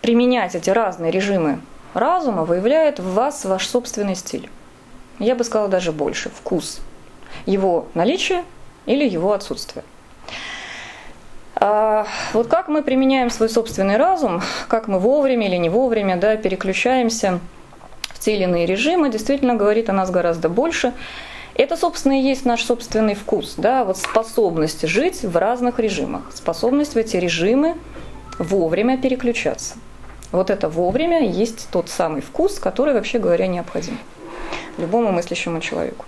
применять 0.00 0.54
эти 0.54 0.70
разные 0.70 1.10
режимы 1.10 1.60
разума 1.94 2.44
выявляет 2.44 3.00
в 3.00 3.14
вас 3.14 3.44
ваш 3.44 3.66
собственный 3.66 4.14
стиль. 4.14 4.48
Я 5.18 5.34
бы 5.34 5.44
сказала 5.44 5.68
даже 5.68 5.92
больше, 5.92 6.30
вкус. 6.30 6.80
Его 7.46 7.86
наличие 7.94 8.44
или 8.86 9.08
его 9.08 9.32
отсутствие. 9.32 9.84
А, 11.56 12.06
вот 12.32 12.48
как 12.48 12.68
мы 12.68 12.82
применяем 12.82 13.30
свой 13.30 13.48
собственный 13.48 13.96
разум, 13.96 14.42
как 14.68 14.88
мы 14.88 14.98
вовремя 14.98 15.46
или 15.46 15.56
не 15.56 15.68
вовремя 15.68 16.16
да, 16.16 16.36
переключаемся 16.36 17.40
в 18.12 18.18
те 18.18 18.34
или 18.36 18.44
иные 18.44 18.66
режимы, 18.66 19.10
действительно 19.10 19.54
говорит 19.54 19.88
о 19.88 19.92
нас 19.92 20.10
гораздо 20.10 20.48
больше. 20.48 20.92
Это, 21.54 21.76
собственно, 21.76 22.20
и 22.20 22.22
есть 22.22 22.44
наш 22.44 22.64
собственный 22.64 23.14
вкус, 23.14 23.54
да, 23.56 23.84
вот 23.84 23.96
способность 23.96 24.86
жить 24.88 25.22
в 25.22 25.36
разных 25.36 25.78
режимах, 25.78 26.32
способность 26.34 26.94
в 26.94 26.96
эти 26.96 27.16
режимы 27.16 27.76
вовремя 28.40 28.98
переключаться. 28.98 29.76
Вот 30.32 30.50
это 30.50 30.68
вовремя 30.68 31.24
есть 31.24 31.68
тот 31.70 31.88
самый 31.88 32.22
вкус, 32.22 32.58
который, 32.58 32.92
вообще 32.92 33.20
говоря, 33.20 33.46
необходим 33.46 33.98
любому 34.78 35.12
мыслящему 35.12 35.60
человеку. 35.60 36.04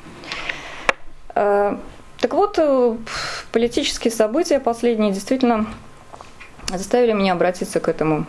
Так 2.26 2.34
вот, 2.34 2.58
э, 2.58 2.96
политические 3.52 4.10
события 4.10 4.58
последние 4.58 5.12
действительно 5.12 5.66
заставили 6.74 7.12
меня 7.12 7.34
обратиться 7.34 7.78
к 7.78 7.88
этому 7.88 8.26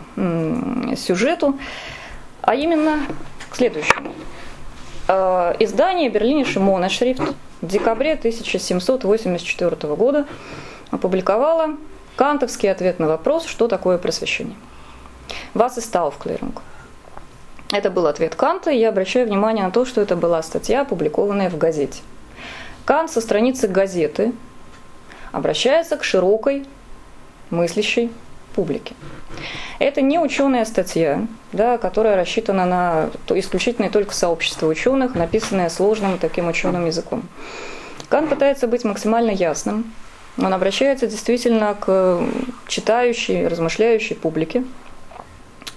сюжету, 0.96 1.58
а 2.40 2.54
именно 2.54 3.00
к 3.50 3.56
следующему. 3.56 4.14
Э, 5.08 5.56
издание 5.58 6.10
Берлиниши 6.10 6.60
Моношрифт 6.60 7.22
в 7.60 7.66
декабре 7.66 8.12
1784 8.12 9.96
года 9.96 10.28
опубликовало 10.92 11.70
кантовский 12.14 12.70
ответ 12.70 13.00
на 13.00 13.08
вопрос, 13.08 13.46
что 13.46 13.66
такое 13.66 13.98
просвещение. 13.98 14.54
Вас 15.54 15.76
и 15.76 15.80
стал 15.80 16.12
в 16.12 16.18
клиринг. 16.18 16.62
Это 17.72 17.90
был 17.90 18.06
ответ 18.06 18.36
Канта, 18.36 18.70
и 18.70 18.78
я 18.78 18.90
обращаю 18.90 19.26
внимание 19.26 19.64
на 19.64 19.72
то, 19.72 19.84
что 19.84 20.00
это 20.00 20.14
была 20.14 20.40
статья, 20.44 20.82
опубликованная 20.82 21.50
в 21.50 21.58
газете– 21.58 21.98
Кант 22.88 23.10
со 23.10 23.20
страницы 23.20 23.68
газеты 23.68 24.32
обращается 25.30 25.98
к 25.98 26.04
широкой 26.04 26.64
мыслящей 27.50 28.10
публике. 28.54 28.94
Это 29.78 30.00
не 30.00 30.18
ученая 30.18 30.64
статья, 30.64 31.26
да, 31.52 31.76
которая 31.76 32.16
рассчитана 32.16 32.64
на 32.64 33.10
исключительно 33.28 33.90
только 33.90 34.14
сообщество 34.14 34.66
ученых, 34.66 35.14
написанная 35.14 35.68
сложным 35.68 36.16
таким 36.16 36.48
ученым 36.48 36.86
языком. 36.86 37.28
Кант 38.08 38.30
пытается 38.30 38.66
быть 38.66 38.84
максимально 38.84 39.32
ясным. 39.32 39.92
Он 40.38 40.54
обращается 40.54 41.06
действительно 41.06 41.76
к 41.78 42.22
читающей, 42.68 43.48
размышляющей 43.48 44.16
публике. 44.16 44.64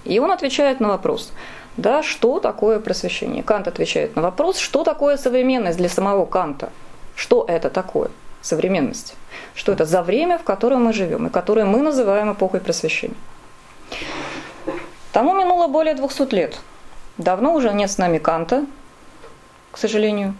И 0.06 0.18
он 0.18 0.30
отвечает 0.30 0.80
на 0.80 0.88
вопрос, 0.88 1.34
да, 1.76 2.02
что 2.02 2.40
такое 2.40 2.80
просвещение. 2.80 3.42
Кант 3.42 3.68
отвечает 3.68 4.16
на 4.16 4.22
вопрос, 4.22 4.56
что 4.56 4.82
такое 4.82 5.18
современность 5.18 5.76
для 5.76 5.90
самого 5.90 6.24
Канта– 6.24 6.70
что 7.16 7.44
это 7.48 7.70
такое? 7.70 8.10
Современность. 8.40 9.14
Что 9.54 9.72
это 9.72 9.84
за 9.84 10.02
время, 10.02 10.38
в 10.38 10.42
котором 10.42 10.84
мы 10.84 10.92
живем, 10.92 11.26
и 11.26 11.30
которое 11.30 11.64
мы 11.64 11.80
называем 11.80 12.32
эпохой 12.32 12.60
просвещения. 12.60 13.16
Тому 15.12 15.34
минуло 15.34 15.68
более 15.68 15.94
200 15.94 16.34
лет. 16.34 16.58
Давно 17.18 17.54
уже 17.54 17.72
нет 17.72 17.90
с 17.90 17.98
нами 17.98 18.18
Канта, 18.18 18.64
к 19.70 19.78
сожалению. 19.78 20.34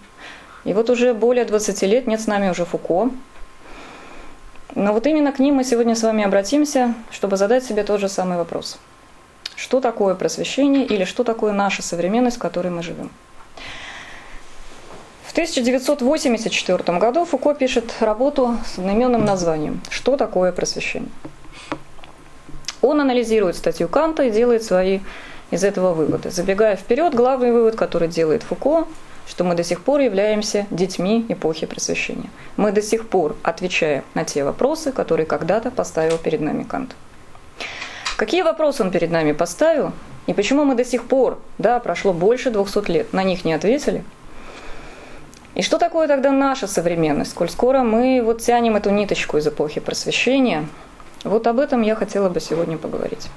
И 0.64 0.72
вот 0.72 0.90
уже 0.90 1.12
более 1.12 1.44
20 1.44 1.82
лет 1.82 2.06
нет 2.06 2.20
с 2.20 2.26
нами 2.26 2.48
уже 2.48 2.64
Фуко. 2.64 3.10
Но 4.74 4.92
вот 4.92 5.06
именно 5.06 5.32
к 5.32 5.38
ним 5.38 5.56
мы 5.56 5.64
сегодня 5.64 5.94
с 5.94 6.02
вами 6.02 6.24
обратимся, 6.24 6.94
чтобы 7.10 7.36
задать 7.36 7.64
себе 7.64 7.84
тот 7.84 8.00
же 8.00 8.08
самый 8.08 8.38
вопрос. 8.38 8.78
Что 9.54 9.80
такое 9.80 10.14
просвещение 10.14 10.86
или 10.86 11.04
что 11.04 11.24
такое 11.24 11.52
наша 11.52 11.82
современность, 11.82 12.38
в 12.38 12.40
которой 12.40 12.68
мы 12.68 12.82
живем? 12.82 13.10
В 15.32 15.34
1984 15.34 16.98
году 16.98 17.24
Фуко 17.24 17.54
пишет 17.54 17.90
работу 18.00 18.58
с 18.66 18.76
одноименным 18.76 19.24
названием 19.24 19.80
«Что 19.88 20.18
такое 20.18 20.52
просвещение?». 20.52 21.08
Он 22.82 23.00
анализирует 23.00 23.56
статью 23.56 23.88
Канта 23.88 24.24
и 24.24 24.30
делает 24.30 24.62
свои 24.62 25.00
из 25.50 25.64
этого 25.64 25.94
выводы. 25.94 26.30
Забегая 26.30 26.76
вперед, 26.76 27.14
главный 27.14 27.50
вывод, 27.50 27.76
который 27.76 28.08
делает 28.08 28.42
Фуко, 28.42 28.86
что 29.26 29.44
мы 29.44 29.54
до 29.54 29.64
сих 29.64 29.82
пор 29.82 30.00
являемся 30.00 30.66
детьми 30.70 31.24
эпохи 31.30 31.64
просвещения. 31.64 32.28
Мы 32.58 32.70
до 32.70 32.82
сих 32.82 33.08
пор 33.08 33.34
отвечаем 33.42 34.04
на 34.12 34.26
те 34.26 34.44
вопросы, 34.44 34.92
которые 34.92 35.24
когда-то 35.24 35.70
поставил 35.70 36.18
перед 36.18 36.42
нами 36.42 36.62
Кант. 36.62 36.94
Какие 38.18 38.42
вопросы 38.42 38.82
он 38.82 38.90
перед 38.90 39.10
нами 39.10 39.32
поставил, 39.32 39.92
и 40.26 40.34
почему 40.34 40.66
мы 40.66 40.74
до 40.74 40.84
сих 40.84 41.04
пор, 41.04 41.38
да, 41.56 41.80
прошло 41.80 42.12
больше 42.12 42.50
200 42.50 42.90
лет, 42.90 43.14
на 43.14 43.22
них 43.22 43.46
не 43.46 43.54
ответили? 43.54 44.04
И 45.54 45.62
что 45.62 45.78
такое 45.78 46.08
тогда 46.08 46.30
наша 46.30 46.66
современность, 46.66 47.34
коль 47.34 47.50
скоро 47.50 47.82
мы 47.82 48.22
вот 48.24 48.40
тянем 48.40 48.76
эту 48.76 48.90
ниточку 48.90 49.36
из 49.36 49.46
эпохи 49.46 49.80
просвещения? 49.80 50.66
Вот 51.24 51.46
об 51.46 51.58
этом 51.58 51.82
я 51.82 51.94
хотела 51.94 52.28
бы 52.28 52.40
сегодня 52.40 52.78
поговорить. 52.78 53.28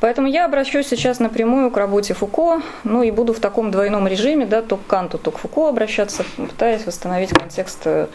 Поэтому 0.00 0.26
я 0.26 0.46
обращусь 0.46 0.88
сейчас 0.88 1.20
напрямую 1.20 1.70
к 1.70 1.76
работе 1.76 2.12
Фуко, 2.12 2.60
ну 2.82 3.04
и 3.04 3.12
буду 3.12 3.32
в 3.32 3.38
таком 3.38 3.70
двойном 3.70 4.08
режиме, 4.08 4.46
да, 4.46 4.60
то 4.60 4.76
к 4.76 4.84
Канту, 4.88 5.16
то 5.16 5.30
к 5.30 5.38
Фуко 5.38 5.68
обращаться, 5.68 6.24
пытаясь 6.36 6.84
восстановить 6.86 7.30
контекст 7.30 7.82
э, 7.84 8.08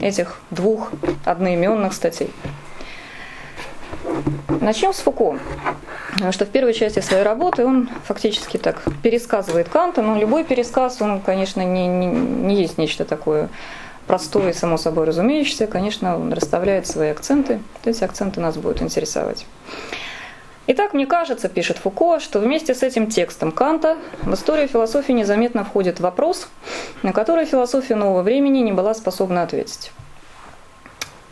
этих 0.00 0.38
двух 0.50 0.92
одноименных 1.26 1.92
статей. 1.92 2.32
Начнем 4.60 4.92
с 4.92 4.98
Фуко. 4.98 5.38
Потому 6.12 6.32
что 6.32 6.46
в 6.46 6.48
первой 6.48 6.72
части 6.72 7.00
своей 7.00 7.22
работы 7.22 7.64
он 7.64 7.90
фактически 8.04 8.56
так 8.56 8.82
пересказывает 9.02 9.68
Канта, 9.68 10.02
но 10.02 10.16
любой 10.18 10.44
пересказ, 10.44 11.00
он, 11.02 11.20
конечно, 11.20 11.60
не, 11.60 11.86
не, 11.86 12.06
не 12.06 12.56
есть 12.56 12.78
нечто 12.78 13.04
такое 13.04 13.50
простое 14.06 14.50
и 14.50 14.54
само 14.54 14.76
собой 14.76 15.04
разумеющееся. 15.04 15.66
Конечно, 15.66 16.16
он 16.16 16.32
расставляет 16.32 16.86
свои 16.86 17.10
акценты, 17.10 17.60
эти 17.84 18.02
акценты 18.02 18.40
нас 18.40 18.56
будут 18.56 18.82
интересовать. 18.82 19.46
Итак, 20.68 20.94
мне 20.94 21.06
кажется, 21.06 21.48
пишет 21.48 21.78
Фуко, 21.78 22.18
что 22.18 22.40
вместе 22.40 22.74
с 22.74 22.82
этим 22.82 23.08
текстом 23.08 23.52
Канта 23.52 23.96
в 24.22 24.34
историю 24.34 24.66
философии 24.66 25.12
незаметно 25.12 25.64
входит 25.64 26.00
вопрос, 26.00 26.48
на 27.02 27.12
который 27.12 27.44
философия 27.44 27.94
нового 27.94 28.22
времени 28.22 28.58
не 28.58 28.72
была 28.72 28.94
способна 28.94 29.42
ответить, 29.42 29.92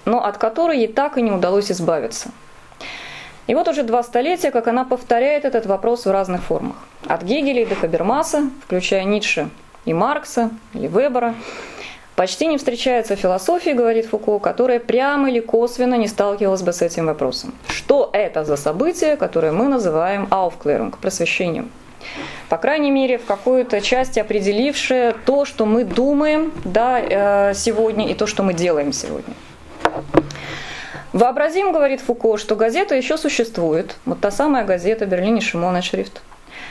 но 0.04 0.24
от 0.24 0.38
которой 0.38 0.78
ей 0.78 0.88
так 0.88 1.18
и 1.18 1.22
не 1.22 1.32
удалось 1.32 1.72
избавиться. 1.72 2.30
И 3.46 3.54
вот 3.54 3.68
уже 3.68 3.83
два 3.83 4.02
столетия, 4.02 4.50
как 4.50 4.68
она 4.68 4.85
повторяет 4.85 5.44
этот 5.44 5.66
вопрос 5.66 6.07
в 6.07 6.11
разных 6.11 6.42
формах. 6.42 6.76
От 7.07 7.22
Гегеля 7.22 7.66
до 7.66 7.74
Хабермаса, 7.74 8.50
включая 8.64 9.04
Ницше 9.04 9.50
и 9.85 9.92
Маркса 9.92 10.50
или 10.72 10.87
Вебера, 10.87 11.35
Почти 12.16 12.46
не 12.46 12.59
встречается 12.59 13.16
философии, 13.16 13.70
говорит 13.70 14.07
Фуко, 14.07 14.38
которая 14.38 14.78
прямо 14.78 15.30
или 15.30 15.40
косвенно 15.40 15.96
не 15.96 16.07
сталкивалась 16.07 16.62
бы 16.62 16.72
с 16.72 16.80
этим 16.80 17.07
вопросом. 17.07 17.52
Что 17.66 18.09
это 18.12 18.44
за 18.44 18.57
событие, 18.57 19.16
которое 19.16 19.50
мы 19.50 19.66
называем 19.66 20.28
Aufklärung, 20.30 20.94
просвещением? 21.00 21.72
По 22.48 22.57
крайней 22.57 22.92
мере, 22.92 23.18
в 23.18 23.24
какой-то 23.24 23.80
части 23.80 24.20
определившее 24.20 25.16
то, 25.26 25.44
что 25.44 25.66
мы 25.66 25.83
думаем 25.85 26.52
да, 26.64 27.00
э, 27.00 27.54
сегодня 27.54 28.09
и 28.09 28.14
то, 28.14 28.28
что 28.28 28.44
мы 28.44 28.54
делаем 28.54 28.92
сегодня. 28.92 29.35
Вообразим, 31.14 31.70
говорит 31.70 32.00
Фуко, 32.00 32.38
что 32.38 32.57
газета 32.57 32.96
еще 32.96 33.16
существует, 33.16 33.94
вот 34.05 34.18
та 34.18 34.33
самая 34.33 34.64
газета 34.64 35.07
Берлине 35.07 35.40
Шимона 35.40 35.81
Шрифт, 35.81 36.20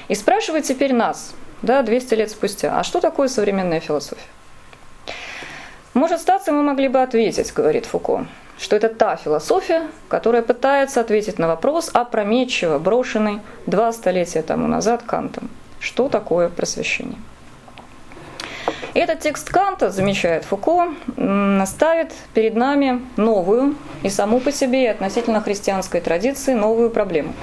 и 0.10 0.16
спрашивает 0.16 0.66
теперь 0.66 0.94
нас, 0.94 1.34
да, 1.62 1.82
200 1.82 2.14
лет 2.16 2.30
спустя, 2.30 2.78
а 2.78 2.84
что 2.84 3.00
такое 3.00 3.30
современная 3.30 3.80
философия? 3.80 4.28
Может 5.94 6.20
статься, 6.20 6.52
мы 6.52 6.62
могли 6.62 6.90
бы 6.90 7.02
ответить, 7.02 7.54
говорит 7.54 7.86
Фуко, 7.86 8.26
что 8.60 8.76
это 8.76 8.90
та 8.90 9.16
философия, 9.16 9.88
которая 10.10 10.42
пытается 10.42 11.00
ответить 11.00 11.40
на 11.40 11.48
вопрос, 11.48 11.90
опрометчиво 11.94 12.80
брошенный 12.80 13.40
два 13.66 13.94
столетия 13.94 14.42
тому 14.42 14.68
назад 14.68 15.04
Кантом. 15.04 15.50
Что 15.80 16.10
такое 16.10 16.50
просвещение? 16.50 17.18
Этот 18.94 19.22
текст 19.22 19.50
Канта, 19.50 19.90
замечает 19.90 20.46
Фуко, 20.46 20.94
ставит 21.66 22.12
перед 22.36 22.56
нами 22.56 23.02
новую 23.18 23.76
и 24.04 24.10
саму 24.10 24.40
по 24.40 24.52
себе 24.52 24.84
и 24.84 24.88
относительно 24.88 25.42
христианской 25.42 26.00
традиции 26.00 26.54
новую 26.54 26.92
проблему. 26.92 27.34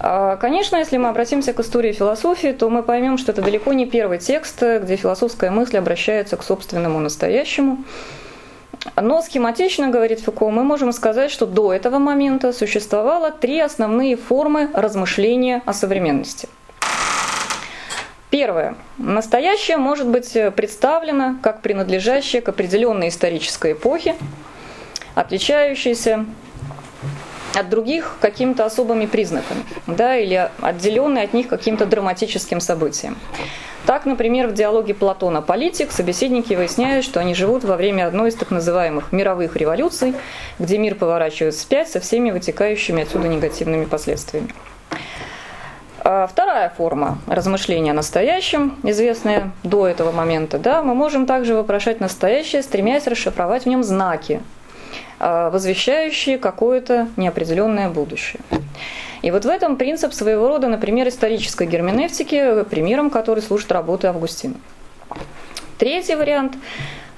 А, 0.00 0.36
конечно, 0.36 0.76
если 0.76 0.96
мы 0.96 1.10
обратимся 1.10 1.52
к 1.52 1.60
истории 1.60 1.92
философии, 1.92 2.52
то 2.52 2.70
мы 2.70 2.82
поймем, 2.82 3.18
что 3.18 3.32
это 3.32 3.42
далеко 3.42 3.74
не 3.74 3.84
первый 3.84 4.18
текст, 4.18 4.62
где 4.62 4.96
философская 4.96 5.50
мысль 5.50 5.76
обращается 5.76 6.38
к 6.38 6.42
собственному 6.42 6.98
настоящему. 6.98 7.84
Но 8.96 9.20
схематично, 9.20 9.88
говорит 9.88 10.20
Фуко, 10.20 10.48
мы 10.48 10.64
можем 10.64 10.92
сказать, 10.92 11.30
что 11.30 11.44
до 11.44 11.74
этого 11.74 11.98
момента 11.98 12.54
существовало 12.54 13.32
три 13.32 13.60
основные 13.60 14.16
формы 14.16 14.70
размышления 14.72 15.60
о 15.66 15.74
современности. 15.74 16.48
Первое. 18.36 18.74
Настоящее 18.98 19.78
может 19.78 20.06
быть 20.08 20.36
представлено 20.54 21.36
как 21.42 21.62
принадлежащее 21.62 22.42
к 22.42 22.50
определенной 22.50 23.08
исторической 23.08 23.72
эпохе, 23.72 24.14
отличающейся 25.14 26.26
от 27.58 27.70
других 27.70 28.18
какими-то 28.20 28.66
особыми 28.66 29.06
признаками, 29.06 29.62
да, 29.86 30.18
или 30.18 30.50
отделенные 30.60 31.24
от 31.24 31.32
них 31.32 31.48
каким-то 31.48 31.86
драматическим 31.86 32.60
событием. 32.60 33.16
Так, 33.86 34.04
например, 34.04 34.48
в 34.48 34.52
диалоге 34.52 34.92
Платона 34.92 35.40
«Политик» 35.40 35.90
собеседники 35.90 36.52
выясняют, 36.52 37.06
что 37.06 37.20
они 37.20 37.34
живут 37.34 37.64
во 37.64 37.76
время 37.76 38.06
одной 38.06 38.28
из 38.28 38.34
так 38.34 38.50
называемых 38.50 39.12
мировых 39.12 39.56
революций, 39.56 40.14
где 40.58 40.76
мир 40.76 40.96
поворачивает 40.96 41.54
вспять 41.54 41.88
со 41.88 42.00
всеми 42.00 42.30
вытекающими 42.30 43.04
отсюда 43.04 43.28
негативными 43.28 43.86
последствиями. 43.86 44.52
А 46.08 46.28
вторая 46.28 46.68
форма 46.68 47.18
размышления 47.26 47.90
о 47.90 47.94
настоящем, 47.94 48.76
известная 48.84 49.50
до 49.64 49.88
этого 49.88 50.12
момента, 50.12 50.56
да, 50.56 50.80
мы 50.80 50.94
можем 50.94 51.26
также 51.26 51.56
вопрошать 51.56 51.98
настоящее, 51.98 52.62
стремясь 52.62 53.08
расшифровать 53.08 53.64
в 53.64 53.66
нем 53.66 53.82
знаки, 53.82 54.40
а, 55.18 55.50
возвещающие 55.50 56.38
какое-то 56.38 57.08
неопределенное 57.16 57.88
будущее. 57.88 58.40
И 59.22 59.32
вот 59.32 59.44
в 59.44 59.48
этом 59.48 59.74
принцип 59.74 60.12
своего 60.12 60.46
рода, 60.46 60.68
например, 60.68 61.08
исторической 61.08 61.66
герменевтики, 61.66 62.62
примером 62.70 63.10
который 63.10 63.42
служит 63.42 63.72
работы 63.72 64.06
Августина. 64.06 64.54
Третий 65.76 66.14
вариант. 66.14 66.54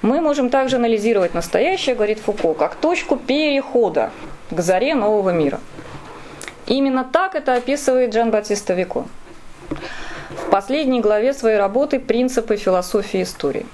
Мы 0.01 0.19
можем 0.19 0.49
также 0.49 0.77
анализировать 0.77 1.35
настоящее, 1.35 1.93
говорит 1.93 2.17
Фуко, 2.21 2.55
как 2.55 2.73
точку 2.73 3.17
перехода 3.17 4.09
к 4.49 4.59
заре 4.59 4.95
нового 4.95 5.29
мира. 5.29 5.59
Именно 6.69 7.03
так 7.03 7.33
это 7.33 7.55
описывает 7.55 8.13
Джан 8.13 8.29
Батиста 8.29 8.75
Вико 8.75 9.05
в 10.29 10.49
последней 10.51 11.01
главе 11.01 11.33
своей 11.33 11.57
работы 11.57 11.99
«Принципы 11.99 12.57
философии 12.57 13.23
истории». 13.23 13.65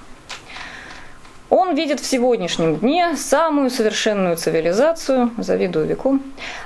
Он 1.50 1.74
видит 1.74 2.00
в 2.00 2.06
сегодняшнем 2.06 2.76
дне 2.76 3.14
самую 3.16 3.68
совершенную 3.68 4.36
цивилизацию, 4.38 5.30
завидую 5.36 5.84
веку, 5.84 6.18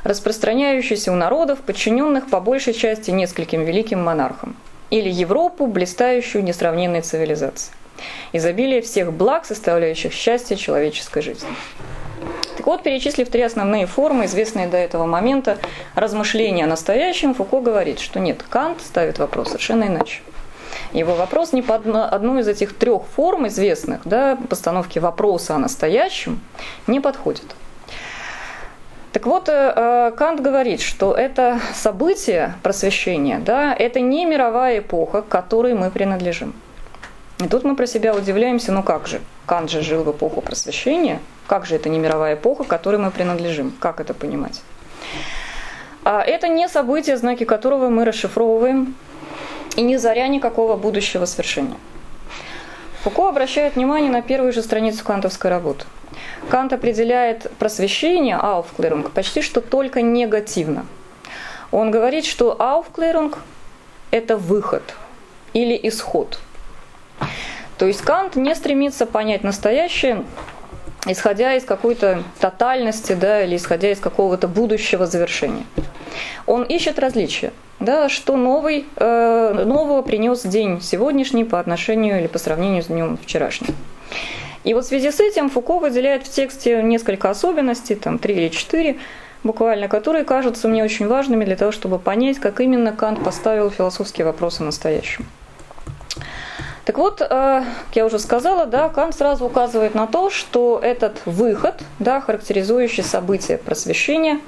распространяющуюся 0.04 1.12
у 1.12 1.16
народов, 1.16 1.58
подчиненных 1.58 2.30
по 2.30 2.40
большей 2.40 2.74
части 2.74 3.10
нескольким 3.10 3.64
великим 3.64 4.02
монархам, 4.02 4.56
или 4.90 5.10
Европу, 5.10 5.66
блистающую 5.66 6.44
несравненной 6.44 7.02
цивилизацией. 7.02 7.74
Изобилие 8.32 8.82
всех 8.82 9.12
благ, 9.12 9.44
составляющих 9.44 10.12
счастье 10.12 10.56
человеческой 10.56 11.22
жизни. 11.22 11.48
Так 12.56 12.66
вот, 12.66 12.82
перечислив 12.82 13.28
три 13.28 13.42
основные 13.42 13.86
формы, 13.86 14.26
известные 14.26 14.66
до 14.66 14.76
этого 14.76 15.06
момента, 15.06 15.58
размышления 15.94 16.64
о 16.64 16.66
настоящем, 16.66 17.34
Фуко 17.34 17.60
говорит, 17.60 18.00
что 18.00 18.20
нет, 18.20 18.42
Кант 18.48 18.80
ставит 18.80 19.18
вопрос 19.18 19.48
совершенно 19.48 19.84
иначе. 19.84 20.20
Его 20.92 21.14
вопрос 21.14 21.52
не 21.52 21.62
по 21.62 21.76
одну 21.76 22.38
из 22.38 22.48
этих 22.48 22.76
трех 22.76 23.02
форм 23.04 23.46
известных, 23.46 24.00
да, 24.04 24.36
постановки 24.48 24.98
вопроса 24.98 25.54
о 25.54 25.58
настоящем, 25.58 26.40
не 26.86 27.00
подходит. 27.00 27.54
Так 29.12 29.26
вот, 29.26 29.48
э, 29.48 29.72
э, 29.74 30.12
Кант 30.16 30.40
говорит, 30.40 30.80
что 30.80 31.14
это 31.14 31.60
событие 31.74 32.54
просвещения, 32.62 33.40
да, 33.40 33.74
это 33.74 34.00
не 34.00 34.24
мировая 34.24 34.78
эпоха, 34.78 35.22
к 35.22 35.28
которой 35.28 35.74
мы 35.74 35.90
принадлежим. 35.90 36.54
И 37.40 37.48
тут 37.48 37.64
мы 37.64 37.74
про 37.74 37.86
себя 37.86 38.14
удивляемся, 38.14 38.70
ну 38.70 38.82
как 38.82 39.08
же, 39.08 39.20
Кант 39.50 39.68
же 39.68 39.82
жил 39.82 40.04
в 40.04 40.10
эпоху 40.12 40.42
просвещения, 40.42 41.18
как 41.48 41.66
же 41.66 41.74
это 41.74 41.88
не 41.88 41.98
мировая 41.98 42.36
эпоха, 42.36 42.62
которой 42.62 42.98
мы 42.98 43.10
принадлежим, 43.10 43.72
как 43.80 43.98
это 43.98 44.14
понимать? 44.14 44.62
А 46.04 46.22
это 46.22 46.46
не 46.46 46.68
событие, 46.68 47.16
знаки 47.16 47.42
которого 47.42 47.88
мы 47.88 48.04
расшифровываем, 48.04 48.94
и 49.74 49.82
не 49.82 49.96
заря 49.96 50.28
никакого 50.28 50.76
будущего 50.76 51.24
свершения. 51.24 51.74
Фуко 53.02 53.28
обращает 53.28 53.74
внимание 53.74 54.08
на 54.08 54.22
первую 54.22 54.52
же 54.52 54.62
страницу 54.62 55.04
кантовской 55.04 55.50
работы. 55.50 55.84
Кант 56.48 56.72
определяет 56.72 57.50
просвещение, 57.58 58.36
ауфклерунг, 58.36 59.10
почти 59.10 59.42
что 59.42 59.60
только 59.60 60.00
негативно. 60.00 60.86
Он 61.72 61.90
говорит, 61.90 62.24
что 62.24 62.54
ауфклерунг– 62.62 63.38
это 64.12 64.36
выход 64.36 64.94
или 65.54 65.76
исход. 65.88 66.38
То 67.80 67.86
есть 67.86 68.02
Кант 68.02 68.36
не 68.36 68.54
стремится 68.54 69.06
понять 69.06 69.42
настоящее, 69.42 70.22
исходя 71.06 71.54
из 71.54 71.64
какой-то 71.64 72.22
тотальности, 72.38 73.14
да, 73.14 73.42
или 73.42 73.56
исходя 73.56 73.90
из 73.90 73.98
какого-то 73.98 74.48
будущего 74.48 75.06
завершения. 75.06 75.64
Он 76.44 76.62
ищет 76.64 76.98
различия, 76.98 77.54
да, 77.78 78.10
что 78.10 78.36
новый, 78.36 78.84
э, 78.96 79.64
нового 79.64 80.02
принес 80.02 80.42
день 80.42 80.82
сегодняшний 80.82 81.44
по 81.44 81.58
отношению 81.58 82.20
или 82.20 82.26
по 82.26 82.38
сравнению 82.38 82.82
с 82.82 82.88
днем 82.88 83.16
вчерашним. 83.16 83.74
И 84.62 84.74
вот 84.74 84.84
в 84.84 84.88
связи 84.88 85.10
с 85.10 85.18
этим 85.18 85.48
Фуко 85.48 85.78
выделяет 85.78 86.26
в 86.26 86.30
тексте 86.30 86.82
несколько 86.82 87.30
особенностей, 87.30 87.94
там 87.94 88.18
три 88.18 88.34
или 88.34 88.48
четыре, 88.48 88.98
буквально, 89.42 89.88
которые 89.88 90.24
кажутся 90.24 90.68
мне 90.68 90.84
очень 90.84 91.08
важными 91.08 91.46
для 91.46 91.56
того, 91.56 91.72
чтобы 91.72 91.98
понять, 91.98 92.40
как 92.40 92.60
именно 92.60 92.92
Кант 92.92 93.24
поставил 93.24 93.70
философские 93.70 94.26
вопросы 94.26 94.62
настоящему. 94.64 95.24
Так 96.84 96.98
вот, 96.98 97.20
э, 97.20 97.26
как 97.28 97.96
я 97.96 98.06
уже 98.06 98.18
сказала, 98.18 98.66
да, 98.66 98.88
Кант 98.88 99.14
сразу 99.14 99.44
указывает 99.44 99.94
на 99.94 100.06
то, 100.06 100.30
что 100.30 100.80
этот 100.82 101.20
выход, 101.26 101.82
да, 101.98 102.20
характеризующий 102.20 103.04
событие 103.04 103.58
просвещения, 103.58 104.40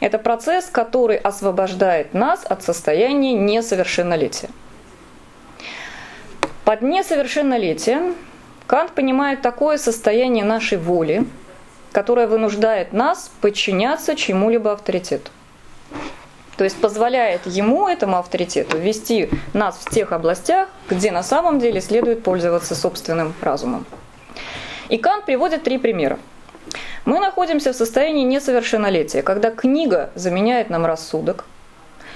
это 0.00 0.18
процесс, 0.18 0.66
который 0.66 1.16
освобождает 1.16 2.12
нас 2.12 2.44
от 2.44 2.64
состояния 2.64 3.34
несовершеннолетия. 3.34 4.50
Под 6.64 6.82
несовершеннолетием 6.82 8.16
Кант 8.66 8.92
понимает 8.92 9.42
такое 9.42 9.78
состояние 9.78 10.44
нашей 10.44 10.78
воли, 10.78 11.24
которое 11.92 12.26
вынуждает 12.26 12.92
нас 12.92 13.30
подчиняться 13.40 14.16
чему-либо 14.16 14.72
авторитету. 14.72 15.30
То 16.56 16.64
есть 16.64 16.80
позволяет 16.80 17.46
ему, 17.46 17.88
этому 17.88 18.18
авторитету, 18.18 18.76
вести 18.76 19.30
нас 19.54 19.76
в 19.76 19.90
тех 19.90 20.12
областях, 20.12 20.68
где 20.88 21.10
на 21.10 21.22
самом 21.22 21.58
деле 21.58 21.80
следует 21.80 22.22
пользоваться 22.22 22.74
собственным 22.74 23.34
разумом. 23.40 23.86
И 24.88 24.98
Кант 24.98 25.24
приводит 25.24 25.62
три 25.62 25.78
примера. 25.78 26.18
Мы 27.04 27.18
находимся 27.18 27.72
в 27.72 27.76
состоянии 27.76 28.24
несовершеннолетия, 28.24 29.22
когда 29.22 29.50
книга 29.50 30.10
заменяет 30.14 30.70
нам 30.70 30.84
рассудок, 30.86 31.46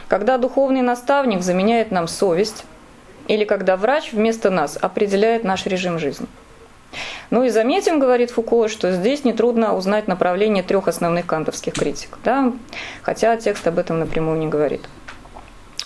когда 0.09 0.38
духовный 0.38 0.83
наставник 0.83 1.42
заменяет 1.42 1.90
нам 1.90 2.07
совесть, 2.07 2.64
или 3.27 3.44
когда 3.44 3.77
врач 3.77 4.12
вместо 4.12 4.51
нас 4.51 4.79
определяет 4.81 5.42
наш 5.42 5.66
режим 5.66 5.99
жизни. 5.99 6.29
Ну 7.31 7.45
и 7.45 7.51
заметим, 7.51 7.99
говорит 7.99 8.31
Фуко, 8.31 8.69
что 8.69 8.93
здесь 8.93 9.25
нетрудно 9.25 9.75
узнать 9.75 10.09
направление 10.09 10.63
трех 10.63 10.89
основных 10.89 11.27
кантовских 11.27 11.75
критик, 11.75 12.19
да? 12.25 12.53
хотя 13.03 13.37
текст 13.37 13.67
об 13.67 13.79
этом 13.79 13.99
напрямую 13.99 14.39
не 14.39 14.47
говорит. 14.47 14.83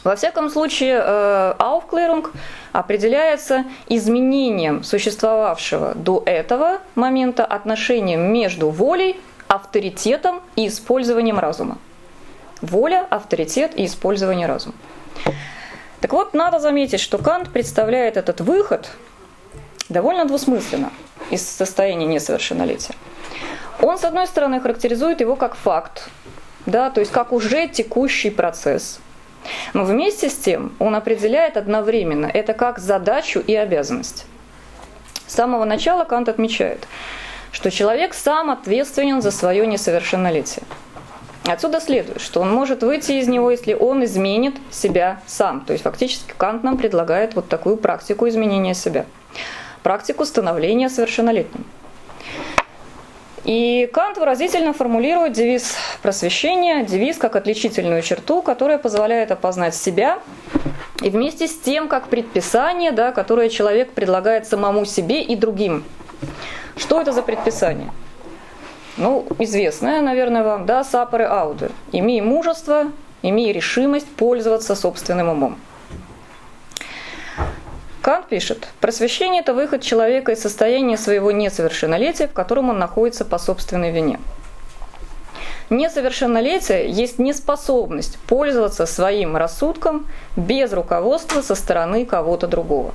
Во 0.02 0.16
всяком 0.16 0.48
случае, 0.48 0.98
Aufklärung 1.58 2.26
э, 2.26 2.38
определяется 2.72 3.64
изменением 3.88 4.82
существовавшего 4.82 5.94
до 5.94 6.22
этого 6.24 6.78
момента 6.94 7.44
отношения 7.44 8.16
между 8.16 8.70
волей, 8.70 9.20
авторитетом 9.46 10.40
и 10.56 10.68
использованием 10.68 11.38
разума. 11.38 11.76
Воля, 12.62 13.06
авторитет 13.10 13.72
и 13.76 13.84
использование 13.84 14.46
разума. 14.46 14.74
Так 16.00 16.12
вот, 16.12 16.32
надо 16.32 16.60
заметить, 16.60 17.00
что 17.00 17.18
Кант 17.18 17.50
представляет 17.50 18.16
этот 18.16 18.40
выход 18.40 18.90
довольно 19.90 20.24
двусмысленно 20.24 20.90
из 21.30 21.46
состояния 21.46 22.06
несовершеннолетия. 22.06 22.94
Он, 23.82 23.98
с 23.98 24.04
одной 24.04 24.26
стороны, 24.26 24.60
характеризует 24.60 25.20
его 25.20 25.36
как 25.36 25.54
факт, 25.54 26.08
да, 26.66 26.90
то 26.90 27.00
есть 27.00 27.12
как 27.12 27.32
уже 27.32 27.68
текущий 27.68 28.30
процесс. 28.30 29.00
Но 29.72 29.84
вместе 29.84 30.28
с 30.28 30.36
тем 30.36 30.72
он 30.78 30.94
определяет 30.94 31.56
одновременно 31.56 32.26
это 32.26 32.52
как 32.52 32.78
задачу 32.78 33.40
и 33.40 33.54
обязанность. 33.54 34.26
С 35.26 35.34
самого 35.34 35.64
начала 35.64 36.04
Кант 36.04 36.28
отмечает, 36.28 36.86
что 37.52 37.70
человек 37.70 38.14
сам 38.14 38.50
ответственен 38.50 39.22
за 39.22 39.30
свое 39.30 39.66
несовершеннолетие. 39.66 40.64
Отсюда 41.46 41.80
следует, 41.80 42.20
что 42.20 42.42
он 42.42 42.52
может 42.52 42.82
выйти 42.82 43.12
из 43.12 43.26
него, 43.26 43.50
если 43.50 43.72
он 43.72 44.04
изменит 44.04 44.56
себя 44.70 45.20
сам. 45.26 45.62
То 45.62 45.72
есть 45.72 45.84
фактически 45.84 46.34
Кант 46.36 46.62
нам 46.62 46.76
предлагает 46.76 47.34
вот 47.34 47.48
такую 47.48 47.78
практику 47.78 48.28
изменения 48.28 48.74
себя 48.74 49.06
практику 49.82 50.24
становления 50.24 50.88
совершеннолетним. 50.88 51.64
И 53.44 53.88
Кант 53.92 54.18
выразительно 54.18 54.72
формулирует 54.72 55.32
девиз 55.32 55.74
просвещения, 56.02 56.84
девиз 56.84 57.16
как 57.16 57.36
отличительную 57.36 58.02
черту, 58.02 58.42
которая 58.42 58.78
позволяет 58.78 59.30
опознать 59.30 59.74
себя, 59.74 60.18
и 61.02 61.08
вместе 61.08 61.48
с 61.48 61.58
тем 61.58 61.88
как 61.88 62.08
предписание, 62.08 62.92
да, 62.92 63.12
которое 63.12 63.48
человек 63.48 63.92
предлагает 63.92 64.46
самому 64.46 64.84
себе 64.84 65.22
и 65.22 65.36
другим. 65.36 65.84
Что 66.76 67.00
это 67.00 67.12
за 67.12 67.22
предписание? 67.22 67.90
Ну, 68.98 69.26
известное, 69.38 70.02
наверное, 70.02 70.42
вам, 70.42 70.66
да, 70.66 70.84
сапоры 70.84 71.24
ауды. 71.24 71.70
Имей 71.92 72.20
мужество, 72.20 72.92
имей 73.22 73.52
решимость 73.52 74.08
пользоваться 74.08 74.74
собственным 74.74 75.28
умом. 75.28 75.58
Кант 78.02 78.28
пишет, 78.28 78.68
просвещение– 78.80 79.40
это 79.42 79.52
выход 79.52 79.82
человека 79.82 80.32
из 80.32 80.40
состояния 80.40 80.96
своего 80.96 81.32
несовершеннолетия, 81.32 82.28
в 82.28 82.32
котором 82.32 82.70
он 82.70 82.78
находится 82.78 83.26
по 83.26 83.38
собственной 83.38 83.90
вине. 83.90 84.18
Несовершеннолетие 85.68 86.90
есть 86.90 87.18
неспособность 87.18 88.18
пользоваться 88.20 88.86
своим 88.86 89.36
рассудком 89.36 90.06
без 90.34 90.72
руководства 90.72 91.42
со 91.42 91.54
стороны 91.54 92.06
кого-то 92.06 92.46
другого. 92.46 92.94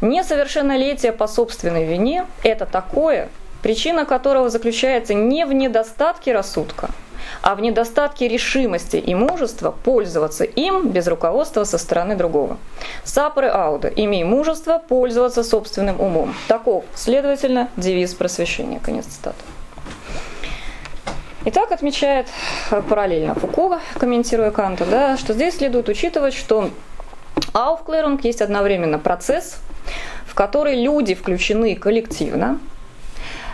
Несовершеннолетие 0.00 1.10
по 1.10 1.26
собственной 1.26 1.84
вине– 1.84 2.26
это 2.44 2.66
такое, 2.66 3.28
причина 3.60 4.04
которого 4.04 4.50
заключается 4.50 5.14
не 5.14 5.44
в 5.44 5.52
недостатке 5.52 6.32
рассудка– 6.32 6.90
а 7.42 7.54
в 7.54 7.60
недостатке 7.60 8.28
решимости 8.28 8.96
и 8.96 9.14
мужества 9.14 9.70
пользоваться 9.70 10.44
им 10.44 10.88
без 10.88 11.06
руководства 11.06 11.64
со 11.64 11.78
стороны 11.78 12.16
другого. 12.16 12.58
Сапры 13.04 13.48
Ауда, 13.48 13.88
имей 13.88 14.24
мужество 14.24 14.78
пользоваться 14.78 15.44
собственным 15.44 16.00
умом. 16.00 16.34
Таков, 16.48 16.84
следовательно, 16.94 17.68
девиз 17.76 18.14
просвещения. 18.14 18.80
Конец 18.80 19.06
цитаты. 19.06 19.36
Итак, 21.46 21.72
отмечает 21.72 22.26
параллельно 22.88 23.34
Фуко, 23.34 23.80
комментируя 23.98 24.50
Канта, 24.50 24.86
да, 24.86 25.18
что 25.18 25.34
здесь 25.34 25.58
следует 25.58 25.90
учитывать, 25.90 26.32
что 26.32 26.70
Ауфклерунг 27.52 28.24
есть 28.24 28.40
одновременно 28.40 28.98
процесс, 28.98 29.58
в 30.26 30.34
который 30.34 30.82
люди 30.82 31.14
включены 31.14 31.76
коллективно, 31.76 32.60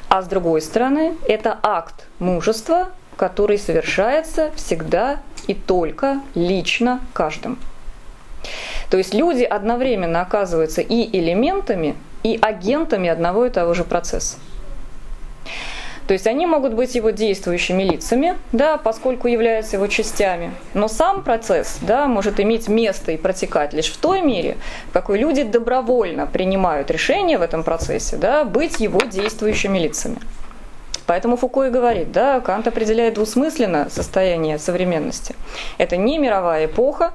а 0.08 0.22
с 0.22 0.26
другой 0.26 0.62
стороны, 0.62 1.16
это 1.26 1.58
акт 1.62 2.06
мужества, 2.20 2.90
который 3.20 3.58
совершается 3.58 4.50
всегда 4.56 5.18
и 5.46 5.52
только 5.52 6.22
лично 6.34 7.00
каждым. 7.12 7.58
То 8.88 8.96
есть 8.96 9.12
люди 9.12 9.44
одновременно 9.44 10.22
оказываются 10.22 10.80
и 10.80 11.18
элементами, 11.18 11.96
и 12.22 12.38
агентами 12.40 13.10
одного 13.10 13.44
и 13.44 13.50
того 13.50 13.74
же 13.74 13.84
процесса. 13.84 14.38
То 16.06 16.14
есть 16.14 16.26
они 16.26 16.46
могут 16.46 16.72
быть 16.72 16.94
его 16.94 17.10
действующими 17.10 17.82
лицами, 17.82 18.38
да, 18.52 18.78
поскольку 18.78 19.28
являются 19.28 19.76
его 19.76 19.86
частями. 19.86 20.54
Но 20.72 20.88
сам 20.88 21.22
процесс 21.22 21.76
да, 21.82 22.06
может 22.06 22.40
иметь 22.40 22.68
место 22.68 23.12
и 23.12 23.18
протекать 23.18 23.74
лишь 23.74 23.92
в 23.92 23.98
той 23.98 24.22
мере, 24.22 24.56
в 24.88 24.92
какой 24.92 25.18
люди 25.18 25.42
добровольно 25.42 26.26
принимают 26.26 26.90
решение 26.90 27.36
в 27.36 27.42
этом 27.42 27.64
процессе 27.64 28.16
да, 28.16 28.44
быть 28.46 28.80
его 28.80 29.02
действующими 29.02 29.78
лицами. 29.78 30.16
Поэтому 31.10 31.36
Фуко 31.36 31.64
и 31.64 31.70
говорит, 31.70 32.12
да, 32.12 32.38
Кант 32.38 32.68
определяет 32.68 33.14
двусмысленно 33.14 33.90
состояние 33.90 34.60
современности. 34.60 35.34
Это 35.76 35.96
не 35.96 36.18
мировая 36.18 36.66
эпоха, 36.66 37.14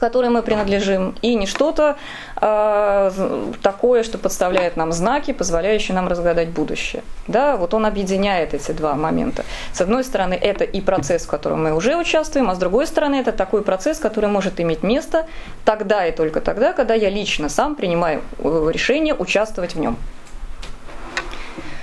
которой 0.00 0.30
мы 0.30 0.40
принадлежим, 0.40 1.14
и 1.20 1.34
не 1.34 1.44
что-то 1.46 1.96
э, 2.40 3.52
такое, 3.60 4.02
что 4.02 4.16
подставляет 4.16 4.78
нам 4.78 4.92
знаки, 4.92 5.34
позволяющие 5.34 5.94
нам 5.94 6.08
разгадать 6.08 6.48
будущее. 6.48 7.04
Да, 7.26 7.58
вот 7.58 7.74
он 7.74 7.84
объединяет 7.84 8.54
эти 8.54 8.72
два 8.72 8.94
момента. 8.94 9.44
С 9.74 9.82
одной 9.82 10.04
стороны, 10.04 10.32
это 10.32 10.64
и 10.64 10.80
процесс, 10.80 11.24
в 11.24 11.28
котором 11.28 11.64
мы 11.64 11.74
уже 11.74 11.96
участвуем, 11.96 12.48
а 12.48 12.54
с 12.54 12.58
другой 12.58 12.86
стороны, 12.86 13.16
это 13.16 13.32
такой 13.32 13.60
процесс, 13.60 13.98
который 13.98 14.30
может 14.30 14.58
иметь 14.58 14.82
место 14.82 15.26
тогда 15.66 16.06
и 16.06 16.12
только 16.12 16.40
тогда, 16.40 16.72
когда 16.72 16.94
я 16.94 17.10
лично 17.10 17.50
сам 17.50 17.74
принимаю 17.74 18.22
э, 18.38 18.70
решение 18.72 19.14
участвовать 19.14 19.74
в 19.74 19.78
нем. 19.78 19.98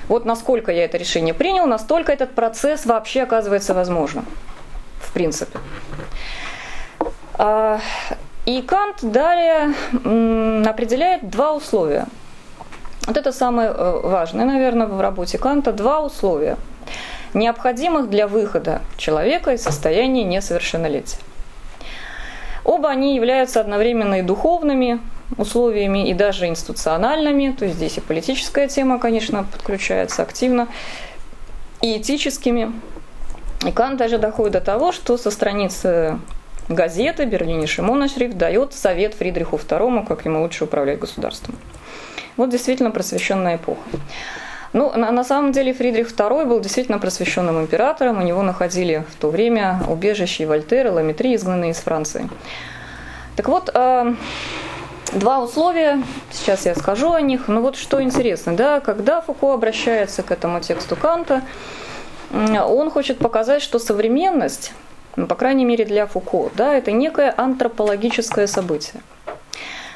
Вот 0.09 0.25
насколько 0.25 0.71
я 0.71 0.85
это 0.85 0.97
решение 0.97 1.33
принял, 1.33 1.65
настолько 1.67 2.11
этот 2.11 2.35
процесс 2.35 2.85
вообще 2.85 3.21
оказывается 3.21 3.73
возможным. 3.73 4.25
в 4.99 5.13
принципе. 5.13 5.57
А, 7.35 7.79
и 8.45 8.61
Кант 8.61 8.97
далее 9.01 9.73
определяет 10.67 11.29
два 11.29 11.53
условия. 11.53 12.05
Вот 13.07 13.17
это 13.17 13.31
самое 13.31 13.69
э, 13.69 14.01
важное, 14.03 14.45
наверное, 14.45 14.87
в 14.87 14.99
работе 15.01 15.37
Канта. 15.37 15.71
Два 15.71 16.01
условия, 16.01 16.57
необходимых 17.33 18.09
для 18.09 18.27
выхода 18.27 18.81
человека 18.97 19.53
из 19.53 19.63
состояния 19.63 20.23
несовершеннолетия. 20.23 21.17
Оба 22.69 22.91
они 22.91 23.15
являются 23.15 23.61
одновременно 23.61 24.19
и 24.19 24.21
духовными 24.21 24.99
условиями, 25.37 26.07
и 26.07 26.13
даже 26.13 26.45
институциональными, 26.45 27.51
то 27.51 27.65
есть 27.65 27.77
здесь 27.77 27.97
и 27.97 27.99
политическая 27.99 28.67
тема, 28.67 28.99
конечно, 28.99 29.43
подключается 29.43 30.21
активно, 30.21 30.67
и 31.81 31.97
этическими. 31.97 32.71
И 33.65 33.71
Кант 33.71 33.97
даже 33.97 34.19
доходит 34.19 34.53
до 34.53 34.61
того, 34.61 34.91
что 34.91 35.17
со 35.17 35.31
страницы 35.31 36.19
газеты 36.67 37.25
Берлине 37.25 37.65
Шимона 37.65 38.07
Шрифт 38.07 38.37
дает 38.37 38.75
совет 38.75 39.15
Фридриху 39.15 39.55
II, 39.55 40.05
как 40.05 40.25
ему 40.25 40.43
лучше 40.43 40.65
управлять 40.65 40.99
государством. 40.99 41.55
Вот 42.37 42.51
действительно 42.51 42.91
просвещенная 42.91 43.55
эпоха. 43.55 43.81
Ну, 44.71 44.91
на, 44.95 45.23
самом 45.23 45.51
деле 45.51 45.73
Фридрих 45.73 46.11
II 46.11 46.45
был 46.45 46.59
действительно 46.59 46.99
просвещенным 46.99 47.59
императором, 47.59 48.19
у 48.19 48.21
него 48.21 48.43
находили 48.43 49.03
в 49.11 49.15
то 49.15 49.29
время 49.29 49.79
убежище 49.87 50.45
Вольтер 50.45 50.87
и 50.87 50.89
Ламетри, 50.89 51.35
изгнанные 51.35 51.71
из 51.71 51.77
Франции. 51.77 52.29
Так 53.35 53.47
вот, 53.47 53.71
э, 53.73 54.13
два 55.13 55.39
условия, 55.39 56.03
сейчас 56.31 56.67
я 56.67 56.75
скажу 56.75 57.11
о 57.13 57.21
них, 57.21 57.47
но 57.47 57.61
вот 57.61 57.77
что 57.77 58.01
интересно, 58.01 58.55
да, 58.55 58.79
когда 58.79 59.21
Фуко 59.21 59.53
обращается 59.53 60.21
к 60.21 60.31
этому 60.31 60.59
тексту 60.59 60.95
Канта, 60.95 61.41
он 62.31 62.91
хочет 62.91 63.17
показать, 63.17 63.63
что 63.63 63.79
современность, 63.79 64.73
ну, 65.15 65.25
по 65.25 65.33
крайней 65.33 65.65
мере 65.65 65.83
для 65.83 66.05
Фуко, 66.05 66.51
да, 66.55 66.75
это 66.75 66.91
некое 66.91 67.33
антропологическое 67.35 68.45
событие. 68.45 69.01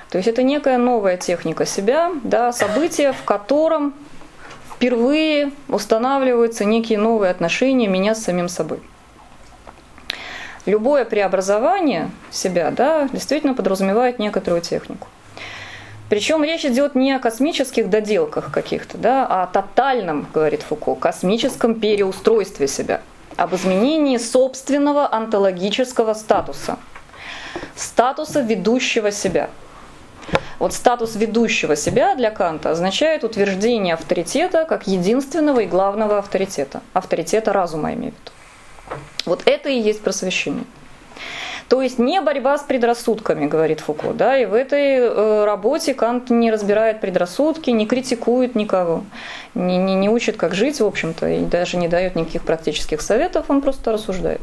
То 0.10 0.18
есть 0.18 0.28
это 0.28 0.42
некая 0.42 0.78
новая 0.78 1.18
техника 1.18 1.66
себя, 1.66 2.12
да, 2.24 2.52
событие, 2.52 3.14
в 3.14 3.24
котором 3.24 3.94
впервые 4.84 5.54
устанавливаются 5.70 6.66
некие 6.66 6.98
новые 6.98 7.32
отношения 7.32 7.88
меня 7.88 8.16
с 8.16 8.24
самим 8.24 8.50
собой. 8.50 8.82
Любое 10.66 11.06
преобразование 11.06 12.12
себя 12.32 12.70
да, 12.70 13.08
действительно 13.14 13.54
подразумевает 13.54 14.20
некоторую 14.20 14.62
технику. 14.62 15.08
Причем 16.10 16.44
речь 16.44 16.66
идет 16.66 16.96
не 16.96 17.14
о 17.14 17.20
космических 17.20 17.90
доделках 17.90 18.52
каких-то, 18.52 18.98
да, 18.98 19.26
а 19.26 19.44
о 19.44 19.48
тотальном, 19.48 20.28
говорит 20.34 20.64
Фуко, 20.64 20.96
космическом 20.96 21.76
переустройстве 21.76 22.68
себя, 22.68 23.00
об 23.38 23.56
изменении 23.56 24.18
собственного 24.18 25.10
онтологического 25.14 26.14
статуса, 26.14 26.78
статуса 27.78 28.42
ведущего 28.42 29.12
себя– 29.12 29.50
вот 30.60 30.74
статус 30.74 31.16
ведущего 31.16 31.76
себя 31.76 32.16
для 32.16 32.32
Канта 32.32 32.72
означает 32.72 33.24
утверждение 33.24 33.94
авторитета 33.94 34.66
как 34.66 34.88
единственного 34.88 35.62
и 35.62 35.66
главного 35.66 36.18
авторитета. 36.18 36.82
Авторитета 36.94 37.54
разума, 37.54 37.94
имею 37.94 38.14
в 38.14 38.16
виду. 38.16 38.32
Вот 39.26 39.42
это 39.46 39.70
и 39.70 39.80
есть 39.80 40.02
просвещение. 40.02 40.66
То 41.70 41.82
есть 41.82 41.98
не 41.98 42.22
борьба 42.22 42.58
с 42.58 42.62
предрассудками, 42.64 43.48
говорит 43.48 43.80
Фуко, 43.80 44.14
да, 44.14 44.38
и 44.38 44.46
в 44.46 44.54
этой 44.54 44.98
э, 44.98 45.46
работе 45.46 45.94
Кант 45.94 46.30
не 46.30 46.52
разбирает 46.52 47.02
предрассудки, 47.02 47.70
не 47.72 47.88
критикует 47.88 48.54
никого, 48.54 49.04
не, 49.56 49.78
не, 49.78 49.96
не 49.96 50.10
учит, 50.10 50.38
как 50.38 50.54
жить, 50.54 50.82
в 50.82 50.86
общем-то, 50.86 51.28
и 51.28 51.46
даже 51.46 51.78
не 51.78 51.88
дает 51.88 52.16
никаких 52.16 52.44
практических 52.44 53.02
советов, 53.02 53.46
он 53.48 53.62
просто 53.62 53.92
рассуждает. 53.92 54.42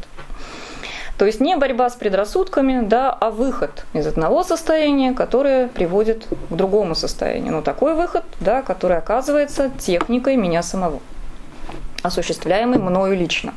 То 1.21 1.27
есть 1.27 1.39
не 1.39 1.55
борьба 1.55 1.87
с 1.87 1.93
предрассудками, 1.93 2.83
да, 2.83 3.11
а 3.11 3.29
выход 3.29 3.85
из 3.93 4.07
одного 4.07 4.41
состояния, 4.43 5.13
которое 5.13 5.67
приводит 5.67 6.25
к 6.25 6.55
другому 6.55 6.95
состоянию. 6.95 7.53
Но 7.53 7.61
такой 7.61 7.93
выход, 7.93 8.23
да, 8.39 8.63
который 8.63 8.97
оказывается 8.97 9.69
техникой 9.77 10.35
меня 10.35 10.63
самого, 10.63 10.99
осуществляемый 12.01 12.79
мною 12.79 13.15
лично. 13.15 13.53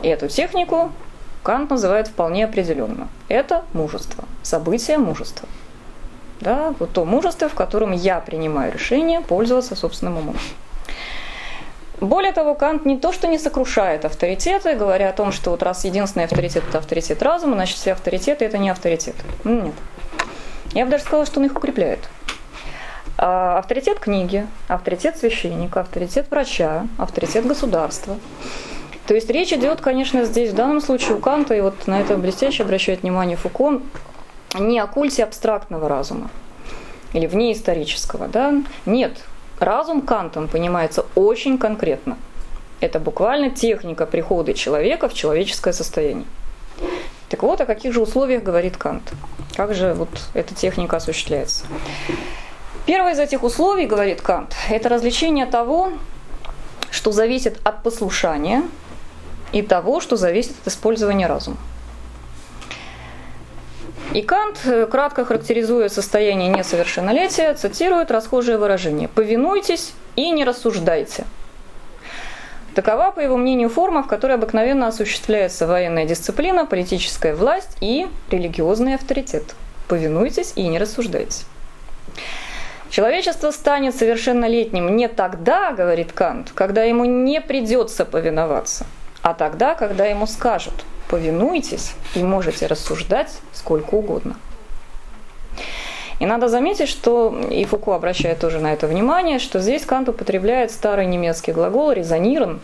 И 0.00 0.08
эту 0.08 0.28
технику 0.28 0.90
Кант 1.42 1.68
называет 1.68 2.08
вполне 2.08 2.46
определенно. 2.46 3.08
Это 3.28 3.66
мужество, 3.74 4.24
событие 4.42 4.96
мужества. 4.96 5.46
Да, 6.40 6.72
вот 6.78 6.92
то 6.92 7.04
мужество, 7.04 7.50
в 7.50 7.54
котором 7.54 7.92
я 7.92 8.20
принимаю 8.20 8.72
решение 8.72 9.20
пользоваться 9.20 9.76
собственным 9.76 10.16
умом. 10.16 10.36
Более 12.00 12.32
того, 12.32 12.54
Кант 12.54 12.84
не 12.84 12.96
то, 12.96 13.12
что 13.12 13.26
не 13.26 13.38
сокрушает 13.38 14.04
авторитеты, 14.04 14.74
говоря 14.74 15.08
о 15.08 15.12
том, 15.12 15.32
что 15.32 15.50
вот 15.50 15.62
раз 15.62 15.84
единственный 15.84 16.24
авторитет– 16.24 16.62
это 16.68 16.78
авторитет 16.78 17.22
разума, 17.22 17.54
значит, 17.54 17.76
все 17.76 17.92
авторитеты– 17.92 18.44
это 18.46 18.58
не 18.58 18.70
авторитет. 18.70 19.16
Ну, 19.44 19.62
нет. 19.62 19.74
Я 20.74 20.84
бы 20.84 20.92
даже 20.92 21.04
сказала, 21.04 21.26
что 21.26 21.40
он 21.40 21.46
их 21.46 21.56
укрепляет. 21.56 22.00
А 23.16 23.58
авторитет 23.58 23.98
книги, 23.98 24.46
авторитет 24.68 25.16
священника, 25.16 25.80
авторитет 25.80 26.30
врача, 26.30 26.86
авторитет 26.98 27.46
государства. 27.46 28.16
То 29.08 29.14
есть 29.14 29.28
речь 29.30 29.52
идет, 29.52 29.80
конечно, 29.80 30.24
здесь 30.24 30.50
в 30.50 30.54
данном 30.54 30.80
случае 30.80 31.16
у 31.16 31.18
Канта, 31.18 31.54
и 31.54 31.60
вот 31.60 31.86
на 31.88 32.00
это 32.00 32.16
блестяще 32.16 32.62
обращает 32.62 33.02
внимание 33.02 33.36
Фуко, 33.36 33.80
не 34.54 34.78
о 34.78 34.86
культе 34.86 35.24
абстрактного 35.24 35.88
разума 35.88 36.30
или 37.12 37.26
вне 37.26 37.52
исторического. 37.52 38.28
Да? 38.28 38.54
Нет, 38.86 39.16
Разум 39.60 40.02
Кантом 40.02 40.46
понимается 40.46 41.04
очень 41.14 41.58
конкретно. 41.58 42.16
Это 42.80 43.00
буквально 43.00 43.50
техника 43.50 44.06
прихода 44.06 44.54
человека 44.54 45.08
в 45.08 45.14
человеческое 45.14 45.72
состояние. 45.72 46.26
Так 47.28 47.42
вот, 47.42 47.60
о 47.60 47.66
каких 47.66 47.92
же 47.92 48.00
условиях 48.00 48.42
говорит 48.42 48.76
Кант? 48.76 49.02
Как 49.56 49.74
же 49.74 49.94
вот 49.94 50.08
эта 50.34 50.54
техника 50.54 50.98
осуществляется? 50.98 51.64
Первое 52.86 53.12
из 53.12 53.18
этих 53.18 53.42
условий, 53.42 53.86
говорит 53.86 54.22
Кант, 54.22 54.54
это 54.70 54.88
развлечение 54.88 55.44
того, 55.44 55.92
что 56.90 57.10
зависит 57.10 57.60
от 57.64 57.82
послушания 57.82 58.62
и 59.52 59.62
того, 59.62 60.00
что 60.00 60.16
зависит 60.16 60.52
от 60.62 60.68
использования 60.68 61.26
разума. 61.26 61.58
И 64.14 64.22
Кант, 64.22 64.60
э, 64.64 64.86
кратко 64.86 65.24
характеризуя 65.26 65.88
состояние 65.90 66.48
несовершеннолетия, 66.48 67.54
цитирует 67.54 68.10
расхожее 68.10 68.56
выражение 68.56 69.06
«повинуйтесь 69.08 69.92
и 70.16 70.30
не 70.30 70.44
рассуждайте». 70.44 71.24
Такова, 72.74 73.10
по 73.10 73.20
его 73.20 73.36
мнению, 73.36 73.68
форма, 73.68 74.02
в 74.02 74.06
которой 74.06 74.36
обыкновенно 74.36 74.86
осуществляется 74.86 75.66
военная 75.66 76.06
дисциплина, 76.06 76.64
политическая 76.64 77.34
власть 77.34 77.76
и 77.80 78.06
религиозный 78.30 78.94
авторитет. 78.94 79.54
Повинуйтесь 79.88 80.52
и 80.54 80.66
не 80.68 80.78
рассуждайте. 80.78 81.44
Человечество 82.88 83.50
станет 83.50 83.94
совершеннолетним 83.94 84.96
не 84.96 85.08
тогда, 85.08 85.72
говорит 85.72 86.12
Кант, 86.12 86.52
когда 86.54 86.84
ему 86.84 87.04
не 87.04 87.40
придется 87.42 88.06
повиноваться, 88.06 88.86
а 89.30 89.34
тогда, 89.34 89.74
когда 89.74 90.06
ему 90.06 90.26
скажут– 90.26 90.74
повинуйтесь 91.08 91.94
и 92.14 92.22
можете 92.22 92.66
рассуждать 92.66 93.38
сколько 93.52 93.94
угодно. 93.94 94.36
И 96.20 96.26
надо 96.26 96.48
заметить, 96.48 96.88
что 96.88 97.36
и 97.50 97.64
Фуко 97.64 97.94
обращает 97.94 98.40
тоже 98.40 98.58
на 98.58 98.72
это 98.72 98.86
внимание, 98.86 99.38
что 99.38 99.60
здесь 99.60 99.84
Кант 99.84 100.08
употребляет 100.08 100.70
старый 100.72 101.06
немецкий 101.06 101.52
глагол 101.52 101.92
резонирован, 101.92 102.60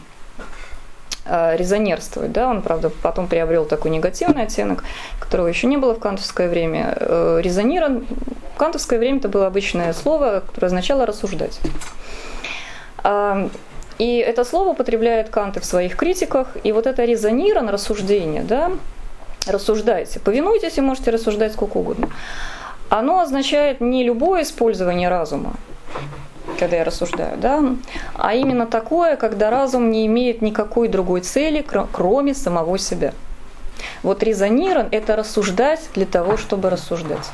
э, 1.24 1.56
резонерствовать. 1.56 2.32
Да? 2.32 2.50
Он, 2.50 2.62
правда, 2.62 2.90
потом 2.90 3.28
приобрел 3.28 3.64
такой 3.64 3.92
негативный 3.92 4.42
оттенок, 4.42 4.82
которого 5.20 5.46
еще 5.46 5.68
не 5.68 5.76
было 5.76 5.94
в 5.94 6.00
кантовское 6.00 6.48
время. 6.48 6.96
Э, 6.98 7.40
резонирован 7.42 8.06
в 8.54 8.58
кантовское 8.58 8.98
время 8.98 9.18
это 9.18 9.28
было 9.28 9.46
обычное 9.46 9.92
слово, 9.92 10.42
которое 10.44 10.66
означало 10.66 11.06
рассуждать. 11.06 11.60
И 13.98 14.18
это 14.18 14.44
слово 14.44 14.70
употребляет 14.70 15.28
Кант 15.28 15.56
в 15.56 15.64
своих 15.64 15.96
критиках, 15.96 16.48
и 16.64 16.72
вот 16.72 16.86
это 16.86 17.04
резонирован, 17.04 17.68
рассуждение, 17.68 18.42
да, 18.42 18.72
рассуждайте, 19.46 20.18
повинуйтесь 20.18 20.78
и 20.78 20.80
можете 20.80 21.10
рассуждать 21.10 21.52
сколько 21.52 21.76
угодно. 21.76 22.08
Оно 22.88 23.20
означает 23.20 23.80
не 23.80 24.04
любое 24.04 24.42
использование 24.42 25.08
разума, 25.08 25.54
когда 26.58 26.76
я 26.76 26.84
рассуждаю, 26.84 27.38
да, 27.38 27.62
а 28.14 28.34
именно 28.34 28.66
такое, 28.66 29.16
когда 29.16 29.50
разум 29.50 29.90
не 29.90 30.06
имеет 30.06 30.42
никакой 30.42 30.88
другой 30.88 31.20
цели, 31.20 31.64
кроме 31.92 32.34
самого 32.34 32.78
себя. 32.78 33.12
Вот 34.02 34.22
резонирован– 34.22 34.88
это 34.90 35.16
рассуждать 35.16 35.80
для 35.94 36.06
того, 36.06 36.36
чтобы 36.36 36.70
рассуждать. 36.70 37.30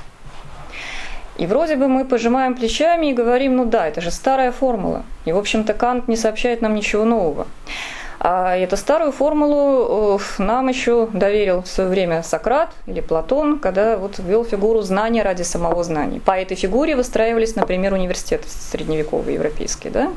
И 1.41 1.47
вроде 1.47 1.77
бы 1.77 1.89
мы 1.89 2.05
пожимаем 2.05 2.55
плечами 2.55 3.07
и 3.07 3.15
говорим, 3.15 3.57
ну 3.57 3.65
да, 3.65 3.89
это 3.89 4.03
же 4.03 4.11
старая 4.11 4.53
формула. 4.53 5.05
И, 5.25 5.33
в 5.33 5.39
общем-то, 5.39 5.73
Кант 5.73 6.07
не 6.07 6.17
сообщает 6.17 6.61
нам 6.61 6.75
ничего 6.75 7.07
нового. 7.07 7.47
А 8.19 8.55
эту 8.59 8.77
старую 8.77 9.11
формулу 9.11 10.19
э, 10.19 10.43
нам 10.43 10.69
еще 10.69 11.09
доверил 11.15 11.63
в 11.63 11.67
свое 11.67 11.89
время 11.89 12.23
Сократ 12.23 12.69
или 12.85 13.01
Платон, 13.01 13.59
когда 13.59 13.97
вот 13.97 14.19
ввел 14.19 14.45
фигуру 14.45 14.83
знания 14.83 15.23
ради 15.23 15.41
самого 15.41 15.83
знания. 15.83 16.21
По 16.21 16.33
этой 16.33 16.59
фигуре 16.59 16.95
выстраивались, 16.95 17.57
например, 17.57 17.95
университеты 17.95 18.47
средневековые 18.47 19.37
европейские. 19.37 19.91
Да? 19.95 20.13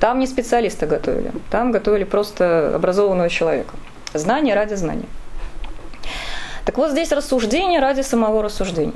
Там 0.00 0.18
не 0.18 0.26
специалиста 0.26 0.86
готовили, 0.86 1.30
там 1.50 1.72
готовили 1.72 2.04
просто 2.04 2.74
образованного 2.74 3.28
человека. 3.28 3.74
Знание 4.14 4.54
ради 4.54 4.72
знания. 4.72 5.08
Так 6.64 6.78
вот 6.78 6.92
здесь 6.92 7.12
рассуждение 7.12 7.80
ради 7.80 8.00
самого 8.00 8.42
рассуждения. 8.42 8.94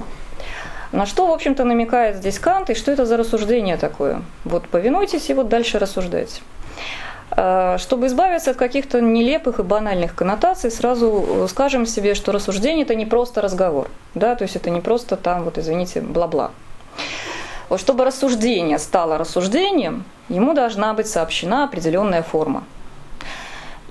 На 0.93 1.05
что, 1.05 1.27
в 1.27 1.31
общем-то, 1.31 1.65
намекает 1.65 2.17
здесь 2.17 2.39
Кант, 2.39 2.71
и 2.71 2.75
что 2.75 2.91
это 2.91 3.05
за 3.05 3.17
рассуждение 3.17 3.77
такое? 3.77 4.23
Вот 4.45 4.69
повинуйтесь 4.69 5.29
и 5.29 5.35
вот 5.35 5.49
дальше 5.49 5.79
рассуждайте. 5.79 6.41
А, 7.31 7.77
чтобы 7.77 8.07
избавиться 8.07 8.53
от 8.53 8.57
каких-то 8.57 9.01
нелепых 9.01 9.59
и 9.59 9.63
банальных 9.63 10.15
коннотаций, 10.15 10.71
сразу 10.71 11.47
скажем 11.51 11.85
себе, 11.85 12.15
что 12.15 12.33
рассуждение 12.33 12.85
это 12.85 12.95
не 12.95 13.05
просто 13.05 13.43
разговор, 13.43 13.89
да, 14.15 14.35
то 14.35 14.43
есть 14.43 14.57
это 14.57 14.71
не 14.71 14.81
просто 14.81 15.17
там, 15.17 15.45
вот 15.45 15.59
извините, 15.59 16.01
бла-бла. 16.01 16.53
Вот 17.69 17.81
чтобы 17.81 18.07
рассуждение 18.07 18.79
стало 18.79 19.19
рассуждением, 19.19 20.05
ему 20.31 20.55
должна 20.55 20.95
быть 20.95 21.07
сообщена 21.07 21.65
определенная 21.65 22.23
форма. 22.23 22.65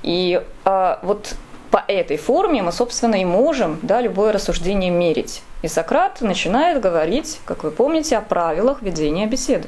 И 0.01 0.41
а, 0.65 0.99
вот 1.03 1.35
по 1.69 1.83
этой 1.87 2.17
форме 2.17 2.63
мы, 2.63 2.71
собственно, 2.71 3.15
и 3.15 3.25
можем 3.25 3.77
да, 3.83 4.01
любое 4.01 4.31
рассуждение 4.31 4.89
мерить. 4.89 5.43
И 5.61 5.67
Сократ 5.67 6.21
начинает 6.21 6.81
говорить, 6.81 7.39
как 7.45 7.63
вы 7.63 7.71
помните, 7.71 8.17
о 8.17 8.21
правилах 8.21 8.81
ведения 8.81 9.25
беседы. 9.25 9.67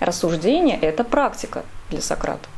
Рассуждение– 0.00 0.78
это 0.80 1.04
практика 1.04 1.62
для 1.90 2.00
Сократа. 2.00 2.48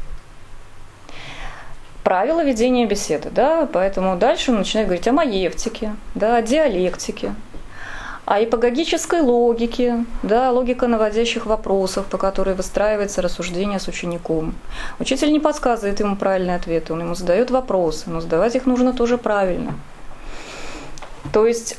Правила 2.05 2.45
ведения 2.45 2.87
беседы, 2.87 3.31
да, 3.31 3.67
поэтому 3.71 4.17
дальше 4.17 4.53
он 4.53 4.59
начинает 4.59 4.89
говорить 4.89 5.09
о 5.09 5.13
маевтике, 5.13 5.97
да, 6.15 6.37
о 6.37 6.43
диалектике, 6.43 7.35
о 8.27 8.43
ипогогической 8.43 9.21
логике, 9.21 10.05
да, 10.23 10.51
логика 10.51 10.87
наводящих 10.87 11.47
вопросов, 11.47 12.07
по 12.07 12.19
которой 12.19 12.55
выстраивается 12.55 13.23
рассуждение 13.23 13.81
с 13.81 13.89
учеником. 13.89 14.55
Учитель 14.99 15.33
не 15.33 15.41
подсказывает 15.41 15.99
ему 16.01 16.17
правильные 16.17 16.57
ответы, 16.57 16.93
он 16.93 17.01
ему 17.01 17.15
задает 17.15 17.51
вопросы, 17.51 18.09
но 18.09 18.21
задавать 18.21 18.55
их 18.55 18.67
нужно 18.67 18.93
тоже 18.93 19.19
правильно. 19.19 19.75
То 21.33 21.47
есть 21.47 21.79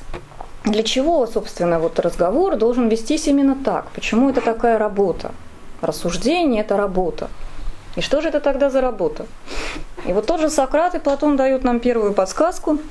для 0.63 0.83
чего, 0.83 1.25
собственно, 1.27 1.79
вот 1.79 1.99
разговор 1.99 2.55
должен 2.55 2.89
вестись 2.89 3.27
именно 3.27 3.55
так? 3.55 3.91
Почему 3.91 4.29
это 4.29 4.41
такая 4.41 4.77
работа? 4.77 5.31
Рассуждение– 5.81 6.61
это 6.63 6.77
работа. 6.77 7.29
И 7.95 8.01
что 8.01 8.21
же 8.21 8.29
это 8.29 8.39
тогда 8.39 8.69
за 8.69 8.81
работа? 8.81 9.25
И 10.05 10.13
вот 10.13 10.25
тот 10.25 10.41
же 10.41 10.49
Сократ 10.49 10.95
и 10.95 10.99
Платон 10.99 11.37
дают 11.37 11.63
нам 11.63 11.79
первую 11.79 12.13
подсказку– 12.13 12.79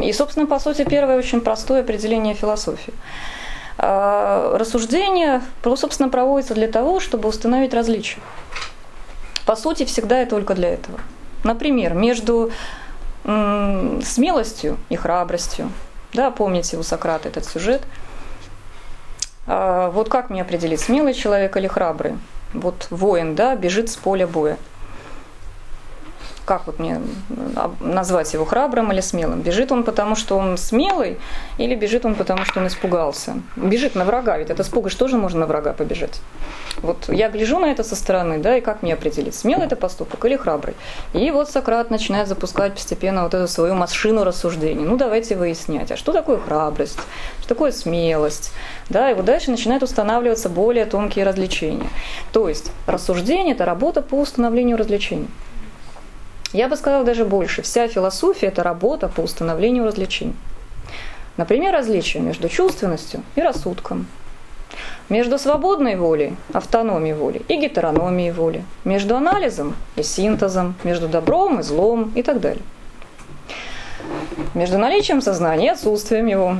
и, 0.00 0.12
собственно, 0.12 0.46
по 0.46 0.60
сути, 0.60 0.84
первое 0.84 1.18
очень 1.18 1.40
простое 1.40 1.80
определение 1.80 2.34
философии. 2.34 2.94
А, 3.78 4.56
рассуждение, 4.56 5.42
собственно, 5.76 6.08
проводится 6.08 6.54
для 6.54 6.68
того, 6.68 7.00
чтобы 7.00 7.28
установить 7.28 7.74
различия. 7.74 8.20
По 9.44 9.56
сути, 9.56 9.84
всегда 9.84 10.22
и 10.22 10.26
только 10.26 10.54
для 10.54 10.68
этого. 10.68 11.00
Например, 11.42 11.94
между 11.94 12.52
смелостью 13.26 14.78
и 14.88 14.96
храбростью. 14.96 15.70
Да, 16.12 16.30
помните 16.30 16.76
у 16.76 16.82
Сократа 16.82 17.28
этот 17.28 17.44
сюжет. 17.44 17.82
А, 19.46 19.90
вот 19.90 20.08
как 20.08 20.30
мне 20.30 20.42
определить, 20.42 20.80
смелый 20.80 21.12
человек 21.12 21.56
или 21.56 21.66
храбрый? 21.66 22.14
Вот 22.54 22.86
воин, 22.90 23.34
да, 23.34 23.56
бежит 23.56 23.90
с 23.90 23.96
поля 23.96 24.26
боя 24.26 24.56
как 26.46 26.66
вот 26.66 26.78
мне 26.78 27.02
назвать 27.80 28.32
его 28.32 28.44
храбрым 28.44 28.92
или 28.92 29.00
смелым? 29.00 29.42
Бежит 29.42 29.72
он 29.72 29.82
потому, 29.82 30.14
что 30.14 30.38
он 30.38 30.56
смелый, 30.56 31.18
или 31.58 31.74
бежит 31.74 32.06
он 32.06 32.14
потому, 32.14 32.44
что 32.44 32.60
он 32.60 32.68
испугался? 32.68 33.42
Бежит 33.56 33.94
на 33.96 34.04
врага, 34.04 34.38
ведь 34.38 34.50
от 34.50 34.60
испуга 34.60 34.88
же 34.88 34.96
тоже 34.96 35.18
можно 35.18 35.40
на 35.40 35.46
врага 35.46 35.72
побежать. 35.72 36.20
Вот 36.82 37.08
я 37.08 37.30
гляжу 37.30 37.58
на 37.58 37.66
это 37.66 37.82
со 37.82 37.96
стороны, 37.96 38.38
да, 38.38 38.58
и 38.58 38.60
как 38.60 38.82
мне 38.82 38.94
определить, 38.94 39.34
смелый 39.34 39.66
это 39.66 39.76
поступок 39.76 40.24
или 40.24 40.36
храбрый? 40.36 40.74
И 41.14 41.30
вот 41.30 41.50
Сократ 41.50 41.90
начинает 41.90 42.28
запускать 42.28 42.74
постепенно 42.74 43.24
вот 43.24 43.34
эту 43.34 43.48
свою 43.48 43.74
машину 43.74 44.24
рассуждений. 44.24 44.84
Ну, 44.84 44.96
давайте 44.96 45.36
выяснять, 45.36 45.90
а 45.90 45.96
что 45.96 46.12
такое 46.12 46.38
храбрость, 46.38 46.98
что 47.40 47.48
такое 47.48 47.72
смелость, 47.72 48.52
да, 48.90 49.10
и 49.10 49.14
вот 49.14 49.24
дальше 49.24 49.50
начинают 49.50 49.82
устанавливаться 49.82 50.48
более 50.48 50.84
тонкие 50.84 51.24
развлечения. 51.24 51.88
То 52.32 52.48
есть 52.48 52.70
рассуждение– 52.86 53.54
это 53.56 53.64
работа 53.64 54.02
по 54.02 54.16
установлению 54.16 54.76
развлечений. 54.76 55.28
Я 56.52 56.68
бы 56.68 56.76
сказала 56.76 57.04
даже 57.04 57.24
больше. 57.24 57.62
Вся 57.62 57.88
философия– 57.88 58.46
это 58.48 58.62
работа 58.62 59.08
по 59.08 59.20
установлению 59.20 59.84
развлечений. 59.84 60.36
Например, 61.36 61.72
различие 61.72 62.22
между 62.22 62.48
чувственностью 62.48 63.22
и 63.34 63.42
рассудком, 63.42 64.06
между 65.08 65.38
свободной 65.38 65.96
волей, 65.96 66.36
автономией 66.52 67.14
воли 67.14 67.42
и 67.48 67.56
гетерономией 67.56 68.32
воли, 68.32 68.64
между 68.84 69.16
анализом 69.16 69.74
и 69.96 70.02
синтезом, 70.02 70.74
между 70.84 71.08
добром 71.08 71.60
и 71.60 71.62
злом 71.62 72.12
и 72.14 72.22
так 72.22 72.40
далее. 72.40 72.62
Между 74.54 74.78
наличием 74.78 75.20
сознания 75.20 75.66
и 75.66 75.70
отсутствием 75.70 76.26
его. 76.26 76.56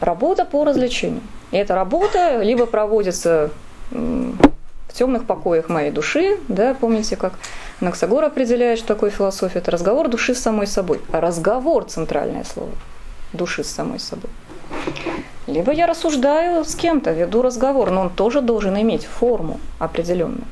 Работа 0.00 0.44
по 0.44 0.64
развлечению. 0.64 1.22
И 1.52 1.56
эта 1.56 1.74
работа 1.74 2.42
либо 2.42 2.66
проводится 2.66 3.50
в 3.90 4.92
темных 4.92 5.24
покоях 5.24 5.68
моей 5.68 5.90
души, 5.90 6.38
да, 6.48 6.74
помните, 6.74 7.16
как 7.16 7.34
Наксагор 7.80 8.24
определяет, 8.24 8.78
что 8.78 8.88
такое 8.88 9.10
философия. 9.10 9.58
Это 9.58 9.70
разговор 9.70 10.08
души 10.08 10.34
с 10.34 10.40
самой 10.40 10.66
собой. 10.66 11.00
А 11.12 11.20
разговор– 11.20 11.84
центральное 11.88 12.44
слово. 12.44 12.70
Души 13.34 13.64
с 13.64 13.68
самой 13.68 14.00
собой. 14.00 14.30
Либо 15.46 15.72
я 15.72 15.86
рассуждаю 15.86 16.64
с 16.64 16.74
кем-то, 16.74 17.12
веду 17.12 17.40
разговор, 17.40 17.90
но 17.90 18.02
он 18.02 18.10
тоже 18.10 18.40
должен 18.40 18.80
иметь 18.80 19.04
форму 19.04 19.60
определенную. 19.78 20.44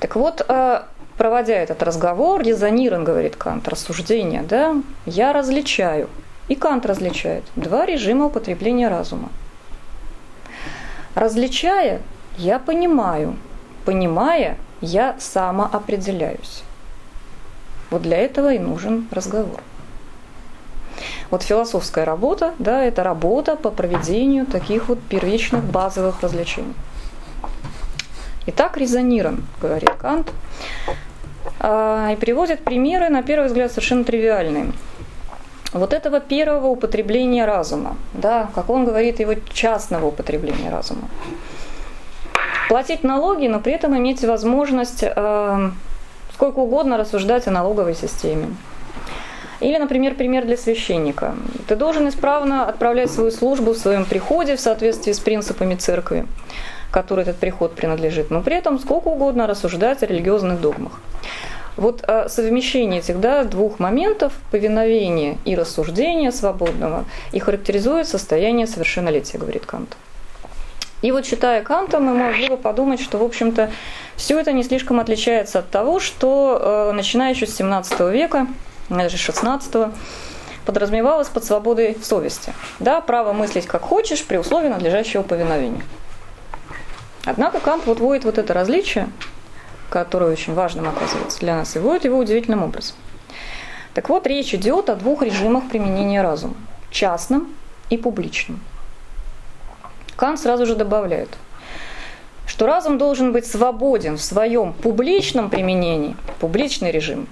Так 0.00 0.16
вот, 0.16 0.44
а, 0.48 0.86
проводя 1.18 1.56
этот 1.56 1.82
разговор, 1.82 2.42
резонирован, 2.42 3.04
говорит 3.04 3.36
Кант, 3.36 3.68
рассуждение, 3.68 4.42
да, 4.42 4.76
я 5.04 5.32
различаю, 5.32 6.08
и 6.48 6.54
Кант 6.54 6.86
различает, 6.86 7.44
два 7.54 7.84
режима 7.84 8.26
употребления 8.26 8.88
разума. 8.88 9.28
Различая, 11.14 12.00
я 12.38 12.58
понимаю, 12.58 13.36
понимая, 13.84 14.56
я 14.80 15.16
самоопределяюсь. 15.18 16.62
Вот 17.90 18.02
для 18.02 18.18
этого 18.18 18.54
и 18.54 18.58
нужен 18.58 19.08
разговор. 19.10 19.60
Вот 21.30 21.42
философская 21.42 22.04
работа, 22.04 22.54
да, 22.58 22.84
это 22.84 23.02
работа 23.02 23.56
по 23.56 23.70
проведению 23.70 24.46
таких 24.46 24.88
вот 24.88 24.98
первичных 25.00 25.64
базовых 25.64 26.20
развлечений. 26.22 26.74
Итак, 28.46 28.76
резонирован, 28.76 29.44
говорит 29.60 29.90
Кант, 29.98 30.30
а, 31.60 32.10
и 32.12 32.16
приводит 32.16 32.64
примеры, 32.64 33.08
на 33.10 33.22
первый 33.22 33.48
взгляд, 33.48 33.70
совершенно 33.70 34.04
тривиальные. 34.04 34.72
Вот 35.72 35.92
этого 35.92 36.18
первого 36.20 36.68
употребления 36.68 37.44
разума, 37.44 37.96
да, 38.14 38.48
как 38.54 38.70
он 38.70 38.86
говорит, 38.86 39.20
его 39.20 39.34
частного 39.52 40.06
употребления 40.06 40.70
разума 40.70 41.08
платить 42.68 43.02
налоги, 43.02 43.46
но 43.48 43.58
при 43.60 43.72
этом 43.72 43.96
иметь 43.96 44.22
возможность 44.22 45.02
э, 45.02 45.70
сколько 46.34 46.58
угодно 46.58 46.98
рассуждать 46.98 47.48
о 47.48 47.50
налоговой 47.50 47.94
системе. 47.94 48.54
Или, 49.60 49.76
например, 49.76 50.14
пример 50.14 50.44
для 50.44 50.56
священника. 50.56 51.34
Ты 51.66 51.74
должен 51.74 52.08
исправно 52.08 52.66
отправлять 52.66 53.10
свою 53.10 53.30
службу 53.30 53.72
в 53.72 53.78
своем 53.78 54.04
приходе 54.04 54.56
в 54.56 54.60
соответствии 54.60 55.12
с 55.12 55.18
принципами 55.18 55.74
церкви, 55.74 56.26
которой 56.92 57.22
этот 57.22 57.36
приход 57.36 57.74
принадлежит, 57.74 58.30
но 58.30 58.40
при 58.40 58.56
этом 58.56 58.78
сколько 58.78 59.08
угодно 59.08 59.46
рассуждать 59.46 60.02
о 60.02 60.06
религиозных 60.06 60.60
догмах. 60.60 61.00
Вот 61.76 62.02
а, 62.06 62.28
совмещение 62.28 63.00
этих 63.00 63.20
да, 63.20 63.44
двух 63.44 63.78
моментов, 63.78 64.32
повиновения 64.50 65.38
и 65.44 65.54
рассуждения 65.54 66.32
свободного, 66.32 67.04
и 67.32 67.38
характеризует 67.38 68.08
состояние 68.08 68.66
совершеннолетия, 68.66 69.38
говорит 69.38 69.64
Кант. 69.66 69.96
И 71.02 71.12
вот 71.12 71.24
читая 71.24 71.62
Канта, 71.62 72.00
мы 72.00 72.48
бы 72.48 72.56
подумать, 72.56 73.00
что, 73.00 73.18
в 73.18 73.22
общем-то, 73.22 73.70
все 74.16 74.40
это 74.40 74.52
не 74.52 74.64
слишком 74.64 74.98
отличается 74.98 75.60
от 75.60 75.70
того, 75.70 76.00
что, 76.00 76.90
э, 76.90 76.92
начиная 76.92 77.30
еще 77.30 77.46
с 77.46 77.54
17 77.54 78.10
века, 78.10 78.48
даже 78.88 79.16
16 79.16 79.92
подразумевалось 80.64 81.28
под 81.28 81.44
свободой 81.44 81.96
совести. 82.02 82.52
Да, 82.78 83.00
право 83.00 83.32
мыслить 83.32 83.66
как 83.66 83.82
хочешь 83.82 84.24
при 84.24 84.36
условии 84.36 84.68
надлежащего 84.68 85.22
повиновения. 85.22 85.82
Однако 87.24 87.60
Кант 87.60 87.86
вот 87.86 88.00
вводит 88.00 88.24
вот 88.24 88.38
это 88.38 88.54
различие, 88.54 89.08
которое 89.90 90.30
очень 90.32 90.54
важным 90.54 90.88
оказывается 90.88 91.38
для 91.40 91.56
нас, 91.56 91.74
и 91.76 91.78
вводит 91.78 92.04
его 92.04 92.18
удивительным 92.18 92.62
образом. 92.62 92.96
Так 93.94 94.08
вот, 94.08 94.26
речь 94.26 94.54
идет 94.54 94.90
о 94.90 94.94
двух 94.94 95.22
режимах 95.22 95.68
применения 95.68 96.22
разума– 96.22 96.54
частном 96.90 97.48
и 97.90 97.96
публичном. 97.96 98.60
Кант 100.16 100.40
сразу 100.40 100.66
же 100.66 100.74
добавляет, 100.74 101.30
что 102.46 102.66
разум 102.66 102.98
должен 102.98 103.32
быть 103.32 103.46
свободен 103.46 104.16
в 104.16 104.22
своем 104.22 104.72
публичном 104.72 105.48
применении, 105.48 106.16
публичный 106.40 106.90
режим, 106.90 107.28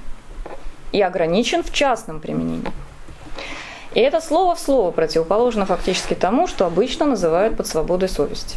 и 0.96 1.02
ограничен 1.02 1.62
в 1.62 1.72
частном 1.72 2.20
применении. 2.20 2.72
И 3.94 4.00
это 4.00 4.20
слово 4.20 4.54
в 4.54 4.60
слово 4.60 4.90
противоположно 4.90 5.66
фактически 5.66 6.14
тому, 6.14 6.46
что 6.46 6.66
обычно 6.66 7.06
называют 7.06 7.56
под 7.56 7.66
свободой 7.66 8.08
совести. 8.08 8.56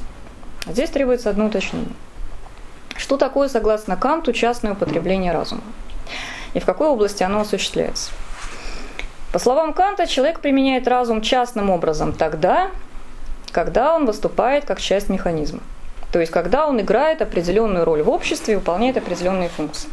Здесь 0.67 0.89
требуется 0.89 1.29
одно 1.29 1.45
уточнение. 1.45 1.93
Что 2.95 3.17
такое, 3.17 3.49
согласно 3.49 3.95
Канту, 3.95 4.33
частное 4.33 4.73
употребление 4.73 5.31
разума? 5.31 5.61
и 6.53 6.59
в 6.59 6.65
какой 6.65 6.87
области 6.87 7.23
оно 7.23 7.41
осуществляется. 7.41 8.11
По 9.31 9.39
словам 9.39 9.73
Канта, 9.73 10.07
человек 10.07 10.39
применяет 10.39 10.87
разум 10.87 11.21
частным 11.21 11.69
образом 11.69 12.13
тогда, 12.13 12.71
когда 13.51 13.95
он 13.95 14.05
выступает 14.05 14.65
как 14.65 14.81
часть 14.81 15.09
механизма. 15.09 15.59
То 16.11 16.19
есть, 16.19 16.31
когда 16.31 16.67
он 16.67 16.81
играет 16.81 17.21
определенную 17.21 17.85
роль 17.85 18.01
в 18.01 18.09
обществе 18.09 18.55
и 18.55 18.57
выполняет 18.57 18.97
определенные 18.97 19.49
функции. 19.49 19.89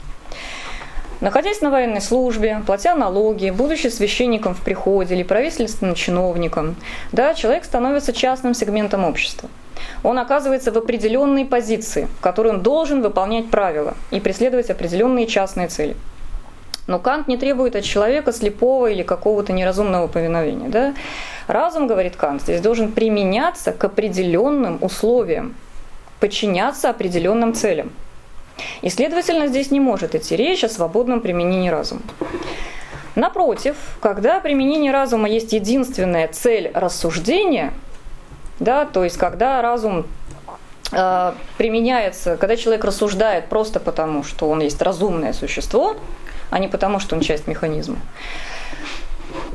Находясь 1.21 1.63
на 1.63 1.71
военной 1.71 2.03
службе, 2.03 2.63
платя 2.67 2.95
налоги, 2.95 3.49
будучи 3.49 3.87
священником 3.87 4.55
в 4.55 4.61
приходе 4.61 5.15
или 5.15 5.23
правительственным 5.23 5.95
чиновником, 5.95 6.77
да, 7.11 7.33
человек 7.33 7.65
становится 7.65 8.13
частным 8.13 8.53
сегментом 8.53 9.05
общества. 9.05 9.49
Он 10.03 10.19
оказывается 10.19 10.73
в 10.73 10.77
определенной 10.77 11.47
позиции, 11.47 12.07
в 12.19 12.21
которой 12.21 12.49
он 12.49 12.63
должен 12.63 13.01
выполнять 13.01 13.51
правила 13.51 13.95
и 14.11 14.21
преследовать 14.21 14.69
определенные 14.69 15.27
частные 15.27 15.69
цели. 15.69 15.97
Но 16.87 16.99
Кант 16.99 17.29
не 17.29 17.39
требует 17.39 17.77
от 17.77 17.85
человека 17.85 18.33
слепого 18.33 18.89
или 18.89 19.03
какого-то 19.03 19.53
неразумного 19.55 20.09
повиновения. 20.09 20.69
Да? 20.69 20.95
Разум, 21.47 21.87
говорит 21.87 22.17
Кант, 22.17 22.43
здесь 22.43 22.61
должен 22.61 22.93
применяться 22.93 23.73
к 23.73 23.83
определенным 23.83 24.79
условиям, 24.83 25.55
подчиняться 26.21 26.91
определенным 26.91 27.55
целям. 27.55 27.91
И, 28.83 28.89
следовательно, 28.89 29.47
здесь 29.47 29.71
не 29.71 29.81
может 29.81 30.15
идти 30.15 30.37
речь 30.37 30.65
о 30.65 30.69
свободном 30.69 31.21
применении 31.21 31.69
разума. 31.69 32.03
Напротив, 33.15 33.77
когда 34.01 34.41
применение 34.41 34.93
разума 34.93 35.29
есть 35.29 35.53
единственная 35.53 36.29
цель 36.29 36.71
рассуждения, 36.75 37.73
да, 38.61 38.85
то 38.85 39.05
есть 39.05 39.17
когда 39.17 39.63
разум 39.63 40.07
э, 40.93 41.33
применяется, 41.57 42.37
когда 42.37 42.57
человек 42.57 42.85
рассуждает 42.85 43.47
просто 43.47 43.81
потому, 43.81 44.23
что 44.23 44.51
он 44.51 44.61
есть 44.61 44.83
разумное 44.83 45.33
существо, 45.33 45.97
а 46.51 46.59
не 46.59 46.69
потому, 46.69 46.99
что 46.99 47.17
он 47.17 47.23
часть 47.23 47.47
механизма, 47.47 47.97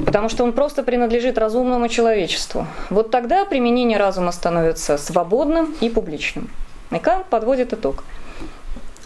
потому 0.04 0.28
что 0.28 0.44
он 0.44 0.54
просто 0.54 0.82
принадлежит 0.82 1.38
разумному 1.38 1.88
человечеству, 1.88 2.66
вот 2.90 3.12
тогда 3.12 3.46
применение 3.46 4.00
разума 4.00 4.32
становится 4.32 4.98
свободным 4.98 5.76
и 5.82 5.90
публичным. 5.90 6.50
И 6.90 6.98
Кант 6.98 7.28
подводит 7.28 7.74
итог– 7.74 8.04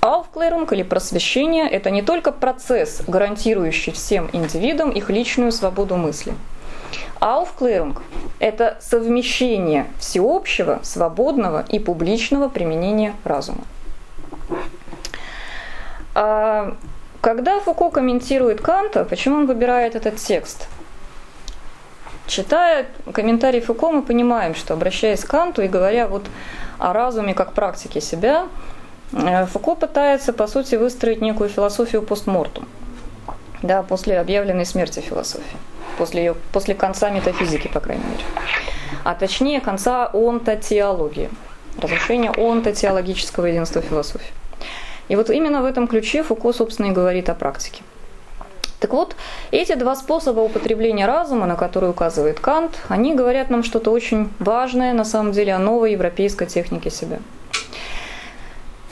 Aufklärung 0.05 0.71
или 0.71 0.83
просвещение– 0.83 1.67
это 1.71 1.89
не 1.89 2.03
только 2.03 2.31
процесс, 2.31 3.01
гарантирующий 3.07 3.91
всем 3.91 4.29
индивидам 4.33 4.91
их 4.91 5.09
личную 5.09 5.51
свободу 5.51 5.95
мысли. 5.95 6.35
Aufklärung– 7.19 7.97
это 8.39 8.77
совмещение 8.81 9.87
всеобщего, 9.97 10.79
свободного 10.83 11.65
и 11.69 11.79
публичного 11.79 12.49
применения 12.49 13.15
разума. 13.23 13.63
А 16.13 16.75
когда 17.21 17.59
Фуко 17.59 17.89
комментирует 17.89 18.61
Канта, 18.61 19.05
почему 19.05 19.37
он 19.37 19.47
выбирает 19.47 19.95
этот 19.95 20.17
текст? 20.17 20.67
Читая 22.27 22.85
комментарий 23.11 23.61
Фуко, 23.61 23.89
мы 23.89 24.03
понимаем, 24.03 24.53
что 24.53 24.75
обращаясь 24.75 25.23
к 25.23 25.29
Канту 25.29 25.63
и 25.63 25.67
говоря 25.67 26.07
вот 26.07 26.27
о 26.77 26.93
разуме 26.93 27.33
как 27.33 27.53
практике 27.53 28.01
себя, 28.01 28.47
Фуко 29.15 29.75
пытается, 29.75 30.33
по 30.33 30.45
сути, 30.45 30.75
выстроить 30.75 31.21
некую 31.21 31.49
философию 31.49 32.01
постмортум, 32.01 32.67
да, 33.63 33.81
после 33.81 34.19
объявленной 34.19 34.65
смерти 34.65 34.99
философии, 34.99 35.57
после, 35.97 36.25
ее, 36.25 36.35
после 36.51 36.75
конца 36.75 37.09
метафизики, 37.09 37.69
по 37.69 37.79
крайней 37.79 38.03
мере. 38.03 38.23
А 39.05 39.15
точнее, 39.15 39.61
конца 39.61 40.09
онтотеологии, 40.13 41.29
разрушения 41.77 42.29
онтотеологического 42.29 43.45
единства 43.45 43.81
философии. 43.81 44.33
И 45.07 45.15
вот 45.15 45.29
именно 45.29 45.61
в 45.61 45.65
этом 45.65 45.87
ключе 45.87 46.21
Фуко, 46.21 46.51
собственно, 46.51 46.87
и 46.87 46.91
говорит 46.91 47.29
о 47.29 47.35
практике. 47.35 47.83
Так 48.81 48.91
вот, 48.91 49.15
эти 49.51 49.75
два 49.75 49.95
способа 49.95 50.41
употребления 50.41 51.05
разума, 51.05 51.45
на 51.45 51.55
которые 51.55 51.91
указывает 51.91 52.41
Кант, 52.41 52.81
они 52.89 53.15
говорят 53.15 53.49
нам 53.49 53.63
что-то 53.63 53.91
очень 53.91 54.29
важное, 54.39 54.91
на 54.93 55.05
самом 55.05 55.31
деле, 55.31 55.53
о 55.53 55.59
новой 55.59 55.93
европейской 55.93 56.47
технике 56.47 56.89
себя– 56.89 57.19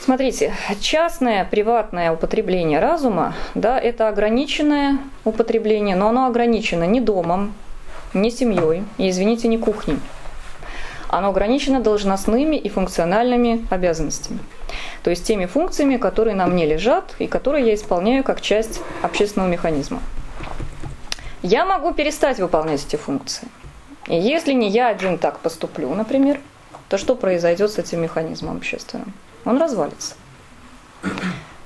Смотрите, 0.03 0.53
частное, 0.81 1.45
приватное 1.45 2.11
употребление 2.11 2.79
разума, 2.81 3.35
да, 3.55 3.79
это 3.79 4.09
ограниченное 4.09 4.97
употребление, 5.23 5.95
но 5.95 6.09
оно 6.09 6.25
ограничено 6.25 6.83
не 6.83 6.99
домом, 6.99 7.53
не 8.13 8.29
семьей 8.29 8.83
и, 8.97 9.09
извините, 9.09 9.47
не 9.47 9.57
кухней. 9.57 9.97
Оно 11.07 11.29
ограничено 11.29 11.79
должностными 11.79 12.57
и 12.57 12.67
функциональными 12.67 13.65
обязанностями. 13.69 14.39
То 15.03 15.09
есть 15.09 15.25
теми 15.25 15.45
функциями, 15.45 15.95
которые 15.95 16.35
на 16.35 16.47
мне 16.47 16.65
лежат 16.65 17.15
и 17.19 17.27
которые 17.27 17.65
я 17.65 17.73
исполняю 17.73 18.25
как 18.25 18.41
часть 18.41 18.81
общественного 19.03 19.47
механизма. 19.47 20.01
Я 21.43 21.63
могу 21.63 21.93
перестать 21.93 22.39
выполнять 22.39 22.85
эти 22.85 22.97
функции. 22.97 23.47
И 24.07 24.17
если 24.17 24.51
не 24.51 24.67
я 24.67 24.89
один 24.89 25.17
так 25.17 25.39
поступлю, 25.39 25.93
например, 25.93 26.41
то 26.89 26.97
что 26.97 27.15
произойдет 27.15 27.71
с 27.71 27.77
этим 27.77 28.01
механизмом 28.01 28.57
общественным? 28.57 29.13
Он 29.45 29.57
развалится. 29.57 30.15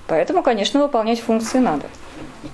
Поэтому, 0.08 0.42
конечно, 0.42 0.82
выполнять 0.82 1.20
функции 1.20 1.60
надо. 1.60 1.86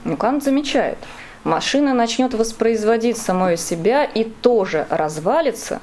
Но 0.04 0.18
Кант 0.18 0.44
замечает, 0.44 0.98
машина 1.44 1.94
начнет 1.94 2.34
воспроизводить 2.34 3.18
самое 3.18 3.58
себя 3.58 4.04
и 4.04 4.24
тоже 4.24 4.88
развалится, 4.90 5.80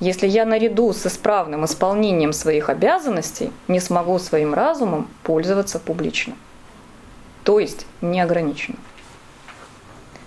если 0.00 0.26
я 0.26 0.44
наряду 0.44 0.92
с 0.92 1.06
исправным 1.06 1.64
исполнением 1.64 2.32
своих 2.32 2.68
обязанностей 2.68 3.52
не 3.66 3.80
смогу 3.80 4.18
своим 4.18 4.54
разумом 4.54 5.08
пользоваться 5.22 5.78
публично. 5.78 6.34
То 7.44 7.58
есть 7.58 7.86
неограниченно. 8.00 8.78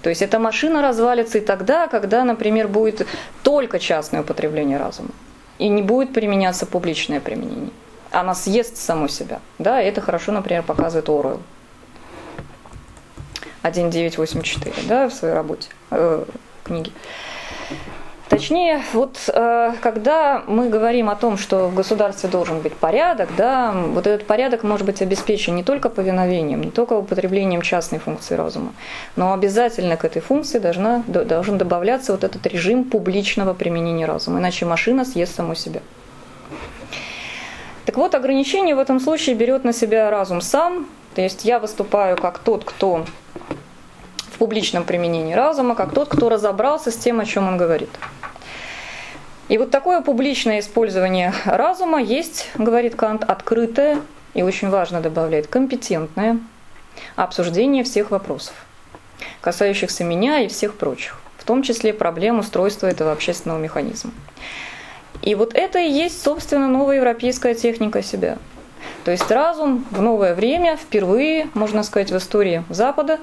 То 0.02 0.10
есть 0.10 0.22
эта 0.22 0.40
машина 0.40 0.82
развалится 0.82 1.38
и 1.38 1.42
тогда, 1.42 1.88
когда, 1.88 2.24
например, 2.24 2.68
будет 2.68 3.08
только 3.44 3.80
частное 3.80 4.22
употребление 4.22 4.78
разума 4.78 5.10
и 5.60 5.70
не 5.70 5.84
будет 5.84 6.12
применяться 6.12 6.66
публичное 6.66 7.20
применение 7.20 7.70
она 8.12 8.36
съест 8.36 8.78
саму 8.78 9.08
себя. 9.08 9.40
Да, 9.60 9.82
и 9.82 9.88
это 9.88 10.02
хорошо, 10.02 10.32
например, 10.32 10.64
показывает 10.64 11.10
Оруэлл. 11.10 11.42
1984, 13.62 14.88
да, 14.88 15.08
в 15.08 15.14
своей 15.14 15.34
работе, 15.34 15.70
э, 15.92 16.26
книге. 16.64 16.92
Точнее, 18.32 18.82
вот 18.94 19.18
э, 19.28 19.74
когда 19.82 20.42
мы 20.48 20.70
говорим 20.70 21.10
о 21.10 21.16
том, 21.16 21.38
что 21.38 21.68
в 21.68 21.76
государстве 21.76 22.30
должен 22.30 22.62
быть 22.62 22.74
порядок, 22.74 23.30
да, 23.36 23.74
вот 23.74 24.08
этот 24.08 24.26
порядок 24.26 24.64
может 24.64 24.86
быть 24.86 25.02
обеспечен 25.02 25.54
не 25.54 25.64
только 25.64 25.90
повиновением, 25.90 26.62
не 26.62 26.72
только 26.72 26.94
употреблением 26.94 27.62
частной 27.62 28.00
функции 28.00 28.36
разума, 28.36 28.72
но 29.18 29.34
обязательно 29.34 29.98
к 29.98 30.06
этой 30.06 30.22
функции 30.22 30.60
должна, 30.60 31.04
должен 31.08 31.58
добавляться 31.58 32.14
вот 32.14 32.24
этот 32.24 32.48
режим 32.48 32.86
публичного 32.86 33.54
применения 33.54 34.06
разума, 34.06 34.40
иначе 34.40 34.66
машина 34.66 35.04
съест 35.04 35.36
саму 35.36 35.54
себя. 35.54 35.82
Так 37.86 37.98
вот, 37.98 38.14
ограничение 38.14 38.76
в 38.76 38.80
этом 38.80 39.00
случае 39.00 39.36
берет 39.36 39.64
на 39.64 39.74
себя 39.74 40.10
разум 40.10 40.42
сам, 40.42 40.88
то 41.16 41.22
есть 41.22 41.46
я 41.46 41.60
выступаю 41.60 42.16
как 42.16 42.40
тот, 42.40 42.64
кто 42.64 43.06
в 44.32 44.38
публичном 44.38 44.84
применении 44.84 45.34
разума, 45.34 45.76
как 45.76 45.94
тот, 45.94 46.10
кто 46.10 46.30
разобрался 46.30 46.92
с 46.92 46.96
тем, 46.96 47.20
о 47.20 47.26
чем 47.26 47.48
он 47.48 47.58
говорит. 47.58 47.90
И 49.50 49.58
вот 49.58 49.72
такое 49.72 50.02
публичное 50.02 50.60
использование 50.60 51.34
разума 51.46 52.02
есть, 52.02 52.50
говорит 52.56 52.96
Кант, 52.96 53.24
открытое 53.24 54.00
и 54.34 54.44
очень 54.44 54.70
важно 54.70 55.02
добавляет 55.02 55.48
компетентное 55.48 56.40
обсуждение 57.16 57.84
всех 57.84 58.12
вопросов, 58.12 58.54
касающихся 59.42 60.04
меня 60.04 60.40
и 60.40 60.48
всех 60.48 60.76
прочих, 60.76 61.20
в 61.38 61.44
том 61.44 61.64
числе 61.64 61.94
проблем 61.94 62.40
устройства 62.40 62.88
этого 62.88 63.12
общественного 63.12 63.60
механизма. 63.60 64.12
И 65.22 65.36
вот 65.36 65.54
это 65.54 65.80
и 65.80 65.90
есть, 65.90 66.22
собственно, 66.22 66.68
новая 66.68 66.98
европейская 66.98 67.54
техника 67.54 68.02
себя. 68.02 68.38
То 69.04 69.12
есть 69.12 69.30
разум 69.30 69.86
в 69.92 70.02
новое 70.02 70.34
время 70.34 70.78
впервые, 70.78 71.48
можно 71.54 71.84
сказать, 71.84 72.12
в 72.12 72.18
истории 72.18 72.64
Запада 72.70 73.20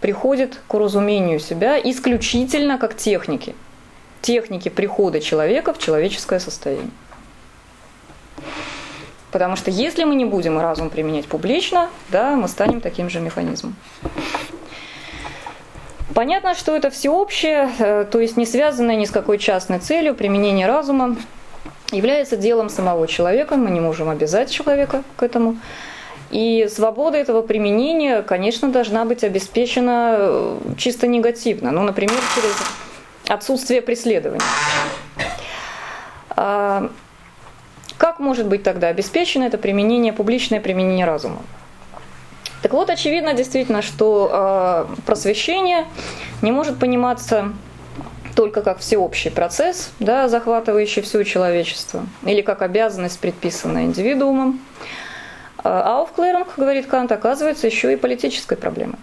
приходит 0.00 0.60
к 0.66 0.74
уразумению 0.74 1.40
себя 1.40 1.78
исключительно 1.78 2.78
как 2.78 2.96
техники. 2.96 3.54
Техники 4.22 4.68
прихода 4.68 5.20
человека 5.20 5.72
в 5.72 5.78
человеческое 5.78 6.40
состояние. 6.40 6.90
Потому 9.30 9.56
что 9.56 9.70
если 9.70 10.04
мы 10.04 10.16
не 10.16 10.24
будем 10.24 10.58
разум 10.58 10.90
применять 10.90 11.26
публично, 11.26 11.88
да, 12.08 12.34
мы 12.34 12.48
станем 12.48 12.80
таким 12.80 13.08
же 13.08 13.20
механизмом. 13.20 13.76
Понятно, 16.14 16.54
что 16.54 16.74
это 16.74 16.90
всеобщее, 16.90 17.70
э, 17.78 18.04
то 18.10 18.18
есть 18.18 18.36
не 18.36 18.44
связанное 18.44 18.96
ни 18.96 19.04
с 19.04 19.10
какой 19.12 19.38
частной 19.38 19.78
целью 19.78 20.16
применение 20.16 20.66
разума 20.66 21.16
является 21.92 22.36
делом 22.36 22.68
самого 22.68 23.06
человека, 23.06 23.56
мы 23.56 23.70
не 23.70 23.80
можем 23.80 24.08
обязать 24.08 24.50
человека 24.50 25.02
к 25.16 25.22
этому. 25.22 25.58
И 26.30 26.68
свобода 26.72 27.18
этого 27.18 27.42
применения, 27.42 28.22
конечно, 28.22 28.70
должна 28.70 29.04
быть 29.04 29.24
обеспечена 29.24 30.14
э, 30.18 30.58
чисто 30.78 31.08
негативно. 31.08 31.72
Ну, 31.72 31.82
например, 31.82 32.18
через 32.34 32.56
отсутствие 33.28 33.82
преследования. 33.82 34.44
А 36.30 36.88
как 37.98 38.20
может 38.20 38.46
быть 38.46 38.62
тогда 38.62 38.88
обеспечено 38.88 39.44
это 39.44 39.58
применение, 39.58 40.12
публичное 40.12 40.60
применение 40.60 41.04
разума? 41.04 41.42
Так 42.62 42.72
вот, 42.72 42.90
очевидно 42.90 43.34
действительно, 43.34 43.82
что 43.82 44.30
э, 44.32 45.02
просвещение 45.06 45.86
не 46.42 46.52
может 46.52 46.78
пониматься 46.78 47.52
только 48.40 48.62
как 48.62 48.78
всеобщий 48.78 49.30
процесс, 49.30 49.90
да, 50.00 50.26
захватывающий 50.26 51.02
все 51.02 51.24
человечество, 51.24 52.06
или 52.24 52.40
как 52.40 52.62
обязанность, 52.62 53.20
предписанная 53.20 53.84
индивидуумом. 53.84 54.60
А 55.58 55.98
Ауфклеринг, 55.98 56.48
говорит 56.56 56.86
Кант, 56.86 57.12
оказывается 57.12 57.66
еще 57.66 57.92
и 57.92 57.96
политической 57.96 58.56
проблемой. 58.56 58.96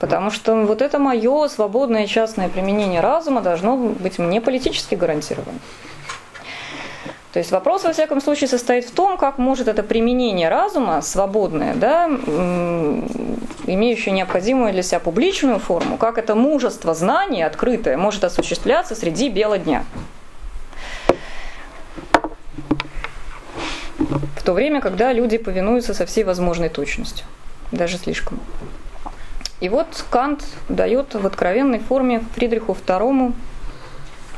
Потому 0.00 0.32
что 0.32 0.56
вот 0.56 0.82
это 0.82 0.98
мое 0.98 1.46
свободное 1.46 2.08
частное 2.08 2.48
применение 2.48 3.00
разума 3.00 3.42
должно 3.42 3.76
быть 3.76 4.18
мне 4.18 4.40
политически 4.40 4.96
гарантировано. 4.96 5.60
То 7.32 7.38
есть 7.38 7.50
вопрос, 7.50 7.84
во 7.84 7.92
всяком 7.92 8.20
случае, 8.20 8.48
состоит 8.48 8.84
в 8.84 8.90
том, 8.90 9.16
как 9.16 9.38
может 9.38 9.66
это 9.66 9.82
применение 9.82 10.50
разума, 10.50 11.00
свободное, 11.00 11.74
да, 11.74 12.06
имеющее 13.66 14.12
необходимую 14.12 14.72
для 14.72 14.82
себя 14.82 15.00
публичную 15.00 15.58
форму, 15.58 15.96
как 15.96 16.18
это 16.18 16.34
мужество 16.34 16.94
знания, 16.94 17.46
открытое, 17.46 17.96
может 17.96 18.24
осуществляться 18.24 18.94
среди 18.94 19.30
бела 19.30 19.56
дня. 19.56 19.84
В 24.36 24.42
то 24.44 24.52
время, 24.52 24.82
когда 24.82 25.12
люди 25.12 25.38
повинуются 25.38 25.94
со 25.94 26.04
всей 26.04 26.24
возможной 26.24 26.68
точностью, 26.68 27.24
даже 27.70 27.96
слишком. 27.96 28.40
И 29.60 29.70
вот 29.70 30.04
Кант 30.10 30.44
дает 30.68 31.14
в 31.14 31.24
откровенной 31.24 31.78
форме 31.78 32.24
Фридриху 32.34 32.76
II 32.86 33.32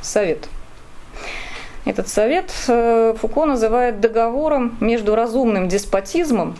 совет. 0.00 0.48
Этот 1.84 2.08
совет 2.08 2.52
э, 2.68 3.14
Фуко 3.18 3.44
называет 3.44 4.00
договором 4.00 4.76
между 4.80 5.14
разумным 5.14 5.68
деспотизмом 5.68 6.56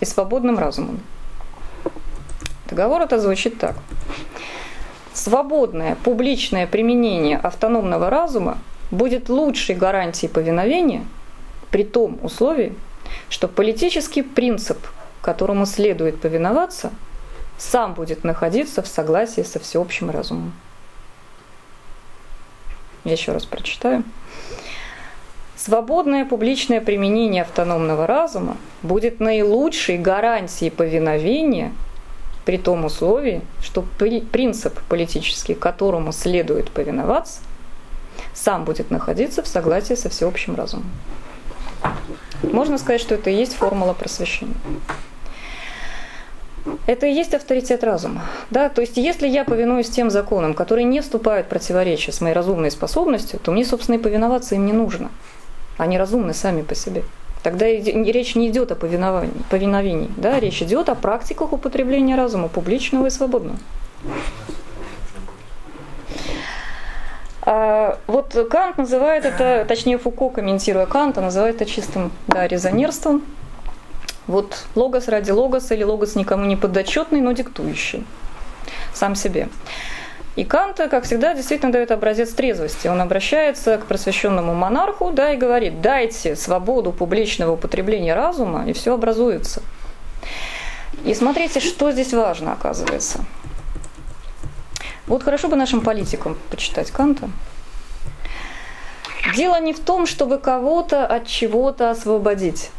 и 0.00 0.04
свободным 0.04 0.58
разумом. 0.58 1.00
Договор 2.68 3.02
это 3.02 3.18
звучит 3.18 3.58
так. 3.58 3.76
Свободное 5.14 5.96
публичное 5.96 6.66
применение 6.66 7.38
автономного 7.38 8.10
разума 8.10 8.58
будет 8.90 9.28
лучшей 9.28 9.74
гарантией 9.74 10.30
повиновения 10.30 11.04
при 11.70 11.84
том 11.84 12.18
условии, 12.22 12.74
что 13.30 13.48
политический 13.48 14.22
принцип, 14.22 14.78
которому 15.22 15.66
следует 15.66 16.20
повиноваться– 16.20 16.90
сам 17.58 17.94
будет 17.94 18.22
находиться 18.24 18.82
в 18.82 18.86
согласии 18.86 19.42
со 19.42 19.58
всеобщим 19.58 20.10
разумом. 20.10 20.52
Я 23.04 23.12
еще 23.12 23.32
раз 23.32 23.44
прочитаю. 23.44 24.04
Свободное 25.68 26.24
публичное 26.24 26.80
применение 26.80 27.42
автономного 27.42 28.06
разума 28.06 28.56
будет 28.82 29.20
наилучшей 29.20 29.98
гарантией 29.98 30.70
повиновения 30.70 31.74
при 32.46 32.56
том 32.56 32.86
условии, 32.86 33.42
что 33.60 33.84
принцип 34.32 34.80
политический, 34.88 35.52
которому 35.52 36.12
следует 36.12 36.70
повиноваться, 36.70 37.40
сам 38.32 38.64
будет 38.64 38.90
находиться 38.90 39.42
в 39.42 39.46
согласии 39.46 39.92
со 39.92 40.08
всеобщим 40.08 40.54
разумом. 40.54 40.90
Можно 42.42 42.78
сказать, 42.78 43.02
что 43.02 43.14
это 43.14 43.28
и 43.28 43.34
есть 43.34 43.52
формула 43.52 43.92
просвещения. 43.92 44.54
Это 46.86 47.06
и 47.06 47.12
есть 47.12 47.34
авторитет 47.34 47.84
разума. 47.84 48.22
Да? 48.48 48.70
То 48.70 48.80
есть 48.80 48.96
если 48.96 49.28
я 49.28 49.44
повинуюсь 49.44 49.90
тем 49.90 50.08
законам, 50.08 50.54
которые 50.54 50.86
не 50.86 51.02
вступают 51.02 51.46
в 51.46 51.50
противоречие 51.50 52.14
с 52.14 52.22
моей 52.22 52.34
разумной 52.34 52.70
способностью, 52.70 53.38
то 53.38 53.52
мне, 53.52 53.66
собственно, 53.66 53.96
и 53.96 53.98
повиноваться 53.98 54.54
им 54.54 54.64
не 54.64 54.72
нужно. 54.72 55.10
Они 55.78 55.96
разумны 55.96 56.34
сами 56.34 56.62
по 56.62 56.74
себе. 56.74 57.04
Тогда 57.42 57.66
речь 57.66 58.34
не 58.34 58.48
идет 58.48 58.72
о 58.72 58.74
повиновании, 58.74 59.32
повиновении, 59.48 60.10
да? 60.16 60.38
речь 60.40 60.60
идет 60.60 60.88
о 60.88 60.94
практиках 60.94 61.52
употребления 61.52 62.16
разума, 62.16 62.48
публичного 62.48 63.06
и 63.06 63.10
свободного. 63.10 63.56
А, 67.42 67.98
вот 68.06 68.36
Кант 68.50 68.76
называет 68.76 69.24
это, 69.24 69.64
точнее 69.66 69.98
Фуко, 69.98 70.28
комментируя 70.28 70.84
Канта, 70.84 71.20
называет 71.20 71.56
это 71.56 71.70
чистым 71.70 72.12
да, 72.26 72.46
резонерством, 72.46 73.22
вот 74.26 74.66
логос 74.74 75.08
ради 75.08 75.30
логоса 75.30 75.74
или 75.74 75.84
логос 75.84 76.14
никому 76.14 76.44
не 76.44 76.56
подотчетный, 76.56 77.22
но 77.22 77.32
диктующий 77.32 78.04
сам 78.92 79.14
себе. 79.14 79.48
И 80.38 80.44
Кант, 80.44 80.76
как 80.76 81.02
всегда, 81.02 81.34
действительно 81.34 81.72
дает 81.72 81.90
образец 81.90 82.30
трезвости. 82.30 82.86
Он 82.86 83.00
обращается 83.00 83.76
к 83.76 83.86
просвещенному 83.86 84.54
монарху 84.54 85.10
да, 85.10 85.32
и 85.32 85.36
говорит, 85.36 85.80
дайте 85.80 86.36
свободу 86.36 86.92
публичного 86.92 87.54
употребления 87.54 88.14
разума, 88.14 88.64
и 88.64 88.72
все 88.72 88.94
образуется. 88.94 89.62
И 91.04 91.12
смотрите, 91.12 91.58
что 91.58 91.90
здесь 91.90 92.14
важно, 92.14 92.52
оказывается. 92.52 93.24
Вот 95.08 95.24
хорошо 95.24 95.48
бы 95.48 95.56
нашим 95.56 95.80
политикам 95.80 96.38
почитать 96.50 96.92
Канта. 96.92 97.28
Дело 99.34 99.60
не 99.60 99.72
в 99.72 99.80
том, 99.80 100.06
чтобы 100.06 100.38
кого-то 100.38 101.04
от 101.04 101.26
чего-то 101.26 101.90
освободить 101.90 102.70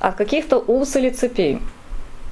от 0.00 0.16
каких-то 0.16 0.58
уз 0.58 0.96
или 0.96 1.10
цепей. 1.10 1.60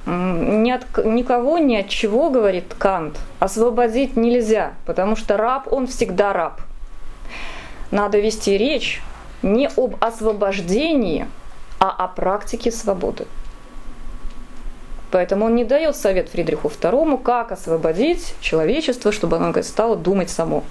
Ни 0.09 0.71
от, 0.71 1.05
никого 1.05 1.59
ни 1.59 1.75
от 1.75 1.89
чего, 1.89 2.31
говорит 2.31 2.73
Кант, 2.79 3.19
освободить 3.37 4.15
нельзя, 4.15 4.73
потому 4.87 5.15
что 5.15 5.37
раб, 5.37 5.71
он 5.71 5.85
всегда 5.85 6.33
раб. 6.33 6.61
Надо 7.91 8.19
вести 8.19 8.57
речь 8.57 9.03
не 9.43 9.67
об 9.67 9.97
освобождении, 9.99 11.27
а 11.79 11.91
о 11.91 12.07
практике 12.07 12.71
свободы. 12.71 13.27
Поэтому 15.11 15.45
он 15.45 15.55
не 15.55 15.63
дает 15.63 15.95
совет 15.95 16.29
Фридриху 16.29 16.69
II, 16.69 17.21
как 17.21 17.51
освободить 17.51 18.33
человечество, 18.41 19.11
чтобы 19.11 19.37
оно 19.37 19.61
стало 19.61 19.95
думать 19.95 20.31
само. 20.31 20.63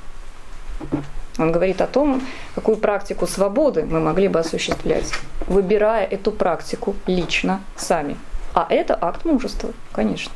Он 1.39 1.53
говорит 1.53 1.81
о 1.81 1.87
том, 1.87 2.23
какую 2.57 2.77
практику 2.77 3.29
свободы 3.29 3.85
мы 3.85 4.01
могли 4.01 4.27
бы 4.27 4.41
осуществлять, 4.41 5.13
выбирая 5.47 6.05
эту 6.05 6.33
практику 6.33 6.97
лично 7.07 7.61
сами. 7.77 8.17
А 8.59 8.67
это 8.71 8.99
акт 9.01 9.25
мужества, 9.25 9.73
конечно. 9.93 10.33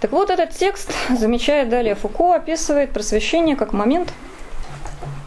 Так 0.00 0.10
вот, 0.10 0.30
этот 0.30 0.52
текст, 0.52 0.90
замечает 1.10 1.68
далее 1.68 1.94
Фуко, 1.94 2.34
описывает 2.36 2.92
просвещение 2.92 3.54
как 3.54 3.74
момент, 3.74 4.14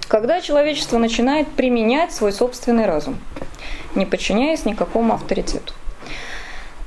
когда 0.08 0.42
человечество 0.42 0.98
начинает 0.98 1.48
применять 1.50 2.12
свой 2.12 2.34
собственный 2.34 2.88
разум, 2.88 3.20
не 3.94 4.08
подчиняясь 4.08 4.66
никакому 4.66 5.14
авторитету. 5.14 5.74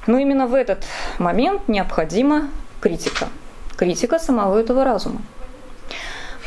Но 0.09 0.19
именно 0.19 0.49
в 0.49 0.55
этот 0.55 0.85
момент 1.21 1.69
необходима 1.69 2.49
критика. 2.81 3.29
Критика 3.77 4.19
самого 4.19 4.59
этого 4.59 4.83
разума 4.83 5.23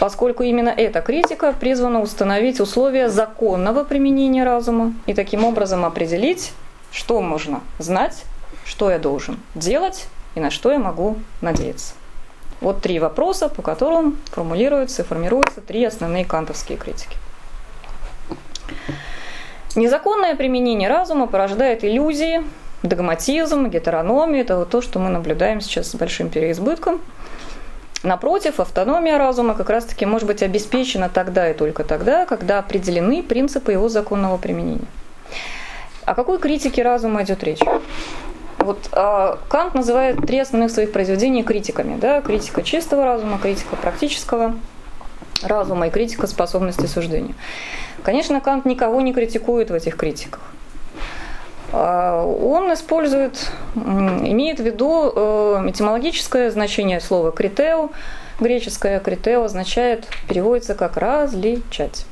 поскольку 0.01 0.41
именно 0.41 0.69
эта 0.69 0.99
критика 0.99 1.53
призвана 1.53 2.01
установить 2.01 2.59
условия 2.59 3.07
законного 3.07 3.83
применения 3.83 4.43
разума 4.43 4.95
и 5.05 5.13
таким 5.13 5.45
образом 5.45 5.85
определить, 5.85 6.53
что 6.91 7.21
можно 7.21 7.61
знать, 7.79 8.23
что 8.65 8.91
я 8.91 8.99
должен 8.99 9.39
делать 9.55 10.07
и 10.35 10.39
на 10.39 10.51
что 10.51 10.71
я 10.71 10.79
могу 10.79 11.17
надеяться. 11.41 11.93
Вот 12.59 12.81
три 12.81 12.99
вопроса, 12.99 13.49
по 13.49 13.61
которым 13.61 14.17
формулируются 14.31 15.01
и 15.01 15.05
формируются 15.05 15.61
три 15.61 15.83
основные 15.83 16.25
кантовские 16.25 16.77
критики. 16.77 17.17
Незаконное 19.75 20.35
применение 20.35 20.89
разума 20.89 21.27
порождает 21.27 21.83
иллюзии, 21.83 22.43
догматизм, 22.83 23.67
гетерономию. 23.67 24.41
Это 24.41 24.57
вот 24.57 24.69
то, 24.69 24.81
что 24.81 24.99
мы 24.99 25.09
наблюдаем 25.09 25.61
сейчас 25.61 25.89
с 25.89 25.95
большим 25.95 26.29
переизбытком– 26.29 27.01
Напротив, 28.03 28.59
автономия 28.59 29.19
разума 29.19 29.53
как 29.53 29.69
раз-таки 29.69 30.07
может 30.07 30.27
быть 30.27 30.41
обеспечена 30.41 31.07
тогда 31.07 31.51
и 31.51 31.53
только 31.53 31.83
тогда, 31.83 32.25
когда 32.25 32.57
определены 32.57 33.21
принципы 33.21 33.73
его 33.73 33.89
законного 33.89 34.37
применения. 34.37 34.87
О 36.05 36.15
какой 36.15 36.39
критике 36.39 36.81
разума 36.83 37.23
идет 37.23 37.43
речь? 37.43 37.59
Вот 38.57 38.89
э, 38.91 39.35
Кант 39.49 39.73
называет 39.73 40.25
три 40.25 40.39
основных 40.39 40.71
своих 40.71 40.91
произведения 40.91 41.43
критиками. 41.43 41.97
Да? 41.99 42.21
Критика 42.21 42.63
чистого 42.63 43.05
разума, 43.05 43.39
критика 43.39 43.75
практического 43.75 44.55
разума 45.43 45.87
и 45.87 45.89
критика 45.89 46.27
способности 46.27 46.85
суждения. 46.85 47.33
Конечно, 48.03 48.39
Кант 48.41 48.65
никого 48.65 49.01
не 49.01 49.13
критикует 49.13 49.69
в 49.69 49.73
этих 49.73 49.95
критиках. 49.95 50.41
А, 51.71 52.23
он 52.23 52.73
использует, 52.73 53.51
имеет 53.75 54.59
в 54.59 54.63
виду 54.63 55.11
э, 55.15 55.69
этимологическое 55.69 56.51
значение 56.51 56.99
слова 56.99 57.31
критео. 57.31 57.89
Греческое 58.39 58.99
критео 58.99 59.43
означает, 59.43 60.07
переводится 60.27 60.73
как 60.75 60.97
различать. 60.97 62.05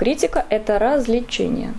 Критика– 0.00 0.46
это 0.48 0.78
развлечение 0.78 1.74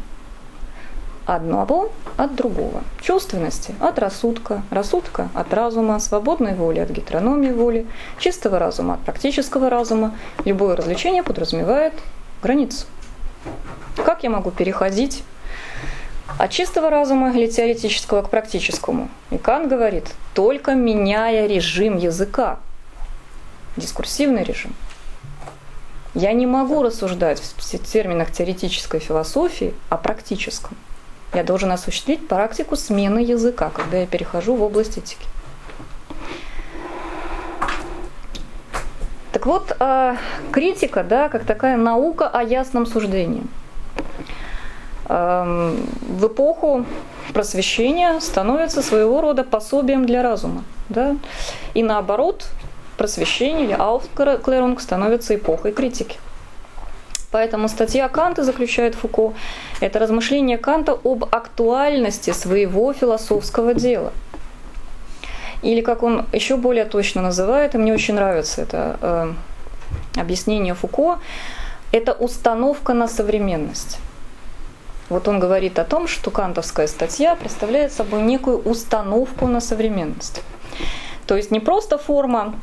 одного 1.25 1.91
от 2.17 2.35
другого. 2.35 2.83
Чувственности 3.01 3.73
от 3.79 3.97
рассудка, 3.97 4.61
рассудка 4.69 5.29
от 5.33 5.51
разума, 5.55 5.99
свободной 5.99 6.53
воли 6.53 6.77
от 6.77 6.91
гетерономии 6.91 7.49
воли, 7.49 7.87
чистого 8.19 8.59
разума 8.59 8.93
от 8.93 8.99
практического 8.99 9.71
разума. 9.71 10.15
Любое 10.45 10.75
развлечение 10.75 11.23
подразумевает 11.23 11.93
границу. 12.43 12.85
Как 14.05 14.21
я 14.21 14.29
могу 14.29 14.51
переходить 14.51 15.23
От 16.37 16.51
чистого 16.51 16.91
разума 16.91 17.31
или 17.31 17.47
теоретического 17.47 18.21
к 18.21 18.29
практическому. 18.29 19.09
И 19.31 19.39
Кант 19.39 19.67
говорит, 19.67 20.13
только 20.35 20.75
меняя 20.75 21.47
режим 21.47 21.97
языка, 21.97 22.59
дискурсивный 23.77 24.43
режим, 24.43 24.75
я 26.13 26.33
не 26.33 26.45
могу 26.45 26.83
рассуждать 26.83 27.39
в 27.39 27.79
терминах 27.79 28.31
теоретической 28.31 28.99
философии 28.99 29.73
о 29.89 29.97
практическом. 29.97 30.77
Я 31.33 31.43
должен 31.43 31.71
осуществить 31.71 32.27
практику 32.27 32.75
смены 32.75 33.19
языка, 33.19 33.69
когда 33.69 33.97
я 33.97 34.07
перехожу 34.07 34.55
в 34.55 34.63
область 34.63 34.97
этики. 34.97 35.25
Так 39.31 39.45
вот, 39.45 39.75
а, 39.79 40.17
критика, 40.51 41.03
да, 41.03 41.29
как 41.29 41.45
такая 41.45 41.77
наука 41.77 42.27
о 42.27 42.43
ясном 42.43 42.85
суждении. 42.85 43.43
В 45.07 46.27
эпоху 46.27 46.85
просвещения 47.33 48.19
становится 48.21 48.81
своего 48.81 49.19
рода 49.19 49.43
пособием 49.43 50.05
для 50.05 50.23
разума. 50.23 50.63
Да? 50.87 51.17
И 51.73 51.83
наоборот, 51.83 52.47
просвещение 53.01 53.63
или 53.63 53.73
Aufklärung 53.73 54.79
становится 54.79 55.35
эпохой 55.35 55.71
критики. 55.71 56.19
Поэтому 57.31 57.67
статья 57.67 58.07
Канта 58.09 58.43
заключает 58.43 58.93
Фуко, 58.93 59.33
это 59.79 59.97
размышление 59.97 60.59
Канта 60.59 60.91
об 61.03 61.23
актуальности 61.23 62.29
своего 62.29 62.93
философского 62.93 63.73
дела. 63.73 64.13
Или 65.63 65.81
как 65.81 66.03
он 66.03 66.27
еще 66.31 66.57
более 66.57 66.85
точно 66.85 67.23
называет, 67.23 67.73
и 67.73 67.79
мне 67.79 67.91
очень 67.91 68.13
нравится 68.13 68.61
это 68.61 68.97
э, 69.01 70.19
объяснение 70.19 70.75
Фуко, 70.75 71.17
это 71.91 72.13
установка 72.13 72.93
на 72.93 73.07
современность. 73.07 73.97
Вот 75.09 75.27
он 75.27 75.39
говорит 75.39 75.79
о 75.79 75.85
том, 75.85 76.07
что 76.07 76.29
кантовская 76.29 76.85
статья 76.85 77.35
представляет 77.35 77.93
собой 77.93 78.21
некую 78.21 78.59
установку 78.59 79.47
на 79.47 79.59
современность. 79.59 80.43
То 81.25 81.35
есть 81.35 81.49
не 81.49 81.59
просто 81.59 81.97
форма 81.97 82.53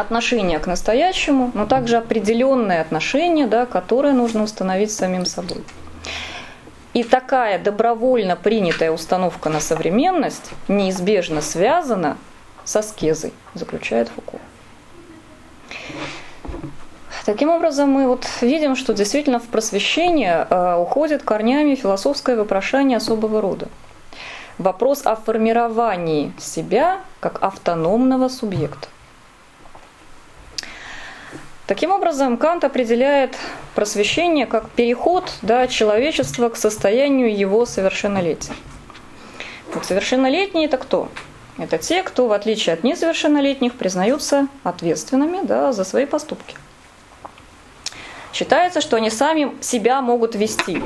отношение 0.00 0.58
к 0.58 0.66
настоящему, 0.66 1.50
но 1.54 1.66
также 1.66 1.96
определенное 1.96 2.80
отношение, 2.80 3.46
да, 3.46 3.66
которое 3.66 4.12
нужно 4.12 4.42
установить 4.42 4.92
самим 4.92 5.26
собой. 5.26 5.62
И 6.94 7.04
такая 7.04 7.58
добровольно 7.58 8.34
принятая 8.34 8.90
установка 8.90 9.50
на 9.50 9.60
современность 9.60 10.50
неизбежно 10.68 11.42
связана 11.42 12.16
со 12.64 12.82
скезой, 12.82 13.32
заключает 13.54 14.08
Фуко. 14.08 14.38
Таким 17.24 17.50
образом, 17.50 17.90
мы 17.90 18.08
вот 18.08 18.26
видим, 18.40 18.74
что 18.74 18.94
действительно 18.94 19.38
в 19.38 19.48
просвещение 19.48 20.46
э, 20.48 20.76
уходит 20.76 21.22
корнями 21.22 21.74
философское 21.74 22.36
вопрошание 22.36 22.96
особого 22.96 23.42
рода. 23.42 23.68
Вопрос 24.56 25.02
о 25.04 25.14
формировании 25.14 26.32
себя 26.38 27.00
как 27.20 27.42
автономного 27.42 28.28
субъекта. 28.28 28.88
Таким 31.68 31.90
образом, 31.90 32.38
Кант 32.38 32.64
определяет 32.64 33.36
просвещение 33.74 34.46
как 34.46 34.70
переход 34.70 35.30
да, 35.42 35.66
человечества 35.66 36.48
к 36.48 36.56
состоянию 36.56 37.38
его 37.38 37.66
совершеннолетия. 37.66 38.54
Совершеннолетние 39.82 40.64
это 40.64 40.78
кто? 40.78 41.10
Это 41.58 41.76
те, 41.76 42.02
кто, 42.02 42.26
в 42.26 42.32
отличие 42.32 42.72
от 42.72 42.84
несовершеннолетних, 42.84 43.74
признаются 43.74 44.48
ответственными 44.64 45.40
да, 45.42 45.72
за 45.74 45.84
свои 45.84 46.06
поступки. 46.06 46.56
Считается, 48.32 48.80
что 48.80 48.96
они 48.96 49.10
сами 49.10 49.52
себя 49.60 50.00
могут 50.00 50.36
вести. 50.36 50.82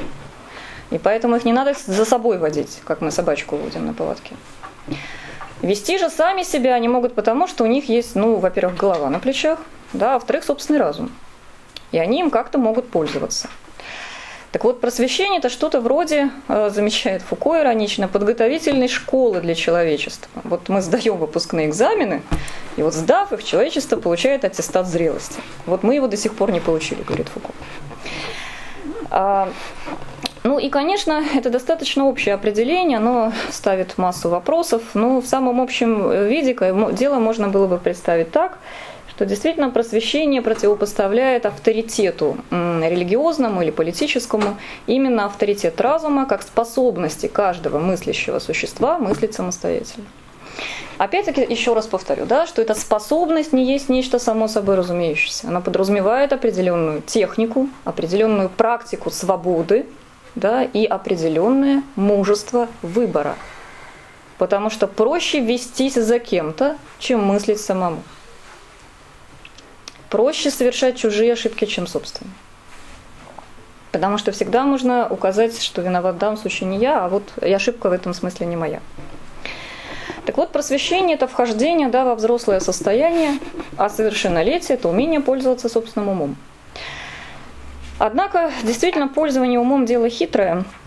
И 0.91 0.99
поэтому 0.99 1.37
их 1.37 1.45
не 1.45 1.53
надо 1.53 1.77
за 1.87 2.05
собой 2.05 2.39
водить, 2.39 2.81
как 2.85 3.03
мы 3.03 3.13
собачку 3.13 3.55
водим 3.55 3.87
на 3.87 3.95
поводке. 3.95 4.35
Вести 5.63 5.97
же 5.99 6.11
сами 6.11 6.43
себя 6.43 6.75
они 6.75 6.89
могут 6.89 7.15
потому, 7.15 7.47
что 7.47 7.63
у 7.63 7.69
них 7.69 7.89
есть, 7.89 8.17
ну, 8.17 8.35
во-первых, 8.35 8.77
голова 8.77 9.09
на 9.11 9.21
плечах, 9.21 9.61
да, 9.93 10.13
а 10.13 10.15
во-вторых, 10.15 10.45
собственный 10.45 10.81
разум. 10.81 11.11
И 11.93 11.99
они 11.99 12.21
им 12.21 12.31
как-то 12.31 12.59
могут 12.59 12.89
пользоваться. 12.89 13.49
Так 14.53 14.65
вот, 14.65 14.83
просвещение 14.83 15.39
это 15.39 15.49
что-то 15.49 15.81
вроде, 15.81 16.31
э, 16.49 16.69
замечает 16.71 17.23
Фуко 17.23 17.59
иронично, 17.61 18.07
подготовительной 18.07 18.89
школы 18.89 19.41
для 19.41 19.55
человечества. 19.55 20.29
Вот 20.45 20.69
мы 20.69 20.83
сдаем 20.83 21.17
выпускные 21.17 21.69
экзамены, 21.69 22.23
и 22.77 22.83
вот 22.83 22.93
сдав 22.93 23.33
их, 23.33 23.43
человечество 23.45 23.97
получает 23.97 24.45
аттестат 24.45 24.87
зрелости. 24.87 25.41
Вот 25.65 25.83
мы 25.83 25.95
его 25.95 26.07
до 26.07 26.19
сих 26.19 26.35
пор 26.35 26.53
не 26.53 26.61
получили, 26.61 27.03
говорит 27.03 27.29
Фуко. 27.29 27.49
А, 29.11 29.49
ну 30.43 30.59
и, 30.59 30.69
конечно, 30.69 31.25
это 31.35 31.49
достаточно 31.49 32.05
общее 32.05 32.35
определение, 32.35 32.99
оно 32.99 33.33
ставит 33.51 33.97
массу 33.97 34.29
вопросов, 34.29 34.83
но 34.93 35.23
в 35.23 35.27
самом 35.27 35.63
общем 35.63 36.29
виде 36.29 36.55
дело 36.93 37.19
можно 37.19 37.49
было 37.49 37.67
бы 37.67 37.79
представить 37.79 38.33
так– 38.33 38.59
что 39.15 39.27
действительно 39.27 39.71
просвещение 39.71 40.41
противопоставляет 40.41 41.45
авторитету 41.45 42.39
религиозному 42.51 43.63
или 43.63 43.71
политическому 43.71 44.57
именно 44.87 45.27
авторитет 45.27 45.81
разума 45.81 46.27
как 46.27 46.43
способности 46.43 47.27
каждого 47.27 47.79
мыслящего 47.79 48.39
существа 48.39 48.99
мыслить 48.99 49.35
самостоятельно. 49.35 50.07
Опять-таки, 50.99 51.43
еще 51.43 51.75
раз 51.75 51.87
повторю, 51.87 52.27
да, 52.27 52.47
что 52.47 52.63
эта 52.63 52.75
способность 52.75 53.53
не 53.53 53.65
есть 53.65 53.89
нечто 53.89 54.19
само 54.19 54.49
собой 54.49 54.77
разумеющееся. 54.77 55.49
Она 55.49 55.61
подразумевает 55.61 56.33
определенную 56.33 57.03
технику, 57.03 57.69
определенную 57.85 58.49
практику 58.49 59.11
свободы 59.11 59.87
да, 60.35 60.63
и 60.63 60.85
определенное 60.85 61.83
мужество 61.97 62.69
выбора. 62.83 63.37
Потому 64.39 64.71
что 64.71 64.87
проще 64.87 65.41
вестись 65.41 65.95
за 65.95 66.19
кем-то, 66.19 66.77
чем 66.99 67.25
мыслить 67.25 67.61
самому 67.61 68.03
проще 70.13 70.51
совершать 70.51 70.99
чужие 70.99 71.33
ошибки, 71.33 71.65
чем 71.65 71.87
собственные. 71.87 72.35
Потому 73.93 74.19
что 74.19 74.31
всегда 74.31 74.65
можно 74.65 75.09
указать, 75.09 75.59
что 75.63 75.81
виноват 75.81 76.17
в 76.17 76.19
данном 76.19 76.37
случае 76.37 76.69
не 76.69 76.77
я, 76.77 77.03
а 77.03 77.09
вот 77.09 77.23
и 77.41 77.51
ошибка 77.51 77.89
в 77.89 77.93
этом 77.93 78.13
смысле 78.13 78.45
не 78.45 78.57
моя. 78.57 78.81
Так 80.27 80.37
вот, 80.37 80.53
просвещение– 80.53 81.15
это 81.17 81.27
вхождение 81.27 81.89
да, 81.89 82.05
во 82.05 82.15
взрослое 82.15 82.61
состояние, 82.61 83.39
а 83.79 83.89
совершеннолетие– 83.89 84.77
это 84.79 84.91
умение 84.91 85.21
пользоваться 85.21 85.71
собственным 85.71 86.11
умом. 86.11 86.37
Однако, 87.99 88.53
действительно, 88.65 89.09
пользование 89.09 89.59
умом– 89.59 89.87
дело 89.87 90.11
хитрое– 90.11 90.67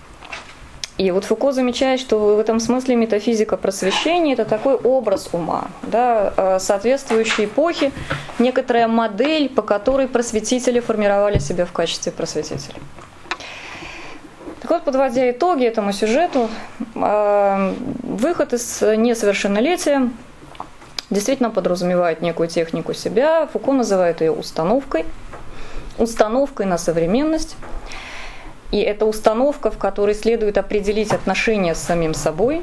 и 0.97 1.11
вот 1.11 1.25
Фуко 1.25 1.51
замечает, 1.51 1.99
что 1.99 2.35
в 2.35 2.39
этом 2.39 2.61
смысле 2.61 2.95
метафизика 2.95 3.57
просвещения– 3.57 4.33
это 4.33 4.45
такой 4.45 4.75
образ 4.75 5.29
ума, 5.33 5.67
да, 5.83 6.33
э, 6.37 6.59
соответствующей 6.59 7.45
эпохе, 7.45 7.91
некоторая 8.39 8.87
модель, 8.87 9.49
по 9.49 9.61
которой 9.61 10.07
просветители 10.07 10.79
формировали 10.79 11.39
себя 11.39 11.65
в 11.65 11.73
качестве 11.73 12.13
просветителей. 12.13 12.81
Так 14.61 14.71
вот, 14.71 14.83
подводя 14.85 15.29
итоги 15.29 15.65
этому 15.65 15.91
сюжету, 15.91 16.49
э, 16.95 17.73
выход 18.03 18.53
из 18.53 18.81
несовершеннолетия 18.81 20.09
действительно 21.09 21.49
подразумевает 21.49 22.21
некую 22.21 22.47
технику 22.47 22.93
себя. 22.93 23.47
Фуко 23.51 23.73
называет 23.73 24.21
ее 24.21 24.31
установкой, 24.31 25.05
установкой 25.97 26.67
на 26.67 26.77
современность– 26.77 27.57
и 28.75 28.79
это 28.79 29.05
установка, 29.05 29.71
в 29.71 29.77
которой 29.77 30.13
следует 30.13 30.57
определить 30.57 31.13
отношения 31.13 31.73
с 31.75 31.79
самим 31.79 32.13
собой. 32.13 32.61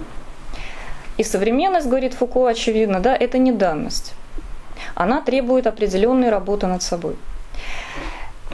И 1.16 1.24
современность, 1.24 1.86
говорит 1.86 2.12
Фуко, 2.12 2.48
очевидно, 2.48 3.00
да, 3.00 3.16
это 3.16 3.38
не 3.38 3.50
данность. 3.50 4.12
Она 4.94 5.22
требует 5.22 5.66
определенной 5.66 6.28
работы 6.28 6.66
над 6.66 6.82
собой. 6.82 7.16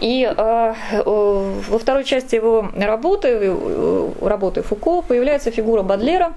И 0.01 0.25
э, 0.25 0.75
э, 0.93 1.03
во 1.05 1.79
второй 1.81 2.05
части 2.05 2.37
его 2.37 2.71
работы, 2.77 3.29
э, 3.29 4.11
работы 4.23 4.63
Фуко, 4.63 5.03
появляется 5.03 5.51
фигура 5.51 5.83
Бадлера. 5.83 6.35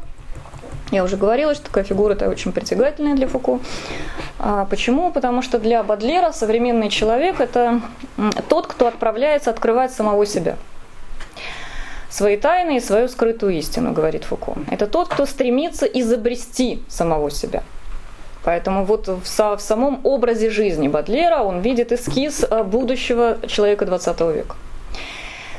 Я 0.89 1.03
уже 1.03 1.17
говорила, 1.17 1.53
что 1.53 1.65
такая 1.65 1.83
фигура 1.83 2.13
это 2.13 2.29
очень 2.29 2.51
притягательная 2.51 3.13
для 3.13 3.27
Фуко. 3.27 3.59
А 4.39 4.65
почему? 4.65 5.11
Потому 5.11 5.43
что 5.43 5.59
для 5.59 5.83
Бадлера 5.83 6.31
современный 6.31 6.89
человек 6.89 7.39
это 7.39 7.79
тот, 8.49 8.65
кто 8.65 8.87
отправляется 8.87 9.51
открывать 9.51 9.91
самого 9.91 10.25
себя 10.25 10.57
свои 12.11 12.37
тайны 12.37 12.77
и 12.77 12.79
свою 12.79 13.07
скрытую 13.07 13.53
истину, 13.53 13.93
говорит 13.93 14.25
Фуко. 14.25 14.53
Это 14.69 14.85
тот, 14.85 15.07
кто 15.07 15.25
стремится 15.25 15.85
изобрести 15.85 16.83
самого 16.87 17.31
себя. 17.31 17.63
Поэтому 18.43 18.85
вот 18.85 19.07
в, 19.07 19.23
в 19.23 19.61
самом 19.61 20.01
образе 20.03 20.49
жизни 20.49 20.87
Бадлера 20.87 21.39
он 21.43 21.61
видит 21.61 21.91
эскиз 21.91 22.43
э, 22.43 22.63
будущего 22.63 23.37
человека 23.47 23.85
20 23.85 24.21
века. 24.21 24.55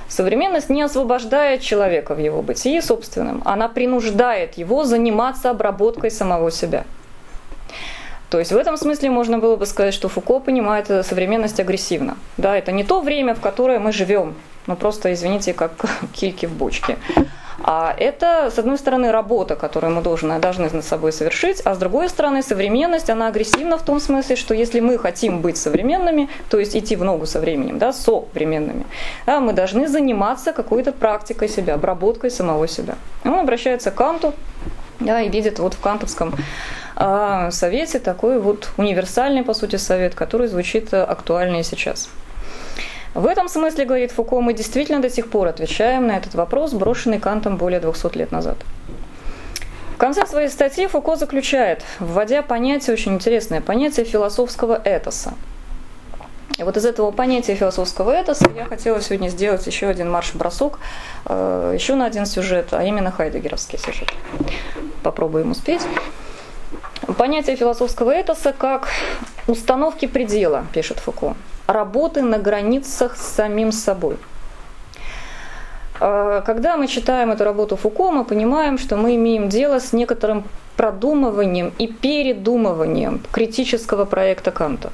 Современность 0.08 0.68
не 0.68 0.82
освобождает 0.82 1.62
человека 1.62 2.14
в 2.14 2.18
его 2.18 2.42
бытии 2.42 2.80
собственным, 2.80 3.40
она 3.46 3.68
принуждает 3.68 4.58
его 4.58 4.84
заниматься 4.84 5.48
обработкой 5.50 6.10
самого 6.10 6.50
себя. 6.50 6.84
То 8.32 8.38
есть 8.38 8.50
в 8.50 8.56
этом 8.56 8.78
смысле 8.78 9.10
можно 9.10 9.38
было 9.38 9.56
бы 9.56 9.66
сказать, 9.66 9.92
что 9.92 10.08
Фуко 10.08 10.40
понимает 10.40 10.86
современность 10.86 11.60
агрессивно. 11.60 12.16
Да, 12.38 12.56
это 12.56 12.72
не 12.72 12.82
то 12.82 13.02
время, 13.02 13.34
в 13.34 13.40
которое 13.40 13.78
мы 13.78 13.92
живем, 13.92 14.34
ну 14.66 14.74
просто, 14.74 15.12
извините, 15.12 15.52
как 15.52 15.72
кильки 16.14 16.46
в 16.46 16.52
бочке. 16.52 16.96
А 17.62 17.94
это, 17.98 18.50
с 18.50 18.58
одной 18.58 18.78
стороны, 18.78 19.12
работа, 19.12 19.54
которую 19.54 19.94
мы 19.94 20.00
должны, 20.00 20.38
должны 20.38 20.70
над 20.70 20.82
собой 20.82 21.12
совершить, 21.12 21.60
а 21.66 21.74
с 21.74 21.78
другой 21.78 22.08
стороны, 22.08 22.42
современность, 22.42 23.10
она 23.10 23.28
агрессивна 23.28 23.76
в 23.76 23.82
том 23.82 24.00
смысле, 24.00 24.36
что 24.36 24.54
если 24.54 24.80
мы 24.80 24.96
хотим 24.96 25.42
быть 25.42 25.58
современными, 25.58 26.30
то 26.48 26.58
есть 26.58 26.74
идти 26.74 26.96
в 26.96 27.04
ногу 27.04 27.26
со 27.26 27.38
временем, 27.38 27.78
да, 27.78 27.92
современными, 27.92 28.86
да, 29.26 29.40
мы 29.40 29.52
должны 29.52 29.88
заниматься 29.88 30.54
какой-то 30.54 30.92
практикой 30.92 31.50
себя, 31.50 31.74
обработкой 31.74 32.30
самого 32.30 32.66
себя. 32.66 32.94
И 33.24 33.28
он 33.28 33.40
обращается 33.40 33.90
к 33.90 33.94
Канту 33.94 34.32
да, 35.00 35.20
и 35.20 35.28
видит 35.28 35.58
вот 35.58 35.74
в 35.74 35.80
кантовском 35.80 36.34
э, 36.96 37.48
совете 37.50 37.98
такой 37.98 38.40
вот 38.40 38.70
универсальный, 38.76 39.42
по 39.42 39.54
сути, 39.54 39.76
совет, 39.76 40.14
который 40.14 40.48
звучит 40.48 40.92
актуально 40.94 41.60
и 41.60 41.62
сейчас. 41.62 42.08
В 43.14 43.26
этом 43.26 43.48
смысле, 43.48 43.84
говорит 43.84 44.10
Фуко, 44.12 44.40
мы 44.40 44.54
действительно 44.54 45.00
до 45.02 45.10
сих 45.10 45.28
пор 45.28 45.48
отвечаем 45.48 46.06
на 46.06 46.16
этот 46.16 46.34
вопрос, 46.34 46.72
брошенный 46.72 47.20
Кантом 47.20 47.58
более 47.58 47.78
200 47.78 48.16
лет 48.16 48.32
назад. 48.32 48.56
В 49.94 49.98
конце 49.98 50.26
своей 50.26 50.48
статьи 50.48 50.86
Фуко 50.86 51.16
заключает, 51.16 51.84
вводя 52.00 52.42
понятие, 52.42 52.94
очень 52.94 53.14
интересное 53.14 53.60
понятие 53.60 54.06
философского 54.06 54.80
этоса. 54.82 55.34
И 56.62 56.64
вот 56.64 56.76
из 56.76 56.86
этого 56.86 57.10
понятия 57.10 57.56
философского 57.56 58.12
этоса 58.12 58.48
я 58.54 58.66
хотела 58.66 59.00
сегодня 59.00 59.26
сделать 59.30 59.66
еще 59.66 59.88
один 59.88 60.08
марш-бросок, 60.08 60.78
э, 61.26 61.72
еще 61.74 61.96
на 61.96 62.06
один 62.06 62.24
сюжет, 62.24 62.68
а 62.70 62.84
именно 62.84 63.10
хайдегеровский 63.10 63.80
сюжет. 63.80 64.08
Попробуем 65.02 65.50
успеть. 65.50 65.82
Понятие 67.18 67.56
философского 67.56 68.12
этоса 68.12 68.54
как 68.56 68.86
установки 69.48 70.06
предела, 70.06 70.64
пишет 70.72 71.00
Фуко 71.00 71.34
работы 71.66 72.22
на 72.22 72.38
границах 72.38 73.16
с 73.16 73.34
самим 73.34 73.72
собой. 73.72 74.16
А, 75.98 76.42
когда 76.42 76.76
мы 76.76 76.86
читаем 76.86 77.32
эту 77.32 77.42
работу 77.42 77.74
Фуко, 77.74 78.12
мы 78.12 78.24
понимаем, 78.24 78.78
что 78.78 78.96
мы 78.96 79.16
имеем 79.16 79.48
дело 79.48 79.80
с 79.80 79.92
некоторым 79.92 80.44
продумыванием 80.76 81.72
и 81.78 81.88
передумыванием 81.88 83.20
критического 83.32 84.04
проекта 84.04 84.52
Канта. 84.52 84.92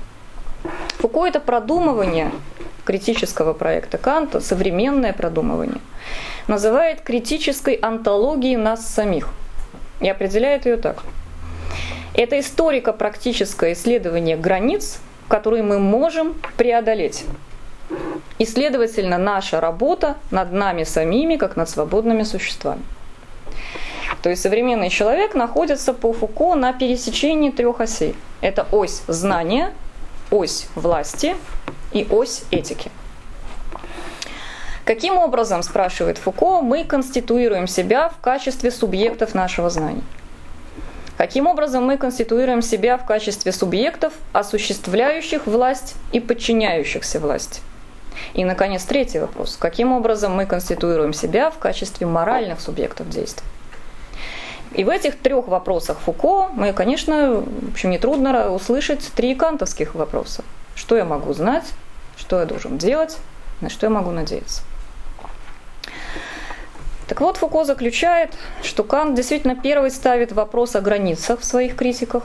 Фуко 0.98 1.26
это 1.26 1.40
продумывание 1.40 2.30
критического 2.84 3.52
проекта 3.52 3.98
Канта, 3.98 4.40
современное 4.40 5.12
продумывание, 5.12 5.80
называет 6.46 7.02
критической 7.02 7.74
антологией 7.74 8.56
нас 8.56 8.86
самих 8.86 9.28
и 10.00 10.08
определяет 10.08 10.66
ее 10.66 10.76
так. 10.76 11.02
Это 12.14 12.40
историко-практическое 12.40 13.74
исследование 13.74 14.36
границ 14.36 15.00
которые 15.28 15.62
мы 15.62 15.78
можем 15.78 16.34
преодолеть. 16.56 17.24
И, 18.38 18.44
следовательно, 18.44 19.18
наша 19.18 19.60
работа 19.60 20.16
над 20.30 20.52
нами 20.52 20.84
самими, 20.84 21.36
как 21.36 21.56
над 21.56 21.68
свободными 21.68 22.22
существами. 22.22 22.82
То 24.22 24.30
есть 24.30 24.42
современный 24.42 24.88
человек 24.88 25.34
находится 25.34 25.92
по 25.94 26.12
Фуко 26.12 26.54
на 26.54 26.72
пересечении 26.72 27.50
трех 27.50 27.80
осей. 27.80 28.14
Это 28.40 28.66
ось 28.72 29.02
знания, 29.06 29.72
ось 30.30 30.68
власти 30.74 31.36
и 31.92 32.06
ось 32.10 32.42
этики. 32.50 32.90
Каким 34.84 35.18
образом, 35.18 35.62
спрашивает 35.62 36.16
Фуко, 36.16 36.62
мы 36.62 36.84
конституируем 36.84 37.66
себя 37.66 38.08
в 38.08 38.20
качестве 38.20 38.70
субъектов 38.70 39.34
нашего 39.34 39.68
знания? 39.68 40.02
Каким 41.18 41.46
образом 41.46 41.84
мы 41.84 41.98
конституируем 41.98 42.62
себя 42.62 42.96
в 42.96 43.04
качестве 43.04 43.52
субъектов, 43.52 44.12
осуществляющих 44.32 45.46
власть 45.46 45.94
и 46.12 46.20
подчиняющихся 46.20 47.20
власти? 47.20 47.60
И, 48.34 48.44
наконец, 48.44 48.84
третий 48.84 49.18
вопрос. 49.18 49.56
Каким 49.56 49.92
образом 49.92 50.34
мы 50.34 50.46
конституируем 50.46 51.12
себя 51.12 51.50
в 51.50 51.58
качестве 51.58 52.06
моральных 52.06 52.60
субъектов 52.60 53.10
действий? 53.10 53.44
И 54.74 54.84
в 54.84 54.88
этих 54.88 55.18
трех 55.18 55.48
вопросах 55.48 55.98
Фуко 56.00 56.48
мы, 56.52 56.72
конечно, 56.72 57.42
в 57.42 57.72
общем, 57.72 57.90
нетрудно 57.90 58.50
услышать 58.50 59.10
три 59.14 59.34
кантовских 59.34 59.94
вопроса. 59.94 60.44
Что 60.74 60.96
я 60.96 61.04
могу 61.04 61.32
знать, 61.32 61.64
что 62.16 62.38
я 62.38 62.44
должен 62.44 62.78
делать, 62.78 63.16
на 63.60 63.70
что 63.70 63.86
я 63.86 63.90
могу 63.90 64.10
надеяться. 64.10 64.62
Так 67.06 67.22
вот, 67.22 67.38
Фуко 67.38 67.64
заключает, 67.64 68.34
что 68.62 68.84
Кант 68.84 69.14
действительно 69.14 69.56
первый 69.56 69.90
ставит 69.90 70.32
вопрос 70.32 70.76
о 70.76 70.82
границах 70.82 71.40
в 71.40 71.44
своих 71.44 71.74
критиках. 71.74 72.24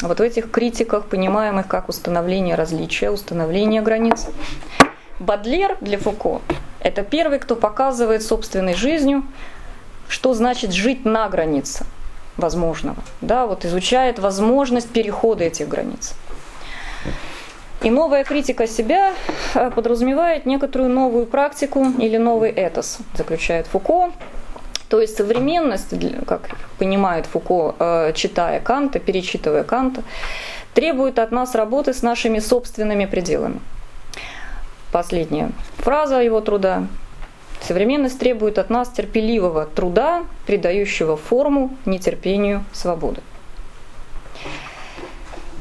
Вот 0.00 0.20
в 0.20 0.22
этих 0.22 0.52
критиках, 0.52 1.06
понимаемых 1.06 1.66
как 1.66 1.88
установление 1.88 2.54
различия, 2.54 3.10
установление 3.10 3.82
границ. 3.82 4.26
Бадлер 5.18 5.76
для 5.80 5.98
Фуко– 5.98 6.40
это 6.80 7.02
первый, 7.02 7.40
кто 7.40 7.56
показывает 7.56 8.22
собственной 8.22 8.74
жизнью, 8.74 9.24
что 10.08 10.34
значит 10.34 10.72
жить 10.72 11.04
на 11.04 11.28
границе 11.28 11.84
возможного. 12.36 12.98
Да, 13.20 13.46
вот 13.46 13.64
изучает 13.64 14.18
возможность 14.18 14.88
перехода 14.90 15.44
этих 15.44 15.68
границ. 15.68 16.14
И 17.82 17.90
новая 17.90 18.24
критика 18.24 18.66
себя 18.66 19.12
э, 19.54 19.70
подразумевает 19.70 20.46
некоторую 20.46 20.90
новую 20.90 21.26
практику 21.26 21.86
или 21.98 22.16
новый 22.16 22.50
этос, 22.50 22.98
заключает 23.14 23.68
Фуко. 23.68 24.10
То 24.88 25.00
есть 25.00 25.16
современность, 25.16 25.94
как 26.26 26.48
понимает 26.78 27.26
Фуко, 27.26 27.76
э, 27.78 28.12
читая 28.14 28.58
Канта, 28.60 28.98
перечитывая 28.98 29.62
Канта, 29.62 30.02
требует 30.74 31.20
от 31.20 31.30
нас 31.30 31.54
работы 31.54 31.92
с 31.92 32.02
нашими 32.02 32.40
собственными 32.40 33.04
пределами. 33.04 33.60
Последняя 34.90 35.50
фраза 35.76 36.20
его 36.20 36.40
труда. 36.40 36.84
Современность 37.60 38.18
требует 38.18 38.58
от 38.58 38.70
нас 38.70 38.88
терпеливого 38.88 39.66
труда, 39.66 40.24
придающего 40.46 41.16
форму 41.16 41.76
нетерпению 41.84 42.64
свободы. 42.72 43.20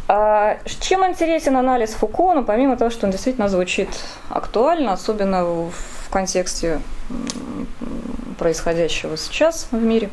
А 0.07 0.57
чем 0.79 1.05
интересен 1.05 1.57
анализ 1.57 1.93
Фуко? 1.95 2.33
Ну, 2.33 2.45
помимо 2.45 2.77
того, 2.77 2.89
что 2.89 3.07
он 3.07 3.11
действительно 3.11 3.49
звучит 3.49 3.89
актуально, 4.29 4.93
особенно 4.93 5.43
в 5.43 6.09
контексте 6.09 6.79
происходящего 8.39 9.17
сейчас 9.17 9.67
в 9.71 9.81
мире. 9.81 10.09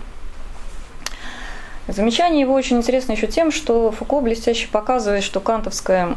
Замечание 1.87 2.41
его 2.41 2.55
очень 2.55 2.78
интересно 2.78 3.12
еще 3.12 3.26
тем, 3.26 3.53
что 3.53 3.93
Фуко 3.93 4.20
блестяще 4.20 4.66
показывает, 4.68 5.22
что 5.22 5.39
кантовская 5.39 6.16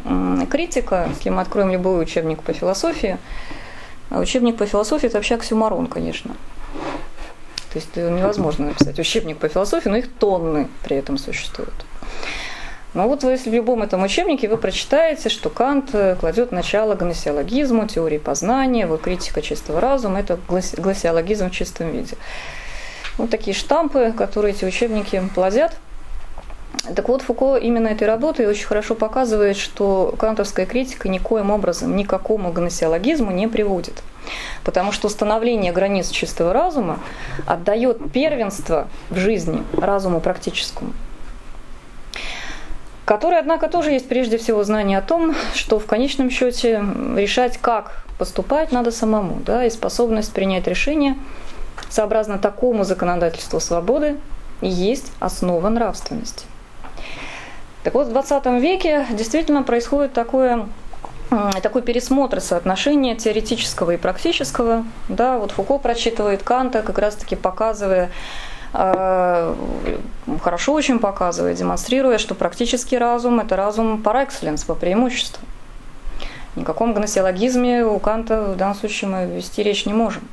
критика, 0.50 1.10
если 1.14 1.30
мы 1.30 1.42
откроем 1.42 1.70
любой 1.72 2.02
учебник 2.02 2.42
по 2.42 2.54
философии, 2.54 3.18
а 4.10 4.20
учебник 4.20 4.58
по 4.58 4.66
философии 4.66 5.08
это 5.08 5.18
вообще 5.18 5.36
оксюмарон, 5.36 5.88
конечно. 5.88 6.36
То 7.72 7.80
есть 7.80 7.96
невозможно 7.96 8.68
написать 8.68 8.98
учебник 8.98 9.38
по 9.38 9.48
философии, 9.50 9.90
но 9.90 9.98
их 9.98 10.12
тонны 10.12 10.68
при 10.84 10.98
этом 10.98 11.18
существуют. 11.18 11.74
Но 12.94 13.08
вот 13.08 13.24
если 13.24 13.50
в 13.50 13.54
любом 13.54 13.84
этом 13.84 14.02
учебнике 14.04 14.48
вы 14.48 14.58
прочитаете, 14.58 15.30
что 15.30 15.52
Кант 15.52 15.94
э, 15.94 16.16
кладет 16.16 16.52
начало 16.52 16.96
гносеологизму, 16.96 17.86
теории 17.86 18.18
познания, 18.18 18.88
вот 18.88 19.02
критика 19.02 19.44
чистого 19.44 19.80
разума, 19.80 20.20
это 20.20 20.40
гласиологизм 20.48 21.50
в 21.50 21.52
чистом 21.52 21.92
виде. 21.92 22.16
Вот 23.18 23.30
такие 23.30 23.56
штампы, 23.56 24.14
которые 24.18 24.56
эти 24.56 24.66
учебники 24.66 25.22
плодят. 25.36 25.78
Так 26.96 27.10
вот, 27.10 27.22
Фуко 27.22 27.58
именно 27.58 27.88
этой 27.88 28.08
работой 28.08 28.46
очень 28.48 28.66
хорошо 28.66 28.96
показывает, 28.96 29.58
что 29.58 30.16
кантовская 30.18 30.66
критика 30.66 31.10
никоим 31.10 31.52
образом 31.52 31.96
никакому 31.96 32.52
гносеологизму 32.52 33.32
не 33.32 33.48
приводит. 33.48 34.02
Потому 34.64 34.92
что 34.92 35.08
установление 35.08 35.72
границ 35.72 36.10
чистого 36.10 36.54
разума 36.54 37.00
отдает 37.46 38.12
первенство 38.12 38.88
в 39.10 39.18
жизни 39.18 39.64
разуму 39.74 40.22
практическому 40.22 40.94
который, 43.08 43.40
однако, 43.40 43.70
тоже 43.70 43.92
есть 43.92 44.10
прежде 44.10 44.38
всего 44.38 44.66
знание 44.66 44.98
о 44.98 45.02
том, 45.02 45.34
что 45.54 45.80
в 45.80 45.86
конечном 45.86 46.30
счете 46.30 46.84
решать, 47.16 47.58
как 47.58 48.04
поступать, 48.18 48.74
надо 48.74 48.92
самому, 48.92 49.40
да, 49.46 49.64
и 49.64 49.70
способность 49.70 50.34
принять 50.34 50.68
решение 50.68 51.16
сообразно 51.90 52.38
такому 52.38 52.84
законодательству 52.84 53.62
свободы 53.62 54.18
есть 54.60 55.14
основа 55.22 55.70
нравственности. 55.70 56.46
Так 57.88 57.94
вот, 57.94 58.08
в 58.08 58.12
20 58.12 58.46
веке 58.62 59.06
действительно 59.12 59.64
происходит 59.64 60.12
такое 60.12 60.68
такой 61.64 61.82
пересмотр 61.82 62.42
соотношения 62.42 63.16
теоретического 63.16 63.92
и 63.92 63.98
практического. 63.98 64.84
Да, 65.08 65.38
вот 65.38 65.52
Фуко 65.52 65.78
прочитывает 65.78 66.44
Канта, 66.44 66.82
как 66.82 66.98
раз-таки 66.98 67.38
показывая 67.38 68.12
Э, 68.74 69.56
хорошо 70.42 70.74
очень 70.74 71.00
показывает, 71.00 71.58
демонстрируя, 71.58 72.18
что 72.18 72.36
практический 72.36 72.98
разум– 72.98 73.40
это 73.40 73.56
разум 73.56 74.02
par 74.04 74.28
excellence, 74.28 74.66
по 74.66 74.76
преимуществу. 74.76 75.42
Ни 76.56 76.64
гносеологизме 76.64 77.86
у 77.86 77.98
Канта 78.00 78.54
в 78.54 78.58
данном 78.58 78.76
случае 78.76 79.10
мы 79.10 79.26
вести 79.26 79.64
речь 79.64 79.86
не 79.86 79.94
можем. 79.94 80.28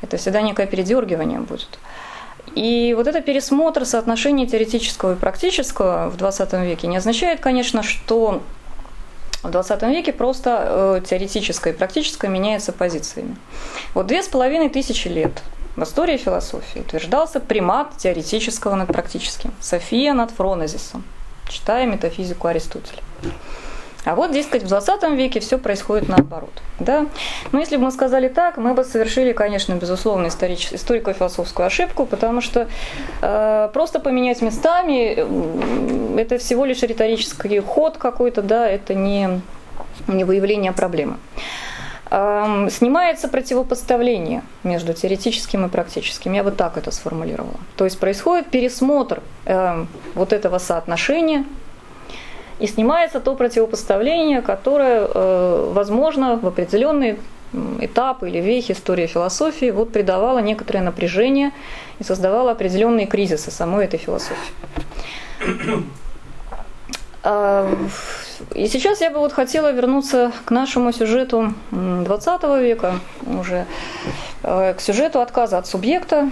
Это 0.00 0.16
всегда 0.16 0.42
некое 0.42 0.66
передергивание 0.66 1.38
будет. 1.38 1.78
И 2.54 2.94
вот 2.96 3.06
это 3.06 3.20
пересмотр 3.20 3.86
соотношения 3.86 4.46
теоретического 4.46 5.14
и 5.14 5.16
практического 5.16 6.10
в 6.10 6.16
20 6.16 6.52
веке 6.64 6.86
не 6.86 6.96
означает, 6.96 7.40
конечно, 7.40 7.82
что 7.82 8.42
в 9.42 9.50
20 9.50 9.82
веке 9.84 10.12
просто 10.12 11.00
э, 11.00 11.00
теоретическое 11.08 11.72
и 11.72 11.76
практическое 11.76 12.28
меняется 12.28 12.72
позициями. 12.72 13.36
Вот 13.94 14.06
две 14.06 14.22
с 14.22 14.28
половиной 14.28 14.68
тысячи 14.68 15.08
лет 15.08 15.42
в 15.76 15.82
истории 15.82 16.16
философии 16.16 16.80
утверждался 16.80 17.40
примат 17.40 17.96
теоретического 17.96 18.74
над 18.74 18.88
практическим. 18.88 19.52
София 19.60 20.12
над 20.12 20.30
фронезисом, 20.30 21.02
читая 21.48 21.86
метафизику 21.86 22.46
Аристотеля. 22.46 23.02
А 24.04 24.16
вот, 24.16 24.32
дескать, 24.32 24.64
в 24.64 24.68
20 24.68 25.02
веке 25.12 25.40
все 25.40 25.58
происходит 25.58 26.08
наоборот. 26.08 26.50
Да? 26.80 27.06
Но 27.52 27.60
если 27.60 27.76
бы 27.76 27.84
мы 27.84 27.90
сказали 27.92 28.28
так, 28.28 28.56
мы 28.56 28.74
бы 28.74 28.82
совершили, 28.84 29.32
конечно, 29.32 29.74
безусловно, 29.74 30.26
историко-философскую 30.26 31.66
ошибку, 31.66 32.04
потому 32.06 32.40
что 32.40 32.68
э, 33.20 33.70
просто 33.72 34.00
поменять 34.00 34.42
местами 34.42 36.18
это 36.18 36.38
всего 36.38 36.64
лишь 36.64 36.82
риторический 36.82 37.60
ход 37.60 37.96
какой-то, 37.96 38.42
да, 38.42 38.68
это 38.68 38.94
не, 38.94 39.40
не 40.08 40.24
выявление 40.24 40.72
проблемы. 40.72 41.16
Снимается 42.10 43.26
противопоставление 43.28 44.42
между 44.64 44.92
теоретическим 44.92 45.64
и 45.64 45.68
практическим. 45.70 46.34
Я 46.34 46.44
бы 46.44 46.50
так 46.50 46.76
это 46.76 46.90
сформулировала. 46.90 47.56
То 47.76 47.86
есть 47.86 47.98
происходит 47.98 48.50
пересмотр 48.50 49.22
э, 49.46 49.86
вот 50.14 50.34
этого 50.34 50.58
соотношения 50.58 51.46
и 52.62 52.66
снимается 52.68 53.18
то 53.18 53.34
противопоставление, 53.34 54.40
которое, 54.40 55.08
э, 55.12 55.70
возможно, 55.74 56.36
в 56.36 56.46
определенный 56.46 57.18
этап 57.80 58.22
или 58.22 58.38
вехи 58.38 58.72
истории 58.72 59.06
философии 59.06 59.70
вот 59.72 59.92
придавало 59.92 60.38
некоторое 60.38 60.80
напряжение 60.80 61.50
и 61.98 62.04
создавало 62.04 62.52
определенные 62.52 63.06
кризисы 63.06 63.50
самой 63.50 63.86
этой 63.86 63.98
философии. 63.98 64.54
А, 67.24 67.68
и 68.54 68.68
сейчас 68.68 69.00
я 69.00 69.10
бы 69.10 69.18
вот 69.18 69.32
хотела 69.32 69.72
вернуться 69.72 70.30
к 70.44 70.50
нашему 70.52 70.92
сюжету 70.92 71.54
20 71.70 72.42
века, 72.60 73.00
уже 73.26 73.66
э, 74.42 74.74
к 74.74 74.80
сюжету 74.80 75.20
отказа 75.20 75.58
от 75.58 75.66
субъекта, 75.66 76.30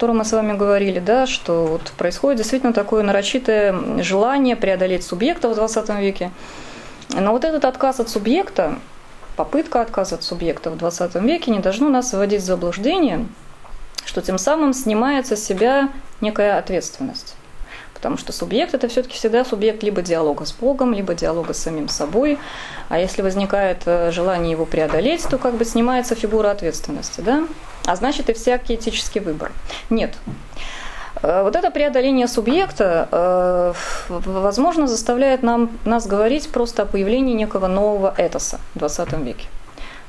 котором 0.00 0.16
мы 0.16 0.24
с 0.24 0.32
вами 0.32 0.56
говорили, 0.56 0.98
да, 0.98 1.26
что 1.26 1.66
вот 1.66 1.92
происходит 1.98 2.38
действительно 2.38 2.72
такое 2.72 3.02
нарочитое 3.02 4.02
желание 4.02 4.56
преодолеть 4.56 5.04
субъекта 5.04 5.50
в 5.50 5.54
20 5.54 5.90
веке. 6.00 6.30
Но 7.10 7.32
вот 7.32 7.44
этот 7.44 7.66
отказ 7.66 8.00
от 8.00 8.08
субъекта, 8.08 8.78
попытка 9.36 9.82
отказа 9.82 10.14
от 10.14 10.22
субъекта 10.22 10.70
в 10.70 10.78
20 10.78 11.16
веке 11.16 11.50
не 11.50 11.58
должно 11.58 11.90
нас 11.90 12.14
вводить 12.14 12.40
в 12.40 12.46
заблуждение, 12.46 13.26
что 14.06 14.22
тем 14.22 14.38
самым 14.38 14.72
снимается 14.72 15.36
с 15.36 15.44
себя 15.44 15.90
некая 16.22 16.56
ответственность. 16.56 17.34
Потому 17.92 18.16
что 18.16 18.32
субъект 18.32 18.72
это 18.72 18.88
все-таки 18.88 19.16
всегда 19.16 19.44
субъект 19.44 19.82
либо 19.82 20.00
диалога 20.00 20.46
с 20.46 20.52
Богом, 20.52 20.94
либо 20.94 21.12
диалога 21.12 21.52
с 21.52 21.58
самим 21.58 21.88
собой. 21.88 22.38
А 22.88 22.98
если 22.98 23.20
возникает 23.20 23.82
э, 23.84 24.10
желание 24.12 24.52
его 24.52 24.64
преодолеть, 24.64 25.28
то 25.28 25.36
как 25.36 25.56
бы 25.56 25.66
снимается 25.66 26.14
фигура 26.14 26.52
ответственности. 26.52 27.20
Да? 27.20 27.46
А 27.86 27.96
значит 27.96 28.30
и 28.30 28.32
всякий 28.32 28.74
этический 28.74 29.20
выбор. 29.20 29.52
Нет. 29.90 30.14
Э, 31.22 31.42
вот 31.42 31.56
это 31.56 31.70
преодоление 31.70 32.28
субъекта, 32.28 33.08
э, 33.10 33.72
возможно, 34.08 34.86
заставляет 34.86 35.42
нам, 35.42 35.70
нас 35.84 36.06
говорить 36.06 36.50
просто 36.50 36.82
о 36.82 36.86
появлении 36.86 37.34
некого 37.34 37.66
нового 37.66 38.14
этоса 38.16 38.60
в 38.74 38.78
20 38.78 39.12
веке. 39.24 39.46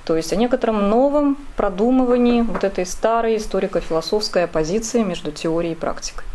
То 0.05 0.15
есть 0.17 0.33
о 0.33 0.35
некотором 0.35 0.89
новом 0.89 1.37
продумывании 1.55 2.41
вот 2.41 2.63
этой 2.63 2.85
старой 2.85 3.37
историко-философской 3.37 4.45
оппозиции 4.45 5.03
между 5.03 5.31
теорией 5.31 5.73
и 5.73 5.75
практикой. 5.75 6.25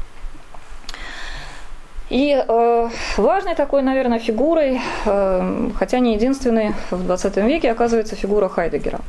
И 2.09 2.32
э, 2.32 2.89
важной 3.16 3.57
такой, 3.57 3.82
наверное, 3.82 4.20
фигурой, 4.20 4.80
э, 5.05 5.70
хотя 5.76 5.99
не 5.99 6.14
единственной 6.14 6.72
в 6.93 7.05
20 7.05 7.37
веке, 7.39 7.72
оказывается 7.72 8.14
фигура 8.14 8.49
Хайдегера. 8.49 9.01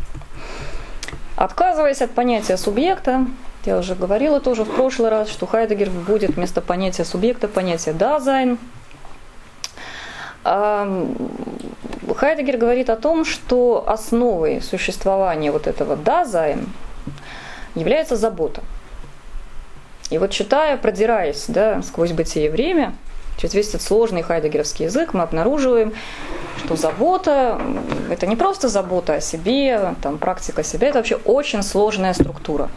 Отказываясь 1.37 2.01
от 2.01 2.11
понятия 2.11 2.57
субъекта, 2.57 3.25
я 3.63 3.77
уже 3.77 3.93
говорила 3.93 4.41
тоже 4.41 4.63
в 4.63 4.75
прошлый 4.75 5.09
раз, 5.09 5.29
что 5.29 5.45
Хайдегер 5.45 5.91
будет 5.91 6.31
вместо 6.31 6.61
понятия 6.61 7.05
субъекта 7.05 7.47
понятие 7.47 7.93
«Dasein». 7.93 8.57
Хайдегер 10.43 12.57
говорит 12.57 12.89
о 12.89 12.95
том, 12.95 13.23
что 13.23 13.87
основой 13.87 14.63
существования 14.63 15.51
вот 15.51 15.67
этого 15.67 15.95
«Dasein» 15.95 16.67
является 17.75 18.15
забота. 18.15 18.63
И 20.09 20.17
вот 20.17 20.31
читая, 20.31 20.75
продираясь 20.77 21.45
да, 21.49 21.83
сквозь 21.83 22.13
бытие 22.13 22.47
и 22.47 22.49
время, 22.49 22.95
через 23.37 23.53
весь 23.53 23.69
этот 23.69 23.81
сложный 23.81 24.23
хайдегеровский 24.23 24.85
язык, 24.85 25.13
мы 25.13 25.23
обнаруживаем, 25.23 25.93
что 26.65 26.75
забота– 26.75 27.61
это 28.09 28.27
не 28.27 28.35
просто 28.35 28.67
забота 28.67 29.13
о 29.13 29.21
себе, 29.21 29.95
там, 30.01 30.17
практика 30.17 30.63
себя, 30.63 30.89
это 30.89 30.99
вообще 30.99 31.15
очень 31.15 31.63
сложная 31.63 32.13
структура. 32.13 32.69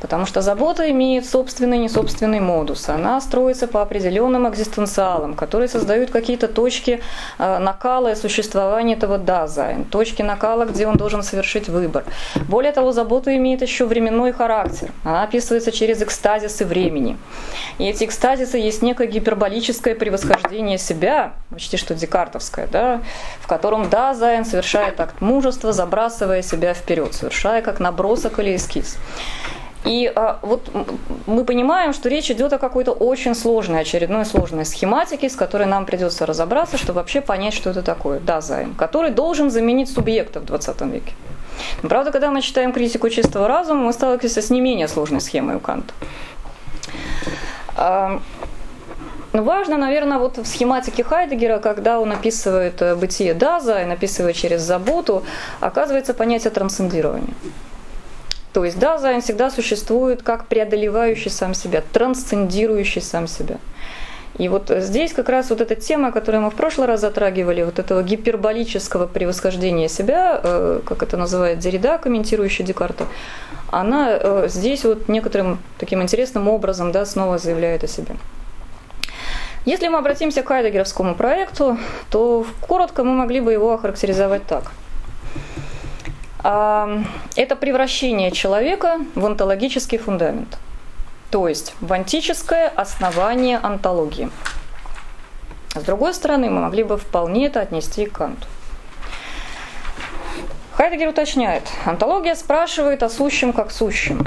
Потому 0.00 0.26
что 0.26 0.42
забота 0.42 0.90
имеет 0.90 1.26
собственный 1.26 1.78
и 1.78 1.80
несобственный 1.80 2.38
модус. 2.38 2.88
Она 2.88 3.20
строится 3.20 3.66
по 3.66 3.82
определенным 3.82 4.48
экзистенциалам, 4.48 5.34
которые 5.34 5.68
создают 5.68 6.10
какие-то 6.10 6.46
точки 6.46 7.00
э, 7.38 7.58
накала 7.58 8.12
и 8.12 8.14
существования 8.14 8.94
этого 8.94 9.18
Dasein, 9.18 9.84
точки 9.84 10.22
накала, 10.22 10.66
где 10.66 10.86
он 10.86 10.96
должен 10.96 11.22
совершить 11.22 11.68
выбор. 11.68 12.04
Более 12.48 12.72
того, 12.72 12.92
забота 12.92 13.36
имеет 13.36 13.62
еще 13.62 13.86
временной 13.86 14.32
характер. 14.32 14.92
Она 15.02 15.24
описывается 15.24 15.72
через 15.72 16.00
экстазисы 16.00 16.64
времени. 16.64 17.16
И 17.78 17.84
эти 17.84 18.04
экстазисы 18.04 18.58
есть 18.58 18.82
некое 18.82 19.08
гиперболическое 19.88 19.94
превосхождение 19.94 20.78
себя, 20.78 21.32
почти 21.50 21.76
что 21.76 21.94
декартовское, 21.94 22.66
да, 22.66 23.00
в 23.40 23.46
котором 23.46 23.88
Dasein 23.88 24.44
совершает 24.44 25.00
акт 25.00 25.20
мужества, 25.20 25.72
забрасывая 25.72 26.42
себя 26.42 26.74
вперед, 26.74 27.14
совершая 27.14 27.62
как 27.62 27.80
набросок 27.80 28.38
или 28.38 28.56
эскиз. 28.56 28.98
И 29.84 30.12
а, 30.14 30.38
вот 30.42 30.70
мы 31.26 31.44
понимаем, 31.44 31.92
что 31.92 32.08
речь 32.08 32.30
идет 32.30 32.52
о 32.52 32.58
какой-то 32.58 32.92
очень 32.92 33.34
сложной, 33.34 33.80
очередной 33.80 34.24
сложной 34.24 34.64
схематике, 34.64 35.28
с 35.28 35.36
которой 35.36 35.66
нам 35.66 35.86
придется 35.86 36.26
разобраться, 36.26 36.76
чтобы 36.76 36.94
вообще 36.94 37.20
понять, 37.20 37.54
что 37.54 37.70
это 37.70 37.82
такое. 37.82 38.18
Dasein, 38.20 38.74
который 38.74 39.10
должен 39.10 39.50
заменить 39.50 39.90
субъекта 39.90 40.40
в 40.40 40.44
20 40.44 40.80
веке. 40.82 41.12
Правда, 41.82 42.12
когда 42.12 42.30
мы 42.30 42.42
читаем 42.42 42.72
критику 42.72 43.08
чистого 43.08 43.48
разума, 43.48 43.84
мы 43.84 43.92
сталкиваемся 43.92 44.42
с 44.42 44.50
не 44.50 44.60
менее 44.60 44.88
сложной 44.88 45.20
схемой 45.20 45.56
у 45.56 45.60
Канта. 45.60 45.94
Но 49.32 49.42
важно, 49.42 49.76
наверное, 49.76 50.18
вот 50.18 50.38
в 50.38 50.46
схематике 50.46 51.04
Хайдегера, 51.04 51.58
когда 51.58 52.00
он 52.00 52.12
описывает 52.12 52.80
э, 52.80 52.94
бытие 52.94 53.34
Dasein, 53.34 53.82
описывает 53.82 54.36
через 54.36 54.62
заботу, 54.62 55.22
оказывается 55.60 56.14
понятие 56.14 56.50
трансцендирования. 56.50 57.34
То 58.52 58.64
есть 58.64 58.78
Dasein 58.78 59.20
всегда 59.20 59.50
существует 59.50 60.22
как 60.22 60.46
преодолевающий 60.46 61.30
сам 61.30 61.54
себя, 61.54 61.82
трансцендирующий 61.92 63.02
сам 63.02 63.26
себя. 63.28 63.58
И 64.38 64.48
вот 64.48 64.70
здесь 64.70 65.12
как 65.12 65.28
раз 65.28 65.50
вот 65.50 65.60
эта 65.60 65.74
тема, 65.74 66.12
которую 66.12 66.42
мы 66.42 66.50
в 66.50 66.54
прошлый 66.54 66.86
раз 66.86 67.00
затрагивали, 67.00 67.64
вот 67.64 67.78
этого 67.78 68.02
гиперболического 68.02 69.06
превосхождения 69.06 69.88
себя, 69.88 70.40
э, 70.42 70.80
как 70.86 71.02
это 71.02 71.16
называет 71.16 71.58
Деррида, 71.58 71.98
комментирующий 71.98 72.64
Декарта, 72.64 73.06
она 73.70 74.10
э, 74.12 74.46
здесь 74.48 74.84
вот 74.84 75.08
некоторым 75.08 75.58
таким 75.78 76.02
интересным 76.02 76.48
образом 76.48 76.92
да, 76.92 77.04
снова 77.04 77.38
заявляет 77.38 77.84
о 77.84 77.88
себе. 77.88 78.14
Если 79.68 79.88
мы 79.88 79.98
обратимся 79.98 80.42
к 80.42 80.48
Хайдегеровскому 80.48 81.14
проекту, 81.14 81.76
то 82.08 82.46
коротко 82.66 83.04
мы 83.04 83.12
могли 83.12 83.40
бы 83.40 83.52
его 83.52 83.74
охарактеризовать 83.74 84.46
так– 84.46 84.72
это 86.42 87.56
превращение 87.60 88.30
человека 88.30 89.00
в 89.14 89.26
онтологический 89.26 89.98
фундамент, 89.98 90.56
то 91.30 91.48
есть 91.48 91.74
в 91.80 91.92
антическое 91.92 92.68
основание 92.68 93.58
антологии. 93.58 94.30
С 95.74 95.82
другой 95.82 96.14
стороны, 96.14 96.48
мы 96.48 96.62
могли 96.62 96.84
бы 96.84 96.96
вполне 96.96 97.48
это 97.48 97.60
отнести 97.60 98.06
к 98.06 98.12
Канту. 98.12 98.46
Хайдегер 100.72 101.08
уточняет, 101.08 101.64
антология 101.84 102.36
спрашивает 102.36 103.02
о 103.02 103.10
сущем 103.10 103.52
как 103.52 103.70
сущем. 103.70 104.24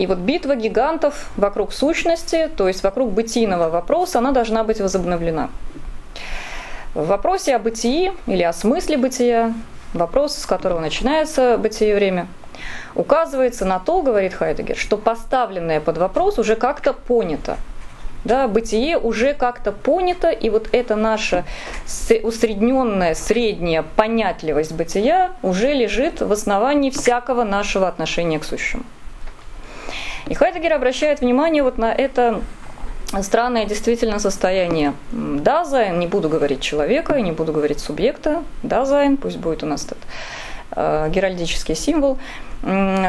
И 0.00 0.06
вот 0.06 0.16
битва 0.16 0.56
гигантов 0.56 1.28
вокруг 1.36 1.74
сущности, 1.74 2.48
то 2.56 2.68
есть 2.68 2.82
вокруг 2.82 3.12
бытийного 3.12 3.68
вопроса, 3.68 4.20
она 4.20 4.32
должна 4.32 4.64
быть 4.64 4.80
возобновлена. 4.80 5.50
В 6.94 7.06
вопросе 7.06 7.54
о 7.54 7.58
бытии 7.58 8.10
или 8.26 8.42
о 8.42 8.54
смысле 8.54 8.96
бытия 8.96 9.52
вопрос, 9.92 10.38
с 10.38 10.46
которого 10.46 10.80
начинается 10.80 11.58
бытие 11.58 11.94
время, 11.94 12.28
указывается 12.94 13.66
на 13.66 13.78
то, 13.78 14.00
говорит 14.00 14.32
Хайдегер, 14.32 14.74
что 14.74 14.96
поставленное 14.96 15.82
под 15.82 15.98
вопрос 15.98 16.38
уже 16.38 16.56
как-то 16.56 16.94
понято. 16.94 17.58
Да, 18.24 18.48
бытие 18.48 18.96
уже 18.96 19.34
как-то 19.34 19.70
понято, 19.70 20.30
и 20.30 20.48
вот 20.48 20.70
эта 20.72 20.96
наша 20.96 21.44
усредненная, 22.22 23.14
средняя 23.14 23.84
понятливость 23.96 24.72
бытия 24.72 25.32
уже 25.42 25.74
лежит 25.74 26.22
в 26.22 26.32
основании 26.32 26.88
всякого 26.88 27.44
нашего 27.44 27.86
отношения 27.86 28.38
к 28.38 28.44
сущему. 28.44 28.84
И 30.26 30.34
Хайдегер 30.34 30.72
обращает 30.72 31.20
внимание 31.20 31.62
вот 31.62 31.78
на 31.78 31.92
это 31.92 32.40
странное 33.22 33.64
действительно 33.64 34.18
состояние 34.18 34.94
Dasein, 35.12 35.98
не 35.98 36.06
буду 36.06 36.28
говорить 36.28 36.60
человека, 36.60 37.20
не 37.20 37.32
буду 37.32 37.52
говорить 37.52 37.80
субъекта, 37.80 38.42
Dasein, 38.62 39.16
пусть 39.16 39.38
будет 39.38 39.62
у 39.62 39.66
нас 39.66 39.84
этот 39.84 39.98
э, 40.72 41.10
геральдический 41.10 41.74
символ, 41.74 42.18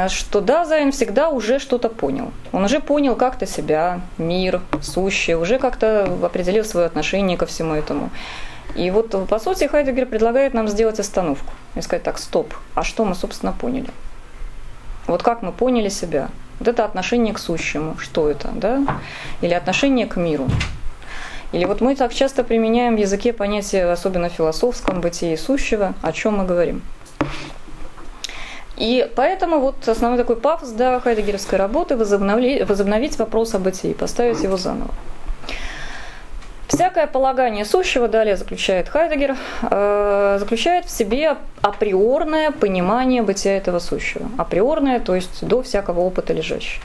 что 0.08 0.40
Dasein 0.40 0.94
всегда 0.94 1.30
уже 1.30 1.60
что-то 1.60 1.90
понял. 1.90 2.32
Он 2.54 2.64
уже 2.64 2.80
понял 2.80 3.16
как-то 3.16 3.46
себя, 3.46 4.00
мир, 4.18 4.62
сущее, 4.82 5.38
уже 5.38 5.60
как-то 5.60 6.06
определил 6.24 6.64
свое 6.64 6.86
отношение 6.86 7.38
ко 7.38 7.46
всему 7.46 7.74
этому. 7.74 8.12
И 8.76 8.90
вот, 8.92 9.28
по 9.28 9.40
сути, 9.40 9.68
Хайдегер 9.68 10.06
предлагает 10.06 10.54
нам 10.54 10.70
сделать 10.70 11.00
остановку 11.00 11.52
и 11.76 11.82
сказать 11.82 12.04
так, 12.04 12.18
стоп, 12.18 12.54
а 12.76 12.84
что 12.84 13.04
мы, 13.04 13.14
собственно, 13.14 13.52
поняли? 13.52 13.90
Вот 15.08 15.22
как 15.22 15.42
мы 15.42 15.52
поняли 15.52 15.90
себя? 15.90 16.30
Вот 16.62 16.68
это 16.68 16.86
отношение 16.86 17.34
к 17.34 17.40
сущему, 17.40 17.98
что 17.98 18.30
это, 18.30 18.50
да? 18.54 18.84
Или 19.42 19.56
отношение 19.56 20.06
к 20.06 20.16
миру. 20.16 20.48
Или 21.54 21.66
вот 21.66 21.82
мы 21.82 21.96
так 21.96 22.14
часто 22.14 22.44
применяем 22.44 22.96
в 22.96 23.00
языке 23.00 23.34
понятие, 23.34 23.92
особенно 23.92 24.30
в 24.30 24.34
философском 24.34 25.02
бытии 25.02 25.36
сущего, 25.38 25.96
о 26.04 26.12
чем 26.12 26.38
мы 26.38 26.46
говорим. 26.46 26.84
И 28.78 29.10
поэтому 29.16 29.58
вот 29.58 29.88
основной 29.88 30.20
такой 30.20 30.36
пафос 30.36 30.70
да, 30.70 31.00
хайдегеровской 31.00 31.58
работы 31.58 31.98
возобновить, 31.98 32.70
возобновить 32.70 33.18
вопрос 33.18 33.56
о 33.56 33.58
бытии, 33.58 33.96
поставить 33.96 34.44
его 34.44 34.56
заново. 34.56 34.92
Всякое 36.73 37.06
полагание 37.06 37.65
сущего, 37.65 38.07
далее 38.07 38.38
заключает 38.38 38.88
Хайдегер, 38.88 39.35
э, 39.69 40.38
заключает 40.39 40.85
в 40.85 40.89
себе 40.89 41.35
априорное 41.61 42.52
понимание 42.52 43.22
бытия 43.22 43.57
этого 43.57 43.80
сущего. 43.80 44.30
Априорное, 44.38 45.02
то 45.02 45.14
есть 45.14 45.45
до 45.45 45.64
всякого 45.64 45.99
опыта 45.99 46.31
лежащее. 46.31 46.81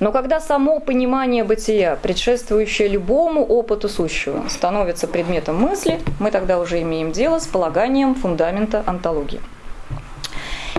Но 0.00 0.12
когда 0.12 0.38
само 0.38 0.80
понимание 0.80 1.44
бытия, 1.44 1.96
предшествующее 1.96 2.88
любому 2.88 3.42
опыту 3.42 3.88
сущего, 3.88 4.46
становится 4.50 5.08
предметом 5.08 5.56
мысли, 5.56 5.98
мы 6.20 6.30
тогда 6.30 6.58
уже 6.58 6.82
имеем 6.82 7.10
дело 7.10 7.38
с 7.38 7.46
полаганием 7.46 8.14
фундамента 8.14 8.82
онтологии. 8.84 9.40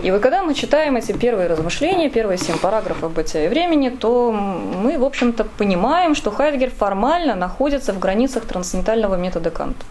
И 0.04 0.10
вот 0.10 0.20
когда 0.20 0.42
мы 0.42 0.52
читаем 0.52 0.96
эти 0.96 1.12
первые 1.12 1.48
размышления, 1.48 2.10
первые 2.10 2.36
семь 2.36 2.58
параграфов 2.58 3.10
«Бытия 3.10 3.46
и 3.46 3.48
времени», 3.48 3.88
то 3.88 4.32
мы, 4.32 4.98
в 4.98 5.04
общем-то, 5.04 5.44
понимаем, 5.44 6.14
что 6.14 6.30
Хайдгер 6.30 6.70
формально 6.70 7.34
находится 7.34 7.94
в 7.94 7.98
границах 7.98 8.44
трансцендентального 8.44 9.14
метода 9.14 9.50
Канта. 9.50 9.82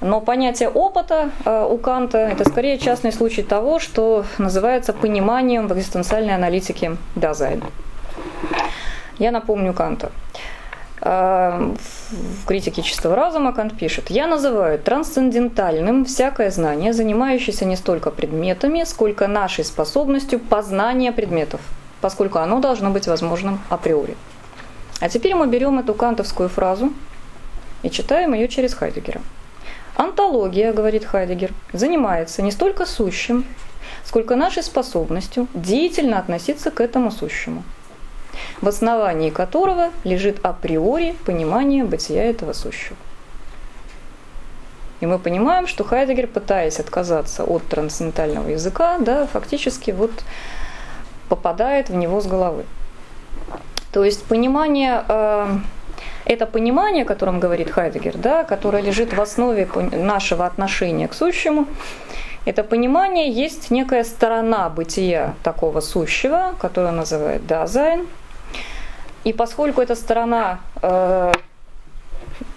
Но 0.00 0.20
понятие 0.20 0.68
опыта 0.68 1.30
э, 1.44 1.66
у 1.68 1.78
Канта– 1.78 2.18
это 2.32 2.48
скорее 2.48 2.78
частный 2.78 3.12
случай 3.12 3.42
того, 3.42 3.80
что 3.80 4.24
называется 4.38 4.92
пониманием 4.92 5.66
в 5.66 5.72
экзистенциальной 5.72 6.36
аналитике 6.36 6.96
Дазайна. 7.16 7.66
Я 9.18 9.32
напомню 9.32 9.72
Канта. 9.72 10.12
Э, 11.08 11.72
в 12.40 12.46
критике 12.46 12.82
чистого 12.82 13.14
разума 13.14 13.52
Кант 13.52 13.76
пишет, 13.76 14.10
«Я 14.10 14.26
называю 14.26 14.76
трансцендентальным 14.78 16.04
всякое 16.04 16.50
знание, 16.50 16.92
занимающееся 16.92 17.64
не 17.64 17.76
столько 17.76 18.10
предметами, 18.10 18.82
сколько 18.84 19.28
нашей 19.28 19.64
способностью 19.64 20.40
познания 20.40 21.12
предметов, 21.12 21.60
поскольку 22.00 22.38
оно 22.38 22.58
должно 22.58 22.90
быть 22.90 23.06
возможным 23.06 23.60
априори». 23.68 24.16
А 25.00 25.08
теперь 25.08 25.36
мы 25.36 25.46
берем 25.46 25.78
эту 25.78 25.94
кантовскую 25.94 26.48
фразу 26.48 26.92
и 27.84 27.90
читаем 27.90 28.34
ее 28.34 28.48
через 28.48 28.74
Хайдегера. 28.74 29.20
Антология, 29.94 30.72
говорит 30.72 31.04
Хайдегер, 31.04 31.52
занимается 31.72 32.42
не 32.42 32.50
столько 32.50 32.84
сущим, 32.84 33.44
сколько 34.04 34.34
нашей 34.34 34.64
способностью 34.64 35.46
деятельно 35.54 36.18
относиться 36.18 36.72
к 36.72 36.80
этому 36.80 37.12
сущему– 37.12 37.62
в 38.60 38.68
основании 38.68 39.30
которого 39.30 39.90
лежит 40.04 40.44
априори 40.44 41.14
понимание 41.24 41.84
бытия 41.84 42.24
этого 42.24 42.52
сущего. 42.52 42.96
И 45.00 45.06
мы 45.06 45.18
понимаем, 45.18 45.66
что 45.66 45.84
Хайдегер, 45.84 46.26
пытаясь 46.26 46.80
отказаться 46.80 47.44
от 47.44 47.66
трансцендентального 47.66 48.48
языка, 48.48 48.96
да, 48.98 49.26
фактически 49.26 49.90
вот 49.90 50.10
попадает 51.28 51.90
в 51.90 51.94
него 51.94 52.20
с 52.20 52.26
головы. 52.26 52.64
То 53.92 54.04
есть 54.04 54.24
понимание, 54.24 55.04
э, 55.06 55.58
это 56.24 56.46
понимание, 56.46 57.04
о 57.04 57.06
котором 57.06 57.40
говорит 57.40 57.70
Хайдегер, 57.70 58.16
да, 58.16 58.44
которое 58.44 58.82
лежит 58.82 59.12
в 59.12 59.20
основе 59.20 59.68
нашего 59.92 60.46
отношения 60.46 61.08
к 61.08 61.14
сущему, 61.14 61.66
это 62.46 62.62
понимание 62.62 63.28
есть 63.28 63.70
некая 63.70 64.04
сторона 64.04 64.68
бытия 64.68 65.34
такого 65.42 65.80
сущего, 65.80 66.54
которую 66.60 66.90
он 66.90 66.96
называет 66.98 67.46
дазайн, 67.46 68.06
и 69.26 69.32
поскольку 69.32 69.80
эта 69.80 69.96
сторона 69.96 70.60
э, 70.82 71.32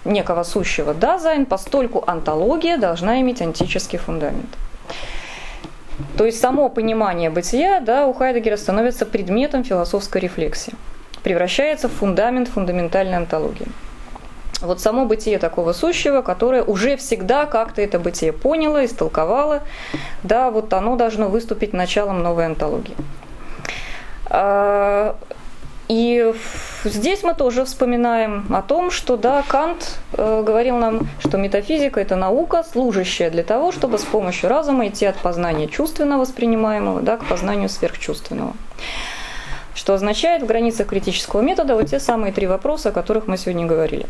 некого 0.04 0.44
сущего 0.44 0.94
дазайн, 0.94 1.44
постольку 1.44 2.04
онтология 2.06 2.76
должна 2.78 3.20
иметь 3.22 3.42
онтический 3.42 3.98
фундамент. 3.98 4.56
То 6.16 6.24
есть 6.26 6.40
само 6.40 6.68
понимание 6.68 7.28
бытия 7.28 7.80
да, 7.80 8.06
у 8.06 8.12
Хайдегера 8.12 8.56
становится 8.56 9.04
предметом 9.04 9.64
философской 9.64 10.20
рефлексии, 10.20 10.72
превращается 11.24 11.88
в 11.88 11.92
фундамент 11.92 12.46
фундаментальной 12.46 13.16
антологии. 13.16 13.66
Вот 14.60 14.80
само 14.80 15.06
бытие 15.06 15.38
такого 15.38 15.72
сущего, 15.72 16.22
которое 16.22 16.62
уже 16.62 16.96
всегда 16.96 17.46
как-то 17.46 17.82
это 17.82 17.98
бытие 17.98 18.32
поняло, 18.32 18.84
истолковало, 18.84 19.64
да, 20.22 20.52
вот 20.52 20.72
оно 20.72 20.94
должно 20.94 21.26
выступить 21.26 21.72
началом 21.72 22.22
новой 22.22 22.46
антологии. 22.46 22.94
И 25.90 26.32
здесь 26.84 27.24
мы 27.24 27.34
тоже 27.34 27.64
вспоминаем 27.64 28.46
о 28.54 28.62
том, 28.62 28.92
что 28.92 29.16
да, 29.16 29.42
Кант 29.42 29.98
э, 30.12 30.42
говорил 30.46 30.76
нам, 30.76 31.08
что 31.18 31.36
метафизика 31.36 31.98
это 31.98 32.14
наука, 32.14 32.62
служащая 32.62 33.28
для 33.28 33.42
того, 33.42 33.72
чтобы 33.72 33.98
с 33.98 34.04
помощью 34.04 34.50
разума 34.50 34.86
идти 34.86 35.04
от 35.04 35.16
познания 35.16 35.66
чувственно 35.66 36.16
воспринимаемого 36.18 37.00
да, 37.00 37.16
к 37.16 37.24
познанию 37.24 37.68
сверхчувственного. 37.68 38.52
Что 39.74 39.94
означает 39.94 40.44
в 40.44 40.46
границах 40.46 40.86
критического 40.86 41.40
метода 41.40 41.74
вот 41.74 41.88
те 41.88 41.98
самые 41.98 42.32
три 42.32 42.46
вопроса, 42.46 42.90
о 42.90 42.92
которых 42.92 43.26
мы 43.26 43.36
сегодня 43.36 43.66
говорили. 43.66 44.06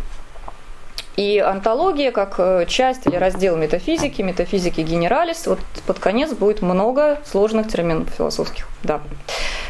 И 1.17 1.39
антология, 1.39 2.11
как 2.11 2.35
э, 2.37 2.67
часть 2.69 3.07
или 3.07 3.17
раздел 3.17 3.57
метафизики, 3.57 4.21
метафизики 4.21 4.83
генералис, 4.83 5.47
вот 5.47 5.61
под 5.87 5.99
конец 5.99 6.35
будет 6.35 6.61
много 6.61 7.21
сложных 7.25 7.69
терминов 7.69 8.11
философских. 8.11 8.69
Да, 8.83 9.01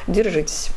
держитесь. 0.08 0.70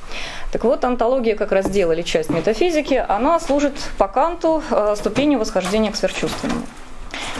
Так 0.54 0.66
вот, 0.66 0.86
антология 0.86 1.36
как 1.36 1.52
раздел 1.52 1.92
или 1.94 2.04
часть 2.04 2.30
метафизики, 2.30 3.04
она 3.10 3.40
служит 3.40 3.74
по 3.98 4.08
Канту 4.08 4.62
э, 4.70 4.94
ступенью 4.96 5.40
восхождения 5.40 5.92
к 5.92 5.96
сверхчувственному. 5.96 6.62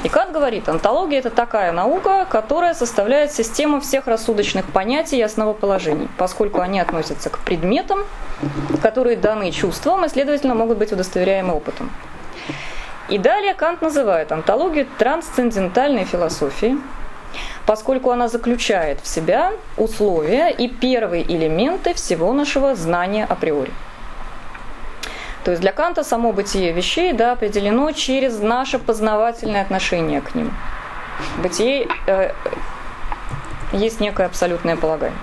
И 0.04 0.10
Кант 0.10 0.32
говорит, 0.32 0.68
антология– 0.68 1.20
это 1.20 1.30
такая 1.30 1.72
наука, 1.72 2.26
которая 2.28 2.74
составляет 2.74 3.32
систему 3.32 3.82
всех 3.82 4.08
рассудочных 4.08 4.66
понятий 4.66 5.18
и 5.18 5.22
основоположений, 5.22 6.10
поскольку 6.18 6.60
они 6.60 6.80
относятся 6.80 7.30
к 7.30 7.38
предметам, 7.38 8.00
которые 8.82 9.16
даны 9.16 9.52
чувством 9.52 10.04
и, 10.06 10.10
следовательно, 10.10 10.56
могут 10.56 10.80
быть 10.80 10.92
удостоверяемы 10.92 11.54
опытом. 11.54 11.92
И 13.10 13.20
далее 13.20 13.54
Кант 13.54 13.84
называет 13.84 14.32
антологию 14.32 14.88
трансцендентальной 14.98 16.06
философией, 16.06 16.80
поскольку 17.66 18.12
она 18.12 18.28
заключает 18.28 19.00
в 19.02 19.08
себя 19.08 19.54
условия 19.78 20.50
и 20.50 20.68
первые 20.68 21.24
элементы 21.24 21.94
всего 21.94 22.34
нашего 22.34 22.76
знания 22.76 23.26
априори. 23.26 23.72
То 25.44 25.52
есть 25.52 25.62
для 25.62 25.72
Канта 25.74 26.04
само 26.04 26.32
бытие 26.32 26.72
вещей 26.72 27.14
да, 27.14 27.34
определено 27.34 27.92
через 27.92 28.40
наше 28.40 28.80
познавательное 28.80 29.62
отношение 29.62 30.22
к 30.22 30.36
ним. 30.36 30.54
Бытие 31.38 31.88
э, 32.08 32.32
есть 33.74 34.00
некое 34.00 34.28
абсолютное 34.28 34.78
полагание. 34.78 35.18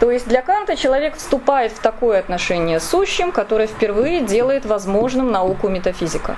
То 0.00 0.10
есть 0.10 0.26
для 0.26 0.42
Канта 0.42 0.76
человек 0.76 1.16
вступает 1.16 1.72
в 1.72 1.78
такое 1.78 2.18
отношение 2.18 2.80
с 2.80 2.88
сущим, 2.88 3.30
которое 3.30 3.68
впервые 3.68 4.20
делает 4.20 4.66
возможным 4.66 5.30
науку 5.30 5.68
метафизика. 5.68 6.36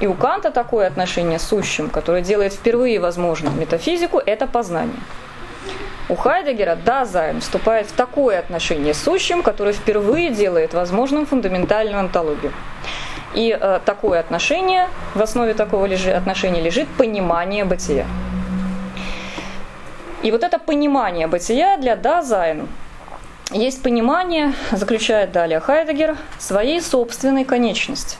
И 0.00 0.06
у 0.06 0.14
Канта 0.14 0.50
такое 0.50 0.86
отношение 0.86 1.38
с 1.38 1.42
сущим, 1.42 1.90
которое 1.90 2.22
делает 2.22 2.52
впервые 2.52 3.00
возможным 3.00 3.58
метафизику, 3.58 4.18
это 4.18 4.46
познание. 4.46 5.00
У 6.08 6.14
Хайдегера 6.14 6.76
Дазайн 6.76 7.40
вступает 7.40 7.86
в 7.88 7.92
такое 7.92 8.38
отношение 8.38 8.94
с 8.94 9.02
сущим, 9.02 9.42
которое 9.42 9.72
впервые 9.72 10.30
делает 10.30 10.72
возможным 10.72 11.26
фундаментальную 11.26 11.98
онтологию. 11.98 12.52
И 13.34 13.56
э, 13.60 13.80
такое 13.84 14.20
отношение, 14.20 14.88
в 15.14 15.20
основе 15.20 15.52
такого 15.52 15.84
лежи, 15.84 16.10
отношения 16.12 16.62
лежит 16.62 16.88
понимание 16.88 17.64
бытия. 17.64 18.06
И 20.22 20.30
вот 20.30 20.42
это 20.42 20.58
понимание 20.58 21.26
бытия 21.26 21.76
для 21.76 21.94
Дазайн 21.94 22.68
есть 23.50 23.82
понимание, 23.82 24.54
заключает 24.72 25.32
далее 25.32 25.60
Хайдегер, 25.60 26.16
своей 26.38 26.80
собственной 26.80 27.44
конечности. 27.44 28.16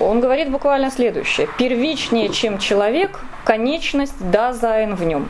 Он 0.00 0.20
говорит 0.20 0.50
буквально 0.50 0.90
следующее. 0.90 1.48
Первичнее, 1.58 2.30
чем 2.30 2.58
человек, 2.58 3.20
конечность 3.44 4.30
дазайн 4.30 4.94
в 4.94 5.04
нем. 5.04 5.28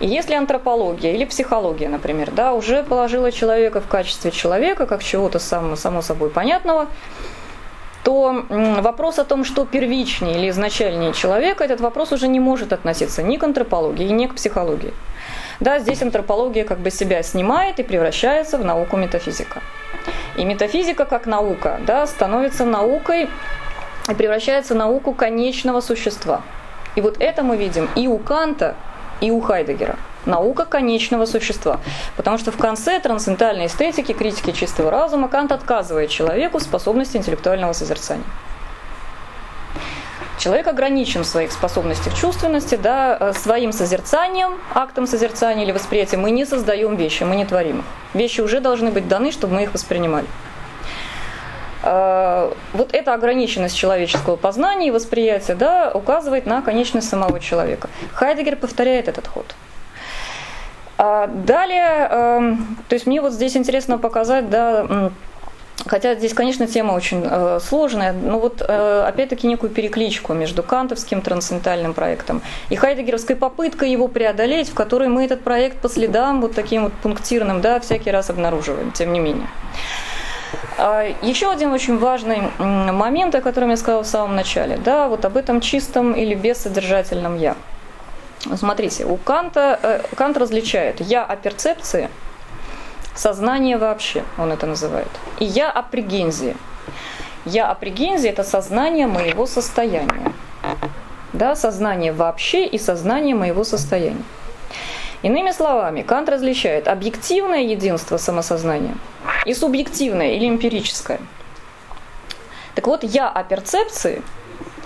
И 0.00 0.06
если 0.06 0.34
антропология 0.34 1.12
или 1.12 1.24
психология, 1.24 1.88
например, 1.88 2.30
да, 2.30 2.52
уже 2.52 2.84
положила 2.84 3.32
человека 3.32 3.80
в 3.80 3.88
качестве 3.88 4.30
человека, 4.30 4.86
как 4.86 5.02
чего-то 5.02 5.38
само, 5.38 5.74
само 5.74 6.02
собой 6.02 6.30
понятного, 6.30 6.86
то 8.04 8.44
вопрос 8.48 9.18
о 9.18 9.24
том, 9.24 9.44
что 9.44 9.66
первичнее 9.66 10.38
или 10.38 10.50
изначальнее 10.50 11.12
человека, 11.12 11.64
этот 11.64 11.80
вопрос 11.80 12.12
уже 12.12 12.28
не 12.28 12.40
может 12.40 12.72
относиться 12.72 13.22
ни 13.22 13.36
к 13.36 13.42
антропологии, 13.42 14.08
ни 14.08 14.26
к 14.26 14.34
психологии. 14.34 14.94
Да, 15.60 15.80
здесь 15.80 16.00
антропология 16.00 16.64
как 16.64 16.78
бы 16.78 16.90
себя 16.90 17.22
снимает 17.22 17.80
и 17.80 17.82
превращается 17.82 18.56
в 18.56 18.64
науку 18.64 18.96
метафизика. 18.96 19.60
И 20.38 20.44
метафизика 20.44 21.04
как 21.04 21.26
наука 21.26 21.80
да, 21.84 22.06
становится 22.06 22.64
наукой 22.64 23.28
и 24.08 24.14
превращается 24.14 24.74
в 24.74 24.76
науку 24.76 25.12
конечного 25.12 25.80
существа. 25.80 26.42
И 26.94 27.00
вот 27.00 27.16
это 27.18 27.42
мы 27.42 27.56
видим 27.56 27.88
и 27.96 28.06
у 28.06 28.18
Канта, 28.18 28.76
и 29.20 29.32
у 29.32 29.40
Хайдегера. 29.40 29.96
Наука 30.26 30.64
конечного 30.64 31.26
существа. 31.26 31.80
Потому 32.16 32.38
что 32.38 32.52
в 32.52 32.56
конце 32.56 33.00
трансцендентальной 33.00 33.66
эстетики, 33.66 34.12
критики 34.12 34.52
чистого 34.52 34.92
разума, 34.92 35.28
Кант 35.28 35.50
отказывает 35.50 36.10
человеку 36.10 36.58
в 36.58 36.62
способности 36.62 37.16
интеллектуального 37.16 37.72
созерцания. 37.72 38.24
Человек 40.38 40.68
ограничен 40.68 41.22
в 41.22 41.26
своих 41.26 41.50
способностях 41.50 42.14
чувственности, 42.14 42.76
да, 42.76 43.16
э, 43.18 43.32
своим 43.32 43.72
созерцанием, 43.72 44.52
актом 44.72 45.08
созерцания 45.08 45.64
или 45.64 45.72
восприятия 45.72 46.16
мы 46.16 46.30
не 46.30 46.44
создаем 46.44 46.94
вещи, 46.94 47.24
мы 47.24 47.34
не 47.34 47.44
творим 47.44 47.80
их. 47.80 47.84
Вещи 48.14 48.40
уже 48.40 48.60
должны 48.60 48.90
быть 48.90 49.08
даны, 49.08 49.32
чтобы 49.32 49.54
мы 49.54 49.64
их 49.64 49.74
воспринимали. 49.74 50.26
Э, 51.82 52.52
вот 52.72 52.94
эта 52.94 53.14
ограниченность 53.14 53.76
человеческого 53.76 54.36
познания 54.36 54.88
и 54.88 54.90
восприятия 54.92 55.56
да, 55.56 55.90
указывает 55.92 56.46
на 56.46 56.62
конечность 56.62 57.08
самого 57.08 57.40
человека. 57.40 57.90
Хайдегер 58.12 58.56
повторяет 58.56 59.08
этот 59.08 59.26
ход. 59.26 59.56
А 60.98 61.26
далее, 61.26 62.08
эм, 62.10 62.76
то 62.88 62.94
есть 62.94 63.06
мне 63.06 63.20
вот 63.20 63.32
здесь 63.32 63.56
интересно 63.56 63.98
показать, 63.98 64.50
да, 64.50 65.10
Хотя 65.86 66.14
здесь, 66.16 66.34
конечно, 66.34 66.66
тема 66.66 66.92
очень 66.92 67.22
э, 67.24 67.60
сложная, 67.62 68.12
но 68.12 68.40
вот 68.40 68.62
э, 68.66 69.04
опять-таки 69.06 69.46
некую 69.46 69.70
перекличку 69.70 70.34
между 70.34 70.62
кантовским 70.62 71.22
трансцендентальным 71.22 71.94
проектом 71.94 72.42
и 72.68 72.74
хайдегеровской 72.74 73.36
попыткой 73.36 73.92
его 73.92 74.08
преодолеть, 74.08 74.70
в 74.70 74.74
которой 74.74 75.08
мы 75.08 75.24
этот 75.24 75.42
проект 75.42 75.78
по 75.78 75.88
следам 75.88 76.40
вот 76.40 76.54
таким 76.54 76.84
вот 76.84 76.92
пунктирным, 76.94 77.60
да, 77.60 77.78
всякий 77.78 78.10
раз 78.10 78.28
обнаруживаем, 78.28 78.90
тем 78.90 79.12
не 79.12 79.20
менее. 79.20 79.46
А 80.78 81.04
еще 81.22 81.50
один 81.50 81.72
очень 81.72 81.98
важный 81.98 82.42
момент, 82.58 83.34
о 83.34 83.40
котором 83.40 83.70
я 83.70 83.76
сказала 83.76 84.02
в 84.02 84.06
самом 84.06 84.34
начале, 84.34 84.78
да, 84.78 85.08
вот 85.08 85.24
об 85.24 85.36
этом 85.36 85.60
чистом 85.60 86.12
или 86.12 86.34
бессодержательном 86.34 87.38
«я». 87.38 87.54
Смотрите, 88.56 89.04
у 89.04 89.16
Канта, 89.16 89.78
э, 89.82 90.00
Кант 90.16 90.36
различает 90.38 91.00
«я» 91.00 91.24
о 91.24 91.36
перцепции– 91.36 92.08
Сознание 93.18 93.78
вообще, 93.78 94.22
он 94.38 94.52
это 94.52 94.66
называет. 94.66 95.08
И 95.40 95.44
я 95.44 95.72
о 95.72 95.82
прегензии. 95.82 96.56
Я 97.44 97.68
о 97.68 97.74
прегензии– 97.74 98.30
это 98.30 98.44
сознание 98.44 99.08
моего 99.08 99.44
состояния. 99.46 100.32
Да, 101.32 101.56
сознание 101.56 102.12
вообще 102.12 102.64
и 102.64 102.78
сознание 102.78 103.34
моего 103.34 103.64
состояния. 103.64 104.22
Иными 105.22 105.50
словами, 105.50 106.02
Кант 106.02 106.28
различает 106.28 106.86
объективное 106.86 107.62
единство 107.62 108.18
самосознания 108.18 108.94
и 109.46 109.52
субъективное 109.52 110.34
или 110.34 110.48
эмпирическое. 110.48 111.18
Так 112.76 112.86
вот, 112.86 113.02
я 113.02 113.28
о 113.28 113.42
перцепции, 113.42 114.22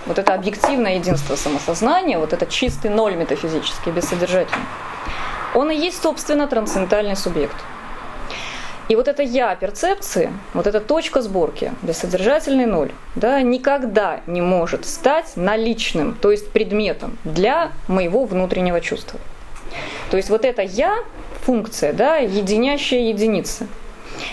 вот 0.07 0.17
это 0.17 0.33
объективное 0.33 0.95
единство 0.95 1.35
самосознания, 1.35 2.17
вот 2.17 2.33
это 2.33 2.47
чистый 2.47 2.89
ноль 2.89 3.13
метафизический, 3.13 3.91
бессодержательный, 3.91 4.65
он 5.53 5.69
и 5.69 5.75
есть, 5.75 6.01
собственно, 6.01 6.47
трансцендентальный 6.47 7.15
субъект– 7.15 7.57
и 8.89 8.95
вот 8.95 9.07
это 9.07 9.23
я 9.23 9.55
перцепции, 9.55 10.31
вот 10.53 10.67
эта 10.67 10.79
точка 10.79 11.21
сборки, 11.21 11.71
бессодержательный 11.81 12.65
ноль, 12.65 12.91
да, 13.15 13.41
никогда 13.41 14.19
не 14.27 14.41
может 14.41 14.85
стать 14.85 15.33
наличным, 15.35 16.15
то 16.15 16.31
есть 16.31 16.51
предметом 16.51 17.17
для 17.23 17.71
моего 17.87 18.25
внутреннего 18.25 18.81
чувства. 18.81 19.19
То 20.11 20.17
есть 20.17 20.29
вот 20.29 20.45
это 20.45 20.61
я, 20.61 20.97
функция, 21.41 21.93
да, 21.93 22.17
единящая 22.17 23.01
единица, 23.01 23.67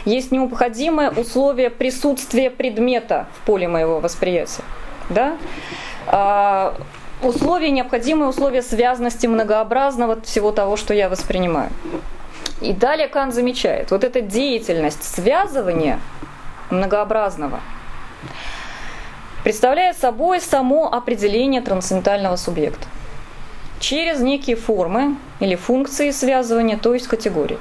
есть 0.05 0.33
необходимое 0.33 1.11
условие 1.11 1.71
присутствия 1.71 2.51
предмета 2.51 3.29
в 3.37 3.47
поле 3.47 3.69
моего 3.69 4.01
восприятия. 4.01 4.63
Да? 5.09 5.37
А, 6.07 6.75
условие, 7.23 7.71
необходимое 7.71 8.29
условие 8.29 8.63
связности 8.63 9.27
многообразного 9.27 10.21
всего 10.21 10.53
того, 10.53 10.77
что 10.77 10.95
я 10.95 11.09
воспринимаю. 11.09 11.71
И 12.61 12.73
далее 12.73 13.09
Кан 13.09 13.32
замечает, 13.32 13.91
вот 13.91 14.05
эта 14.05 14.20
деятельность 14.20 15.03
связывания 15.03 15.99
многообразного 16.70 17.61
представляет 19.45 19.97
собой 19.97 20.41
само 20.41 20.93
определение 20.93 21.62
трансцендентального 21.62 22.37
субъекта 22.37 22.87
через 23.81 24.20
некие 24.20 24.57
формы 24.57 25.16
или 25.41 25.57
функции 25.57 26.11
связывания, 26.11 26.77
то 26.77 26.93
есть 26.93 27.09
категории, 27.09 27.59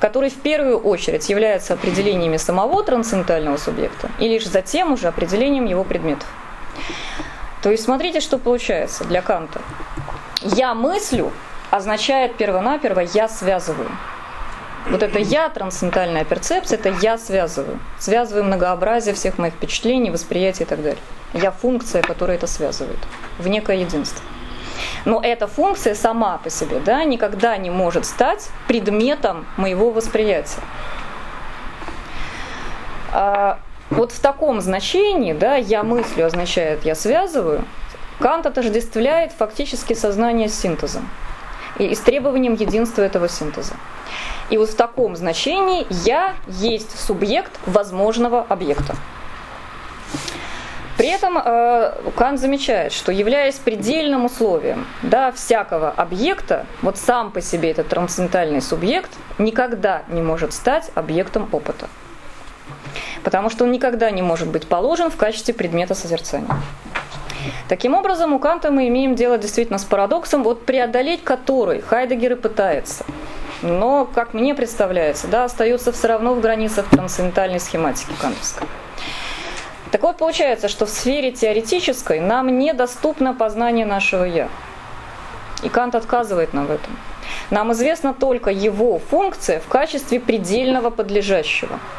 которые 0.00 0.30
в 0.30 0.40
первую 0.40 0.78
очередь 0.78 1.28
являются 1.28 1.74
определениями 1.74 2.36
самого 2.36 2.82
трансцендентального 2.82 3.56
субъекта 3.56 4.10
и 4.18 4.28
лишь 4.28 4.46
затем 4.46 4.92
уже 4.92 5.06
определением 5.06 5.64
его 5.64 5.84
предметов. 5.84 6.28
То 7.62 7.70
есть 7.70 7.84
смотрите, 7.84 8.20
что 8.20 8.38
получается 8.38 9.04
для 9.04 9.22
Канта. 9.22 9.60
Я 10.42 10.74
мыслю 10.74 11.32
означает 11.76 12.36
первонаперво 12.36 13.00
«я 13.00 13.28
связываю». 13.28 13.90
Вот 14.88 15.02
это 15.02 15.18
«я», 15.18 15.48
трансцендентальная 15.48 16.24
перцепция, 16.24 16.78
это 16.78 16.90
«я 17.02 17.18
связываю». 17.18 17.78
Связываю 17.98 18.44
многообразие 18.44 19.14
всех 19.14 19.38
моих 19.38 19.54
впечатлений, 19.54 20.10
восприятий 20.10 20.62
и 20.62 20.66
так 20.66 20.82
далее. 20.82 21.00
Я 21.32 21.50
функция, 21.50 22.02
которая 22.02 22.36
это 22.36 22.46
связывает 22.46 22.98
в 23.38 23.48
некое 23.48 23.78
единство. 23.78 24.24
Но 25.04 25.20
эта 25.22 25.46
функция 25.46 25.94
сама 25.94 26.38
по 26.38 26.50
себе 26.50 26.80
да, 26.80 27.04
никогда 27.04 27.56
не 27.56 27.70
может 27.70 28.06
стать 28.06 28.48
предметом 28.68 29.46
моего 29.56 29.90
восприятия. 29.90 30.60
А 33.12 33.58
вот 33.90 34.12
в 34.12 34.20
таком 34.20 34.60
значении, 34.60 35.32
да, 35.32 35.56
я 35.56 35.82
мыслю 35.82 36.26
означает 36.26 36.84
я 36.84 36.94
связываю, 36.94 37.64
Кант 38.18 38.46
отождествляет 38.46 39.32
фактически 39.32 39.92
сознание 39.92 40.48
с 40.48 40.58
синтезом 40.58 41.08
и 41.78 41.94
с 41.94 42.00
требованием 42.00 42.54
единства 42.54 43.02
этого 43.02 43.28
синтеза. 43.28 43.74
И 44.50 44.58
вот 44.58 44.70
в 44.70 44.76
таком 44.76 45.16
значении 45.16 45.86
я 46.04 46.34
есть 46.46 46.98
субъект 46.98 47.52
возможного 47.66 48.44
объекта. 48.48 48.94
При 50.96 51.08
этом 51.08 51.36
э, 51.36 51.92
Кант 52.16 52.40
замечает, 52.40 52.92
что 52.92 53.12
являясь 53.12 53.56
предельным 53.56 54.24
условием 54.24 54.86
да, 55.02 55.30
всякого 55.30 55.90
объекта, 55.90 56.64
вот 56.80 56.96
сам 56.96 57.32
по 57.32 57.42
себе 57.42 57.70
этот 57.70 57.88
трансцендентальный 57.88 58.62
субъект 58.62 59.10
никогда 59.38 60.04
не 60.08 60.22
может 60.22 60.54
стать 60.54 60.90
объектом 60.94 61.50
опыта. 61.52 61.88
Потому 63.22 63.50
что 63.50 63.64
он 63.64 63.72
никогда 63.72 64.10
не 64.10 64.22
может 64.22 64.48
быть 64.48 64.66
положен 64.66 65.10
в 65.10 65.16
качестве 65.16 65.52
предмета 65.52 65.94
созерцания. 65.94 66.48
Таким 67.68 67.94
образом, 67.94 68.32
у 68.32 68.38
Канта 68.38 68.70
мы 68.70 68.88
имеем 68.88 69.14
дело 69.14 69.38
действительно 69.38 69.78
с 69.78 69.84
парадоксом, 69.84 70.42
вот 70.42 70.64
преодолеть 70.64 71.24
который 71.24 71.80
Хайдегер 71.80 72.32
и 72.32 72.36
пытается. 72.36 73.04
Но, 73.62 74.04
как 74.04 74.34
мне 74.34 74.54
представляется, 74.54 75.28
да, 75.28 75.44
остается 75.44 75.92
все 75.92 76.08
равно 76.08 76.34
в 76.34 76.40
границах 76.40 76.88
трансцендентальной 76.88 77.60
схематики 77.60 78.12
кантовской. 78.20 78.66
Так 79.90 80.02
вот, 80.02 80.16
получается, 80.16 80.68
что 80.68 80.84
в 80.84 80.90
сфере 80.90 81.32
теоретической 81.32 82.20
нам 82.20 82.58
недоступно 82.58 83.34
познание 83.34 83.86
нашего 83.86 84.24
«я». 84.24 84.48
И 85.62 85.68
Кант 85.68 85.94
отказывает 85.94 86.52
нам 86.52 86.66
в 86.66 86.70
этом. 86.70 86.98
Нам 87.50 87.72
известна 87.72 88.12
только 88.12 88.50
его 88.50 88.98
функция 88.98 89.60
в 89.60 89.68
качестве 89.68 90.20
предельного 90.20 90.90
подлежащего– 90.90 91.78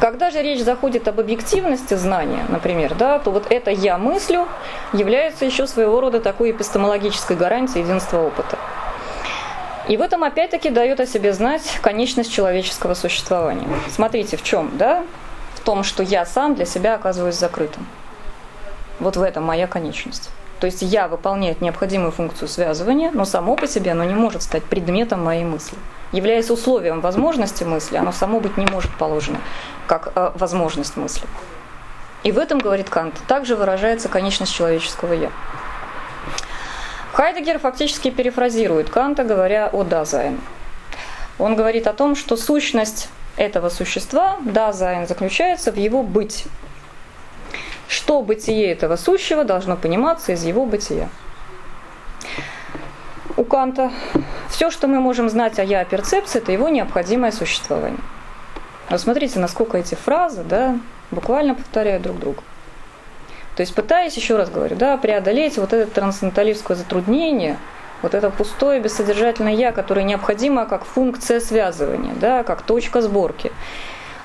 когда 0.00 0.30
же 0.30 0.42
речь 0.42 0.62
заходит 0.62 1.08
об 1.08 1.18
объективности 1.18 1.94
знания, 1.94 2.44
например, 2.48 2.94
да, 2.94 3.18
то 3.18 3.30
вот 3.30 3.46
это 3.50 3.70
«я 3.70 3.96
мыслю» 3.96 4.46
является 4.92 5.44
еще 5.44 5.66
своего 5.66 6.00
рода 6.00 6.20
такой 6.20 6.50
эпистемологической 6.50 7.36
гарантией 7.36 7.84
единства 7.84 8.18
опыта. 8.18 8.58
И 9.88 9.96
в 9.96 10.02
этом 10.02 10.22
опять-таки 10.24 10.68
дает 10.68 11.00
о 11.00 11.06
себе 11.06 11.32
знать 11.32 11.78
конечность 11.80 12.30
человеческого 12.32 12.92
существования. 12.92 13.66
Смотрите, 13.88 14.36
в 14.36 14.42
чем, 14.42 14.76
да? 14.76 15.04
В 15.54 15.60
том, 15.60 15.82
что 15.82 16.02
я 16.02 16.26
сам 16.26 16.54
для 16.54 16.66
себя 16.66 16.94
оказываюсь 16.94 17.36
закрытым. 17.36 17.86
Вот 19.00 19.16
в 19.16 19.22
этом 19.22 19.44
моя 19.44 19.66
конечность. 19.66 20.28
То 20.60 20.66
есть 20.66 20.82
я 20.82 21.08
выполняет 21.08 21.60
необходимую 21.60 22.10
функцию 22.10 22.48
связывания, 22.48 23.10
но 23.12 23.24
само 23.24 23.54
по 23.56 23.68
себе 23.68 23.92
оно 23.92 24.04
не 24.04 24.14
может 24.14 24.42
стать 24.42 24.64
предметом 24.64 25.24
моей 25.24 25.44
мысли. 25.44 25.78
Являясь 26.10 26.50
условием 26.50 27.00
возможности 27.00 27.64
мысли, 27.64 27.96
оно 27.96 28.12
само 28.12 28.40
быть 28.40 28.56
не 28.56 28.66
может 28.66 28.90
положено 28.96 29.38
как 29.86 30.12
э, 30.14 30.32
возможность 30.34 30.96
мысли. 30.96 31.26
И 32.24 32.32
в 32.32 32.38
этом, 32.38 32.58
говорит 32.58 32.90
Кант, 32.90 33.14
также 33.28 33.56
выражается 33.56 34.08
конечность 34.08 34.54
человеческого 34.54 35.12
«я». 35.12 35.30
Хайдегер 37.12 37.58
фактически 37.58 38.10
перефразирует 38.10 38.90
Канта, 38.90 39.24
говоря 39.24 39.68
о 39.68 39.84
«дазайн». 39.84 40.40
Он 41.38 41.54
говорит 41.54 41.86
о 41.86 41.92
том, 41.92 42.16
что 42.16 42.36
сущность 42.36 43.08
этого 43.36 43.68
существа, 43.68 44.38
дазайн, 44.40 45.06
заключается 45.06 45.70
в 45.70 45.76
его 45.76 46.02
быть. 46.02 46.46
Что 47.88 48.22
бытие 48.22 48.70
этого 48.70 48.96
сущего 48.96 49.44
должно 49.44 49.76
пониматься 49.76 50.32
из 50.32 50.44
его 50.44 50.66
бытия. 50.66 51.08
У 53.36 53.44
Канта 53.44 53.90
все, 54.48 54.70
что 54.70 54.86
мы 54.88 55.00
можем 55.00 55.28
знать 55.28 55.58
о 55.58 55.64
я 55.64 55.84
апперцепции, 55.84 56.38
это 56.38 56.52
его 56.52 56.68
необходимое 56.68 57.32
существование. 57.32 58.00
Вот 58.90 59.00
смотрите, 59.00 59.38
насколько 59.38 59.78
эти 59.78 59.94
фразы 59.94 60.44
да, 60.44 60.78
буквально 61.10 61.54
повторяют 61.54 62.02
друг 62.02 62.18
друга. 62.18 62.42
То 63.56 63.62
есть 63.62 63.74
пытаясь, 63.74 64.16
еще 64.16 64.36
раз 64.36 64.50
говорю, 64.50 64.76
да, 64.76 64.96
преодолеть 64.96 65.58
вот 65.58 65.72
это 65.72 65.90
трансценденталистское 65.90 66.76
затруднение, 66.76 67.58
вот 68.02 68.14
это 68.14 68.30
пустое 68.30 68.80
бессодержательное 68.80 69.54
«я», 69.54 69.72
которое 69.72 70.04
необходимо 70.04 70.66
как 70.66 70.84
функция 70.84 71.40
связывания, 71.40 72.14
да, 72.14 72.44
как 72.44 72.62
точка 72.62 73.02
сборки. 73.02 73.50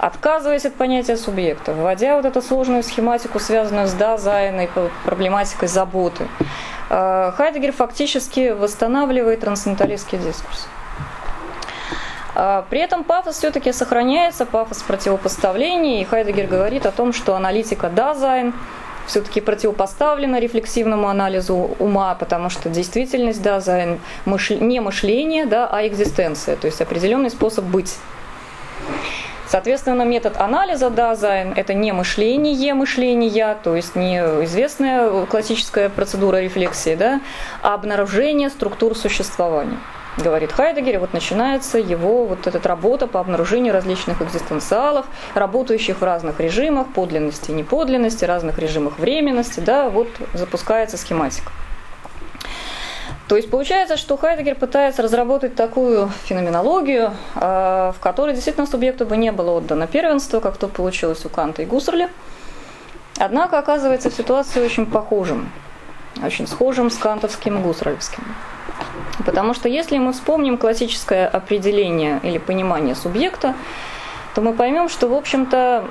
Отказываясь 0.06 0.66
от 0.66 0.74
понятия 0.74 1.16
субъекта, 1.16 1.72
вводя 1.72 2.18
вот 2.18 2.26
эту 2.26 2.42
сложную 2.42 2.84
схематику, 2.84 3.40
связанную 3.40 3.88
с 3.88 3.94
дазайн 3.94 4.70
проблематикой 5.06 5.70
заботы, 5.70 6.28
э, 6.90 7.32
Хайдегер 7.38 7.72
фактически 7.72 8.50
восстанавливает 8.50 9.40
трансценденталистский 9.40 10.18
дискурс. 10.18 10.68
Э, 12.36 12.64
при 12.70 12.82
этом 12.82 13.06
пафос 13.06 13.38
все-таки 13.38 13.72
сохраняется, 13.72 14.46
пафос 14.46 14.84
противопоставлений, 14.84 16.02
и 16.02 16.04
Хайдегер 16.04 16.48
говорит 16.48 16.86
о 16.86 16.92
том, 16.92 17.14
что 17.14 17.38
аналитика 17.38 17.88
дазайн 17.88 18.54
все-таки 19.08 19.40
противопоставлена 19.40 20.42
рефлексивному 20.42 21.08
анализу 21.08 21.78
ума, 21.80 22.14
потому 22.16 22.50
что 22.50 22.68
действительность 22.68 23.42
дазайн 23.42 24.02
не 24.26 24.82
мышление, 24.82 25.46
да, 25.46 25.66
а 25.72 25.88
экзистенция, 25.88 26.58
то 26.58 26.68
есть 26.68 26.82
определенный 26.82 27.30
способ 27.30 27.64
быть. 27.64 27.96
Соответственно, 29.48 30.04
метод 30.04 30.38
анализа 30.38 30.90
Дазайн– 30.90 31.54
это 31.56 31.74
не 31.74 31.92
мышление 31.92 32.74
мышления, 32.74 33.58
то 33.64 33.76
есть 33.76 33.96
не 33.96 34.18
известная 34.46 35.26
классическая 35.26 35.90
процедура 35.90 36.38
рефлексии, 36.38 36.96
да, 36.96 37.22
а 37.62 37.74
обнаружение 37.74 38.50
структур 38.50 38.98
существования 38.98 39.78
говорит 40.18 40.52
Хайдегер, 40.52 40.96
и 40.96 40.98
вот 40.98 41.14
начинается 41.14 41.80
его 41.80 42.26
вот 42.26 42.46
эта 42.46 42.68
работа 42.68 43.08
по 43.08 43.20
обнаружению 43.20 43.74
различных 43.74 44.22
экзистенциалов, 44.22 45.06
работающих 45.34 46.02
в 46.02 46.04
разных 46.04 46.40
режимах, 46.40 46.88
подлинности 46.94 47.52
и 47.52 47.54
неподлинности, 47.54 48.26
разных 48.26 48.60
режимах 48.60 49.00
временности, 49.00 49.60
да, 49.60 49.90
вот 49.90 50.08
запускается 50.34 50.98
схематика. 50.98 51.52
То 53.34 53.38
есть 53.38 53.50
получается, 53.50 53.98
что 53.98 54.16
Хайдегер 54.16 54.54
пытается 54.54 55.02
разработать 55.02 55.56
такую 55.56 56.08
феноменологию, 56.26 57.14
а, 57.34 57.92
в 57.94 58.00
которой 58.00 58.36
действительно 58.36 58.68
субъекту 58.68 59.08
бы 59.08 59.18
не 59.18 59.32
было 59.32 59.58
отдано 59.58 59.88
первенство, 59.88 60.40
как 60.40 60.58
то 60.58 60.68
получилось 60.68 61.26
у 61.26 61.30
Канта 61.30 61.64
и 61.64 61.66
Гуссерля. 61.66 62.12
Однако 63.18 63.58
оказывается 63.58 64.12
ситуация 64.12 64.64
очень 64.64 64.86
похожим, 64.86 65.50
очень 66.24 66.46
схожим 66.46 66.92
с 66.92 66.98
кантовским 67.00 67.58
и 67.58 67.62
гуссерлевским. 67.64 68.24
Потому 69.26 69.56
что 69.56 69.68
если 69.68 69.98
мы 69.98 70.14
вспомним 70.14 70.60
классическое 70.60 71.28
определение 71.28 72.20
или 72.22 72.38
понимание 72.38 72.94
субъекта, 72.94 73.56
то 74.36 74.42
мы 74.42 74.54
поймем, 74.54 74.90
что, 74.90 75.08
в 75.08 75.14
общем-то, 75.16 75.86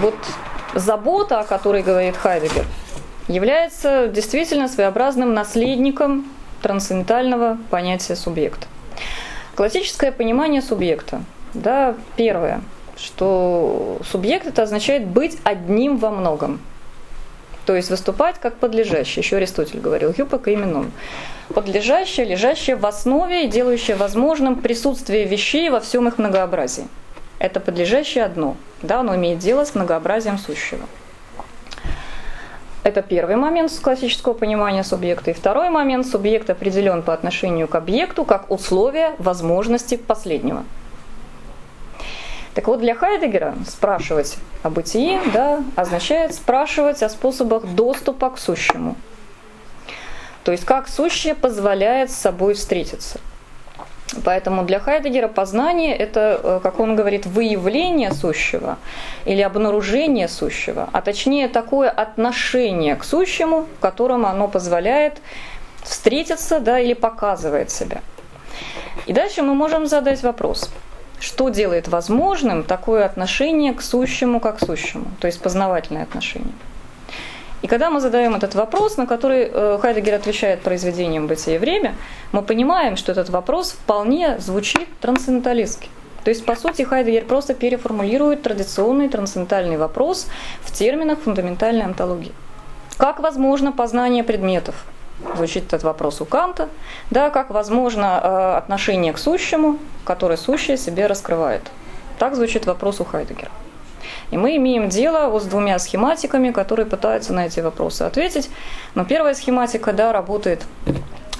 вот 0.00 0.16
забота, 0.72 1.40
о 1.40 1.44
которой 1.44 1.82
говорит 1.82 2.16
Хайдегер, 2.16 2.64
является 3.28 4.08
действительно 4.08 4.66
своеобразным 4.66 5.34
наследником 5.34 6.24
трансцендентального 6.64 7.58
понятия 7.68 8.16
субъекта. 8.16 8.66
Классическое 9.54 10.10
понимание 10.10 10.62
субъекта. 10.62 11.20
Да, 11.52 11.94
первое, 12.16 12.62
что 12.96 13.98
субъект 14.10 14.46
это 14.46 14.62
означает 14.62 15.06
быть 15.06 15.36
одним 15.44 15.98
во 15.98 16.10
многом. 16.10 16.58
То 17.66 17.76
есть 17.76 17.90
выступать 17.90 18.36
как 18.40 18.56
подлежащий. 18.56 19.20
Еще 19.20 19.36
Аристотель 19.36 19.80
говорил, 19.80 20.14
юпок 20.16 20.48
именом. 20.48 20.90
Подлежащее, 21.54 22.24
лежащее 22.24 22.76
в 22.76 22.86
основе 22.86 23.44
и 23.44 23.48
делающее 23.48 23.94
возможным 23.94 24.56
присутствие 24.56 25.26
вещей 25.26 25.68
во 25.68 25.80
всем 25.80 26.08
их 26.08 26.16
многообразии. 26.16 26.88
Это 27.38 27.60
подлежащее 27.60 28.24
одно. 28.24 28.56
Да, 28.80 29.00
оно 29.00 29.16
имеет 29.16 29.38
дело 29.38 29.66
с 29.66 29.74
многообразием 29.74 30.38
сущего. 30.38 30.86
Это 32.84 33.00
первый 33.00 33.36
момент 33.36 33.72
классического 33.82 34.34
понимания 34.34 34.84
субъекта. 34.84 35.30
И 35.30 35.34
второй 35.34 35.70
момент– 35.70 36.06
субъект 36.08 36.50
определен 36.50 37.02
по 37.02 37.14
отношению 37.14 37.66
к 37.66 37.74
объекту 37.74 38.24
как 38.26 38.50
условие 38.50 39.14
возможности 39.18 39.96
последнего. 39.96 40.64
Так 42.52 42.68
вот, 42.68 42.80
для 42.80 42.94
Хайдегера 42.94 43.54
спрашивать 43.66 44.36
о 44.62 44.68
бытии 44.68 45.18
да, 45.32 45.64
означает 45.76 46.34
спрашивать 46.34 47.02
о 47.02 47.08
способах 47.08 47.64
доступа 47.64 48.28
к 48.28 48.38
сущему. 48.38 48.96
То 50.44 50.52
есть, 50.52 50.66
как 50.66 50.86
сущее 50.86 51.34
позволяет 51.34 52.10
с 52.10 52.16
собой 52.16 52.52
встретиться– 52.52 53.18
Поэтому 54.22 54.64
для 54.64 54.78
Хайдегера 54.78 55.28
познание– 55.28 55.96
это, 55.98 56.40
э, 56.42 56.60
как 56.62 56.78
он 56.78 56.94
говорит, 56.94 57.26
выявление 57.26 58.12
сущего 58.12 58.76
или 59.24 59.40
обнаружение 59.40 60.28
сущего, 60.28 60.88
а 60.92 61.00
точнее 61.00 61.48
такое 61.48 61.90
отношение 61.90 62.96
к 62.96 63.04
сущему, 63.04 63.66
в 63.76 63.80
котором 63.80 64.26
оно 64.26 64.48
позволяет 64.48 65.18
встретиться 65.82 66.60
да, 66.60 66.78
или 66.78 66.94
показывает 66.94 67.70
себя. 67.70 68.00
И 69.06 69.12
дальше 69.12 69.42
мы 69.42 69.54
можем 69.54 69.86
задать 69.86 70.22
вопрос, 70.22 70.70
что 71.18 71.48
делает 71.48 71.88
возможным 71.88 72.62
такое 72.62 73.04
отношение 73.04 73.72
к 73.72 73.82
сущему 73.82 74.38
как 74.40 74.60
сущему, 74.60 75.06
то 75.20 75.26
есть 75.26 75.40
познавательное 75.40 76.02
отношение. 76.02 76.52
И 77.64 77.66
когда 77.66 77.88
мы 77.88 78.00
задаем 78.00 78.34
этот 78.34 78.54
вопрос, 78.54 78.98
на 78.98 79.06
который 79.06 79.48
э, 79.50 79.78
Хайдегер 79.80 80.16
отвечает 80.16 80.60
произведением 80.60 81.26
«Бытие 81.26 81.56
и 81.56 81.58
время», 81.58 81.94
мы 82.30 82.42
понимаем, 82.42 82.96
что 82.96 83.10
этот 83.10 83.30
вопрос 83.30 83.70
вполне 83.70 84.38
звучит 84.38 84.86
трансценденталистски. 85.00 85.88
То 86.24 86.28
есть, 86.28 86.44
по 86.44 86.56
сути, 86.56 86.82
Хайдегер 86.82 87.24
просто 87.24 87.54
переформулирует 87.54 88.42
традиционный 88.42 89.08
трансцендентальный 89.08 89.78
вопрос 89.78 90.26
в 90.60 90.72
терминах 90.72 91.20
фундаментальной 91.20 91.86
онтологии. 91.86 92.32
Как 92.98 93.20
возможно 93.20 93.72
познание 93.72 94.24
предметов? 94.24 94.84
Звучит 95.34 95.64
этот 95.68 95.84
вопрос 95.84 96.20
у 96.20 96.26
Канта. 96.26 96.68
Да, 97.10 97.30
как 97.30 97.48
возможно 97.48 98.20
э, 98.22 98.56
отношение 98.58 99.14
к 99.14 99.18
сущему, 99.18 99.78
которое 100.04 100.36
сущее 100.36 100.76
себе 100.76 101.06
раскрывает? 101.06 101.62
Так 102.18 102.34
звучит 102.34 102.66
вопрос 102.66 103.00
у 103.00 103.06
Хайдегера. 103.06 103.50
И 104.30 104.36
мы 104.36 104.56
имеем 104.56 104.88
дело 104.88 105.28
вот 105.28 105.42
с 105.42 105.46
двумя 105.46 105.78
схематиками, 105.78 106.50
которые 106.50 106.86
пытаются 106.86 107.32
на 107.32 107.46
эти 107.46 107.60
вопросы 107.60 108.02
ответить. 108.02 108.50
Но 108.94 109.04
первая 109.04 109.34
схематика, 109.34 109.92
да, 109.92 110.12
работает 110.12 110.62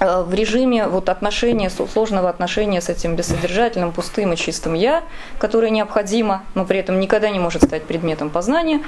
э, 0.01 0.23
в 0.23 0.33
режиме 0.35 0.87
вот 0.87 1.09
отношения, 1.09 1.71
сложного 1.71 2.29
отношения 2.29 2.81
с 2.81 2.89
этим 2.89 3.17
бессодержательным, 3.17 3.93
пустым 3.93 4.33
и 4.33 4.37
чистым 4.37 4.75
«я», 4.75 5.03
которое 5.39 5.71
необходимо, 5.71 6.43
но 6.55 6.65
при 6.65 6.79
этом 6.79 7.01
никогда 7.01 7.31
не 7.31 7.39
может 7.39 7.65
стать 7.65 7.85
предметом 7.85 8.31
познания. 8.31 8.83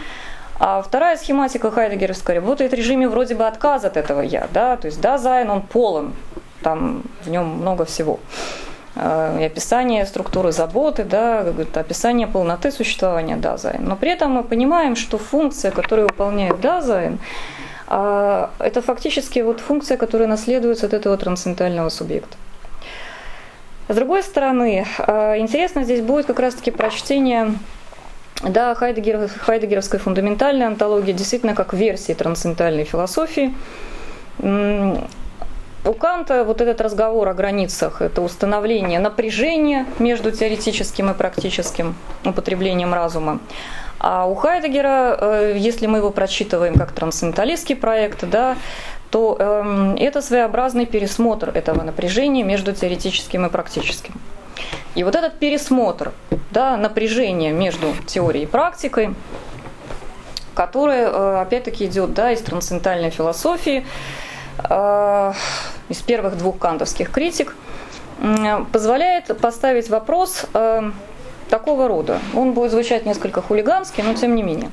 А 0.59 0.81
вторая 0.81 1.17
схематика 1.17 1.71
хайдегеровская 1.71 2.37
работает 2.37 2.73
в 2.73 2.75
режиме 2.75 3.09
вроде 3.09 3.35
бы 3.35 3.47
отказа 3.47 3.89
от 3.89 3.97
этого 3.97 4.23
«я», 4.23 4.49
да, 4.53 4.77
то 4.77 4.87
есть 4.87 5.01
«дазайн, 5.01 5.51
он 5.51 5.63
полон, 5.63 6.15
там 6.63 7.03
в 7.25 7.31
нем 7.31 7.47
много 7.47 7.85
всего». 7.85 8.19
Э, 8.97 9.39
и 9.41 9.45
описание 9.45 10.07
структуры 10.07 10.53
заботы, 10.53 11.05
да, 11.05 11.41
описание 11.75 12.27
полноты 12.27 12.71
существования 12.71 13.37
дазайн. 13.37 13.85
Но 13.85 13.95
при 13.97 14.11
этом 14.11 14.33
мы 14.33 14.43
понимаем, 14.43 14.97
что 14.97 15.19
функция, 15.19 15.71
которую 15.71 16.09
выполняет 16.09 16.61
дазайн, 16.61 17.19
а, 17.89 18.51
это 18.59 18.83
фактически 18.83 19.41
вот 19.41 19.61
функция, 19.61 19.97
которая 19.97 20.29
наследуется 20.29 20.87
от 20.87 20.95
этого 20.95 21.17
трансцендентального 21.17 21.89
субъекта. 21.91 22.37
С 23.89 23.95
другой 23.95 24.23
стороны, 24.23 24.85
э, 24.99 25.39
интересно 25.39 25.85
здесь 25.85 26.01
будет 26.01 26.27
как 26.27 26.41
раз-таки 26.41 26.71
прочтение 26.71 27.55
да, 28.43 28.75
Хайдегер, 28.75 29.29
хайдегеровской 29.29 29.99
фундаментальной 30.01 30.67
антологии 30.67 31.13
действительно 31.13 31.55
как 31.55 31.73
версии 31.73 32.13
трансцендентальной 32.13 32.85
философии. 32.85 33.55
У 35.87 35.95
Канта 35.95 36.43
вот 36.43 36.61
этот 36.61 36.81
разговор 36.81 37.29
о 37.29 37.33
границах– 37.33 38.01
это 38.03 38.21
установление 38.21 38.99
напряжения 38.99 39.87
между 40.01 40.33
теоретическим 40.33 41.11
и 41.13 41.15
практическим 41.15 41.95
употреблением 42.25 42.93
разума. 42.93 43.39
А 44.01 44.27
у 44.27 44.35
Хайдегера, 44.35 45.17
э, 45.21 45.55
если 45.57 45.87
мы 45.87 45.99
его 45.99 46.11
прочитываем 46.11 46.75
как 46.75 46.91
трансценденталистский 46.91 47.77
проект, 47.77 48.29
да, 48.29 48.57
то 49.13 49.37
э, 49.39 49.95
это 50.01 50.23
своеобразный 50.23 50.87
пересмотр 50.87 51.51
этого 51.51 51.85
напряжения 51.85 52.43
между 52.43 52.73
теоретическим 52.73 53.47
и 53.47 53.49
практическим. 53.49 54.15
И 54.97 55.05
вот 55.05 55.15
этот 55.15 55.39
пересмотр, 55.39 56.11
да, 56.51 56.77
напряжение 56.77 57.53
между 57.53 57.95
теорией 58.07 58.43
и 58.43 58.47
практикой, 58.49 59.15
которое, 60.55 61.07
э, 61.07 61.41
опять-таки, 61.43 61.87
идет 61.87 62.13
да, 62.13 62.33
из 62.33 62.41
трансцендентальной 62.41 63.11
философии, 63.11 63.87
из 64.59 65.99
первых 66.07 66.39
двух 66.39 66.59
кантовских 66.59 67.11
критик, 67.11 67.55
позволяет 68.73 69.37
поставить 69.39 69.89
вопрос 69.91 70.47
э, 70.55 70.91
такого 71.51 71.89
рода. 71.89 72.19
Он 72.35 72.53
будет 72.53 72.71
звучать 72.71 73.05
несколько 73.07 73.43
хулигански, 73.43 74.01
но 74.01 74.15
тем 74.15 74.35
не 74.35 74.43
менее. 74.43 74.71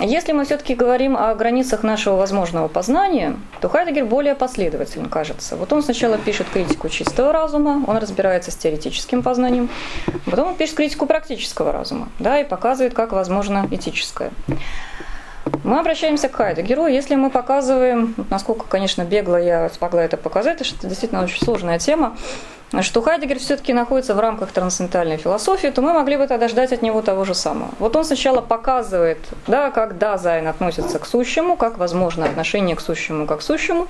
Если 0.00 0.32
мы 0.32 0.44
все-таки 0.44 0.74
говорим 0.74 1.16
о 1.16 1.34
границах 1.34 1.82
нашего 1.82 2.16
возможного 2.16 2.66
познания, 2.66 3.36
то 3.60 3.68
Хайдегер 3.68 4.06
более 4.06 4.34
последователен, 4.34 5.08
кажется. 5.08 5.54
Вот 5.54 5.72
он 5.72 5.82
сначала 5.82 6.18
пишет 6.18 6.48
критику 6.52 6.88
чистого 6.88 7.32
разума, 7.32 7.84
он 7.86 7.98
разбирается 7.98 8.50
с 8.50 8.56
теоретическим 8.56 9.22
познанием, 9.22 9.68
потом 10.24 10.48
он 10.48 10.54
пишет 10.56 10.76
критику 10.76 11.06
практического 11.06 11.72
разума, 11.72 12.08
да, 12.18 12.40
и 12.40 12.44
показывает, 12.44 12.94
как 12.94 13.12
возможно 13.12 13.68
этическое. 13.70 14.32
Мы 15.64 15.78
обращаемся 15.78 16.28
к 16.28 16.36
Хайдегеру, 16.36 16.86
если 16.86 17.14
мы 17.14 17.30
показываем, 17.30 18.14
насколько, 18.30 18.66
конечно, 18.66 19.02
бегло 19.04 19.36
я 19.36 19.68
смогла 19.70 20.04
это 20.04 20.16
показать, 20.16 20.60
это 20.60 20.86
действительно 20.86 21.22
очень 21.22 21.44
сложная 21.44 21.78
тема, 21.78 22.16
что 22.80 23.02
Хайдегер 23.02 23.38
все-таки 23.38 23.72
находится 23.72 24.14
в 24.14 24.20
рамках 24.20 24.52
трансцендентальной 24.52 25.18
философии, 25.18 25.68
то 25.68 25.82
мы 25.82 25.92
могли 25.92 26.16
бы 26.16 26.26
тогда 26.26 26.48
ждать 26.48 26.72
от 26.72 26.82
него 26.82 27.02
того 27.02 27.24
же 27.24 27.34
самого. 27.34 27.70
Вот 27.78 27.94
он 27.96 28.04
сначала 28.04 28.40
показывает, 28.40 29.18
да, 29.46 29.70
как 29.70 29.98
Дазайн 29.98 30.46
относится 30.46 30.98
к 30.98 31.06
сущему, 31.06 31.56
как 31.56 31.76
возможно 31.76 32.24
отношение 32.24 32.76
к 32.76 32.80
сущему 32.80 33.26
как 33.26 33.40
к 33.40 33.42
сущему. 33.42 33.88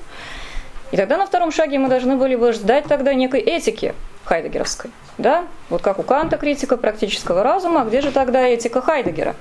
И 0.91 0.97
тогда 0.97 1.17
на 1.17 1.27
втором 1.27 1.53
шаге 1.53 1.79
мы 1.79 1.89
должны 1.89 2.17
были 2.17 2.35
бы 2.35 2.53
ждать 2.53 2.85
тогда 2.85 3.15
некой 3.15 3.41
этики 3.41 3.95
хайдегеровской. 4.25 4.91
Да? 5.19 5.45
Вот 5.71 5.83
как 5.83 5.99
у 5.99 6.03
Канта 6.03 6.37
критика 6.37 6.77
практического 6.77 7.43
разума, 7.43 7.83
а 7.83 7.85
где 7.85 8.01
же 8.01 8.11
тогда 8.11 8.47
этика 8.47 8.81
Хайдегера, 8.81 9.35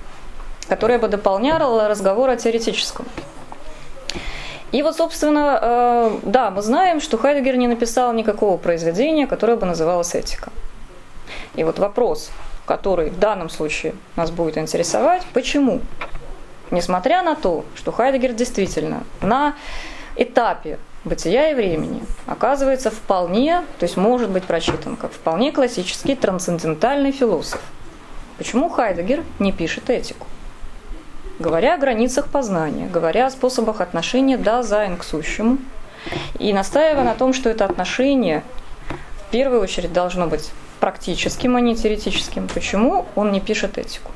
которая 0.67 0.99
бы 0.99 1.07
дополняла 1.07 1.87
разговор 1.87 2.29
о 2.29 2.35
теоретическом. 2.35 3.05
И 4.71 4.83
вот, 4.83 4.95
собственно, 4.95 5.59
э, 5.61 6.19
да, 6.23 6.49
мы 6.49 6.61
знаем, 6.61 7.01
что 7.01 7.17
Хайдегер 7.17 7.57
не 7.57 7.67
написал 7.67 8.13
никакого 8.13 8.57
произведения, 8.57 9.27
которое 9.27 9.57
бы 9.57 9.65
называлось 9.65 10.15
«Этика». 10.15 10.49
И 11.55 11.63
вот 11.63 11.77
вопрос, 11.77 12.31
который 12.65 13.09
в 13.09 13.19
данном 13.19 13.49
случае 13.49 13.95
нас 14.15 14.31
будет 14.31 14.57
интересовать, 14.57 15.23
почему? 15.33 15.81
Несмотря 16.71 17.21
на 17.21 17.35
то, 17.35 17.65
что 17.75 17.91
Хайдегер 17.91 18.31
действительно 18.31 19.03
на 19.21 19.55
этапе 20.15 20.79
бытия 21.03 21.51
и 21.51 21.53
времени 21.53 22.01
оказывается 22.25 22.91
вполне, 22.91 23.63
то 23.77 23.83
есть 23.83 23.97
может 23.97 24.29
быть 24.29 24.45
прочитан 24.45 24.95
как 24.95 25.11
вполне 25.11 25.51
классический 25.51 26.15
трансцендентальный 26.15 27.11
философ. 27.11 27.61
Почему 28.37 28.69
Хайдегер 28.69 29.23
не 29.39 29.51
пишет 29.51 29.89
этику? 29.89 30.27
Говоря 31.41 31.75
о 31.75 31.77
границах 31.77 32.27
познания, 32.27 32.87
говоря 32.87 33.25
о 33.25 33.31
способах 33.31 33.81
отношения 33.81 34.37
дазайн 34.37 34.95
к 34.95 35.03
сущему, 35.03 35.57
и 36.39 36.53
настаивая 36.53 37.03
на 37.03 37.15
том, 37.15 37.33
что 37.33 37.49
это 37.49 37.65
отношение 37.65 38.43
в 39.27 39.31
первую 39.31 39.61
очередь 39.61 39.91
должно 39.91 40.27
быть 40.27 40.51
практическим, 40.79 41.55
а 41.55 41.61
не 41.61 41.75
теоретическим. 41.75 42.47
Почему 42.47 43.05
он 43.15 43.31
не 43.31 43.39
пишет 43.39 43.77
этику? 43.77 44.11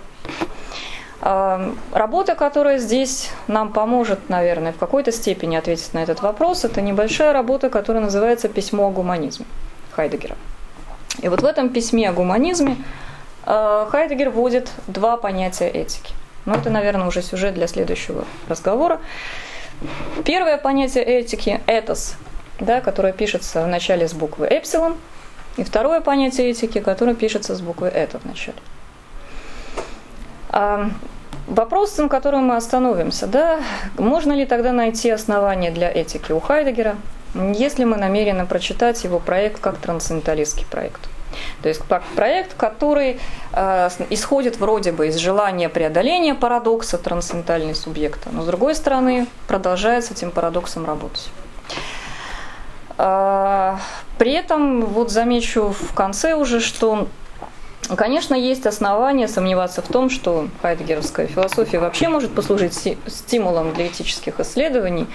А, 1.22 1.74
работа, 1.92 2.36
которая 2.36 2.80
здесь 2.80 3.30
нам 3.48 3.72
поможет, 3.72 4.30
наверное, 4.30 4.72
в 4.72 4.78
какой-то 4.78 5.12
степени 5.12 5.56
ответить 5.56 5.94
на 5.94 6.04
этот 6.04 6.22
вопрос, 6.22 6.66
это 6.66 6.82
небольшая 6.82 7.34
работа, 7.34 7.70
которая 7.70 8.04
называется 8.04 8.48
«Письмо 8.50 8.88
о 8.88 8.92
гуманизме» 8.92 9.46
Хайдегера. 9.92 10.36
И 11.22 11.30
вот 11.30 11.42
в 11.42 11.46
этом 11.46 11.70
письме 11.70 12.10
о 12.10 12.14
гуманизме 12.14 12.78
а, 13.46 13.88
Хайдегер 13.92 14.30
вводит 14.32 14.72
два 14.88 15.18
понятия 15.18 15.70
этики– 15.70 16.14
но 16.46 16.56
это, 16.56 16.70
наверное, 16.70 17.08
уже 17.08 17.22
сюжет 17.22 17.54
для 17.54 17.68
следующего 17.68 18.26
разговора. 18.48 19.00
Первое 20.24 20.58
понятие 20.58 21.04
этики– 21.04 21.62
этос, 21.68 22.16
да, 22.60 22.82
которое 22.82 23.14
пишется 23.14 23.64
в 23.64 23.68
начале 23.68 24.08
с 24.08 24.14
буквы 24.14 24.48
эпсилон. 24.48 24.96
И 25.58 25.64
второе 25.64 26.02
понятие 26.02 26.52
этики, 26.52 26.80
которое 26.80 27.16
пишется 27.16 27.56
с 27.56 27.62
буквы 27.62 27.88
это 27.88 28.20
в 28.20 28.26
начале. 28.26 28.58
А, 30.50 30.90
вопрос, 31.48 31.98
на 31.98 32.10
котором 32.10 32.46
мы 32.46 32.56
остановимся, 32.56 33.28
да, 33.28 33.60
можно 33.98 34.34
ли 34.34 34.46
тогда 34.46 34.72
найти 34.72 35.10
основания 35.10 35.72
для 35.72 35.92
этики 35.92 36.32
у 36.32 36.40
Хайдегера, 36.40 36.96
если 37.34 37.84
мы 37.84 37.98
намерены 37.98 38.46
прочитать 38.46 39.04
его 39.04 39.20
проект 39.20 39.60
как 39.60 39.78
трансценденталистский 39.78 40.66
проект. 40.66 41.02
То 41.62 41.70
есть 41.70 41.82
проект, 42.16 42.56
который 42.56 43.20
э, 43.54 43.90
исходит 44.10 44.58
вроде 44.58 44.92
бы 44.92 45.08
из 45.08 45.16
желания 45.16 45.70
преодоления 45.70 46.36
парадокса 46.36 46.98
трансцендентального 46.98 47.74
субъекта, 47.74 48.30
но 48.32 48.44
с 48.44 48.46
другой 48.46 48.76
стороны 48.76 49.28
продолжает 49.48 50.06
с 50.06 50.12
этим 50.12 50.32
парадоксом 50.32 50.86
работать. 50.86 51.30
Э, 52.98 53.78
при 54.18 54.34
этом 54.34 54.86
вот 54.86 55.12
замечу 55.12 55.70
в 55.70 55.94
конце 55.94 56.34
уже, 56.36 56.60
что 56.60 57.08
Конечно, 57.96 58.34
есть 58.34 58.66
основания 58.66 59.28
сомневаться 59.28 59.84
в 59.84 59.88
том, 59.88 60.10
что 60.10 60.48
хайдегеровская 60.64 61.28
философия 61.28 61.78
вообще 61.78 62.08
может 62.08 62.34
послужить 62.34 62.74
стимулом 63.06 63.74
для 63.74 63.88
этических 63.88 64.40
исследований. 64.40 65.06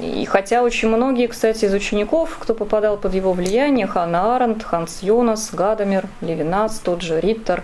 И 0.00 0.24
хотя 0.24 0.62
очень 0.62 0.88
многие, 0.88 1.26
кстати, 1.26 1.64
из 1.64 1.74
учеников, 1.74 2.36
кто 2.38 2.54
попадал 2.54 2.96
под 2.96 3.14
его 3.14 3.32
влияние, 3.32 3.86
Ханна 3.86 4.36
Аренд, 4.36 4.62
Ханс 4.62 5.02
Йонас, 5.02 5.50
Гадамер, 5.52 6.08
Левинац, 6.20 6.78
тот 6.78 7.02
же 7.02 7.20
Риттер, 7.20 7.62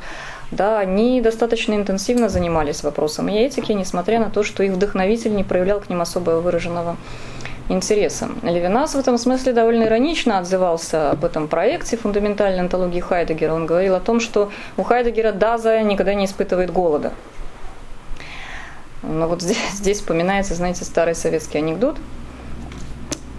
да, 0.51 0.79
они 0.79 1.21
достаточно 1.21 1.75
интенсивно 1.75 2.29
занимались 2.29 2.83
вопросом 2.83 3.29
этики, 3.29 3.73
несмотря 3.73 4.21
на 4.21 4.31
то, 4.31 4.43
что 4.43 4.63
их 4.63 4.73
вдохновитель 4.73 5.35
не 5.35 5.45
проявлял 5.45 5.81
к 5.81 5.89
ним 5.89 6.01
особо 6.01 6.33
выраженного 6.41 6.97
интереса. 7.69 8.29
Левинас 8.43 8.95
в 8.95 8.99
этом 8.99 9.19
смысле 9.19 9.53
довольно 9.53 9.85
иронично 9.85 10.39
отзывался 10.39 11.11
об 11.11 11.25
этом 11.25 11.49
проекте 11.49 11.97
фундаментальной 11.97 12.61
антологии 12.61 13.01
Хайдегера. 13.01 13.55
Он 13.55 13.67
говорил 13.67 13.95
о 13.95 14.01
том, 14.01 14.21
что 14.21 14.51
у 14.77 14.83
Хайдегера 14.83 15.33
Даза 15.33 15.83
никогда 15.83 16.15
не 16.15 16.27
испытывает 16.27 16.71
голода. 16.71 17.13
Но 19.03 19.29
вот 19.29 19.43
здесь, 19.43 19.59
здесь 19.75 19.99
вспоминается, 19.99 20.55
знаете, 20.55 20.85
старый 20.85 21.15
советский 21.15 21.59
анекдот, 21.59 21.97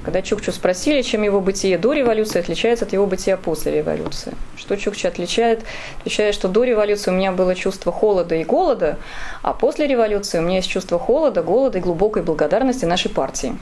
когда 0.07 0.21
Чукчу 0.21 0.53
спросили, 0.53 1.01
чем 1.01 1.23
его 1.23 1.41
бытие 1.41 1.77
до 1.77 1.91
революции 1.91 2.39
отличается 2.39 2.85
от 2.85 2.93
его 2.93 3.05
бытия 3.05 3.35
после 3.35 3.73
революции. 3.73 4.33
Что 4.55 4.77
Чукча 4.77 5.09
отличает? 5.09 5.65
Отвечает, 5.99 6.33
что 6.33 6.47
до 6.47 6.63
революции 6.63 7.11
у 7.11 7.13
меня 7.13 7.33
было 7.33 7.55
чувство 7.55 7.91
холода 7.91 8.33
и 8.35 8.45
голода, 8.45 8.99
а 9.41 9.51
после 9.53 9.85
революции 9.85 10.39
у 10.39 10.43
меня 10.43 10.57
есть 10.57 10.69
чувство 10.69 10.97
холода, 10.97 11.43
голода 11.43 11.79
и 11.79 11.81
глубокой 11.81 12.23
благодарности 12.23 12.85
нашей 12.85 13.09
партии. 13.11 13.57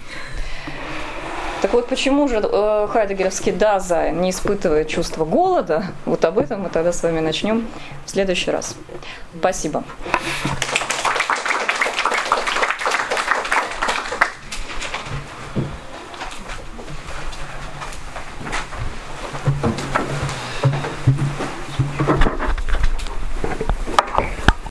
Так 1.63 1.73
вот, 1.73 1.87
почему 1.87 2.27
же 2.27 2.39
э, 2.43 2.87
хайдегеровский 2.91 3.51
Дазайн 3.51 4.21
не 4.21 4.29
испытывает 4.29 4.87
чувство 4.87 5.25
голода? 5.25 5.85
Вот 6.05 6.23
об 6.25 6.37
этом 6.37 6.61
мы 6.61 6.69
тогда 6.69 6.93
с 6.93 7.01
вами 7.01 7.21
начнем 7.21 7.67
в 8.05 8.11
следующий 8.11 8.51
раз. 8.51 8.75
Спасибо. 9.39 9.83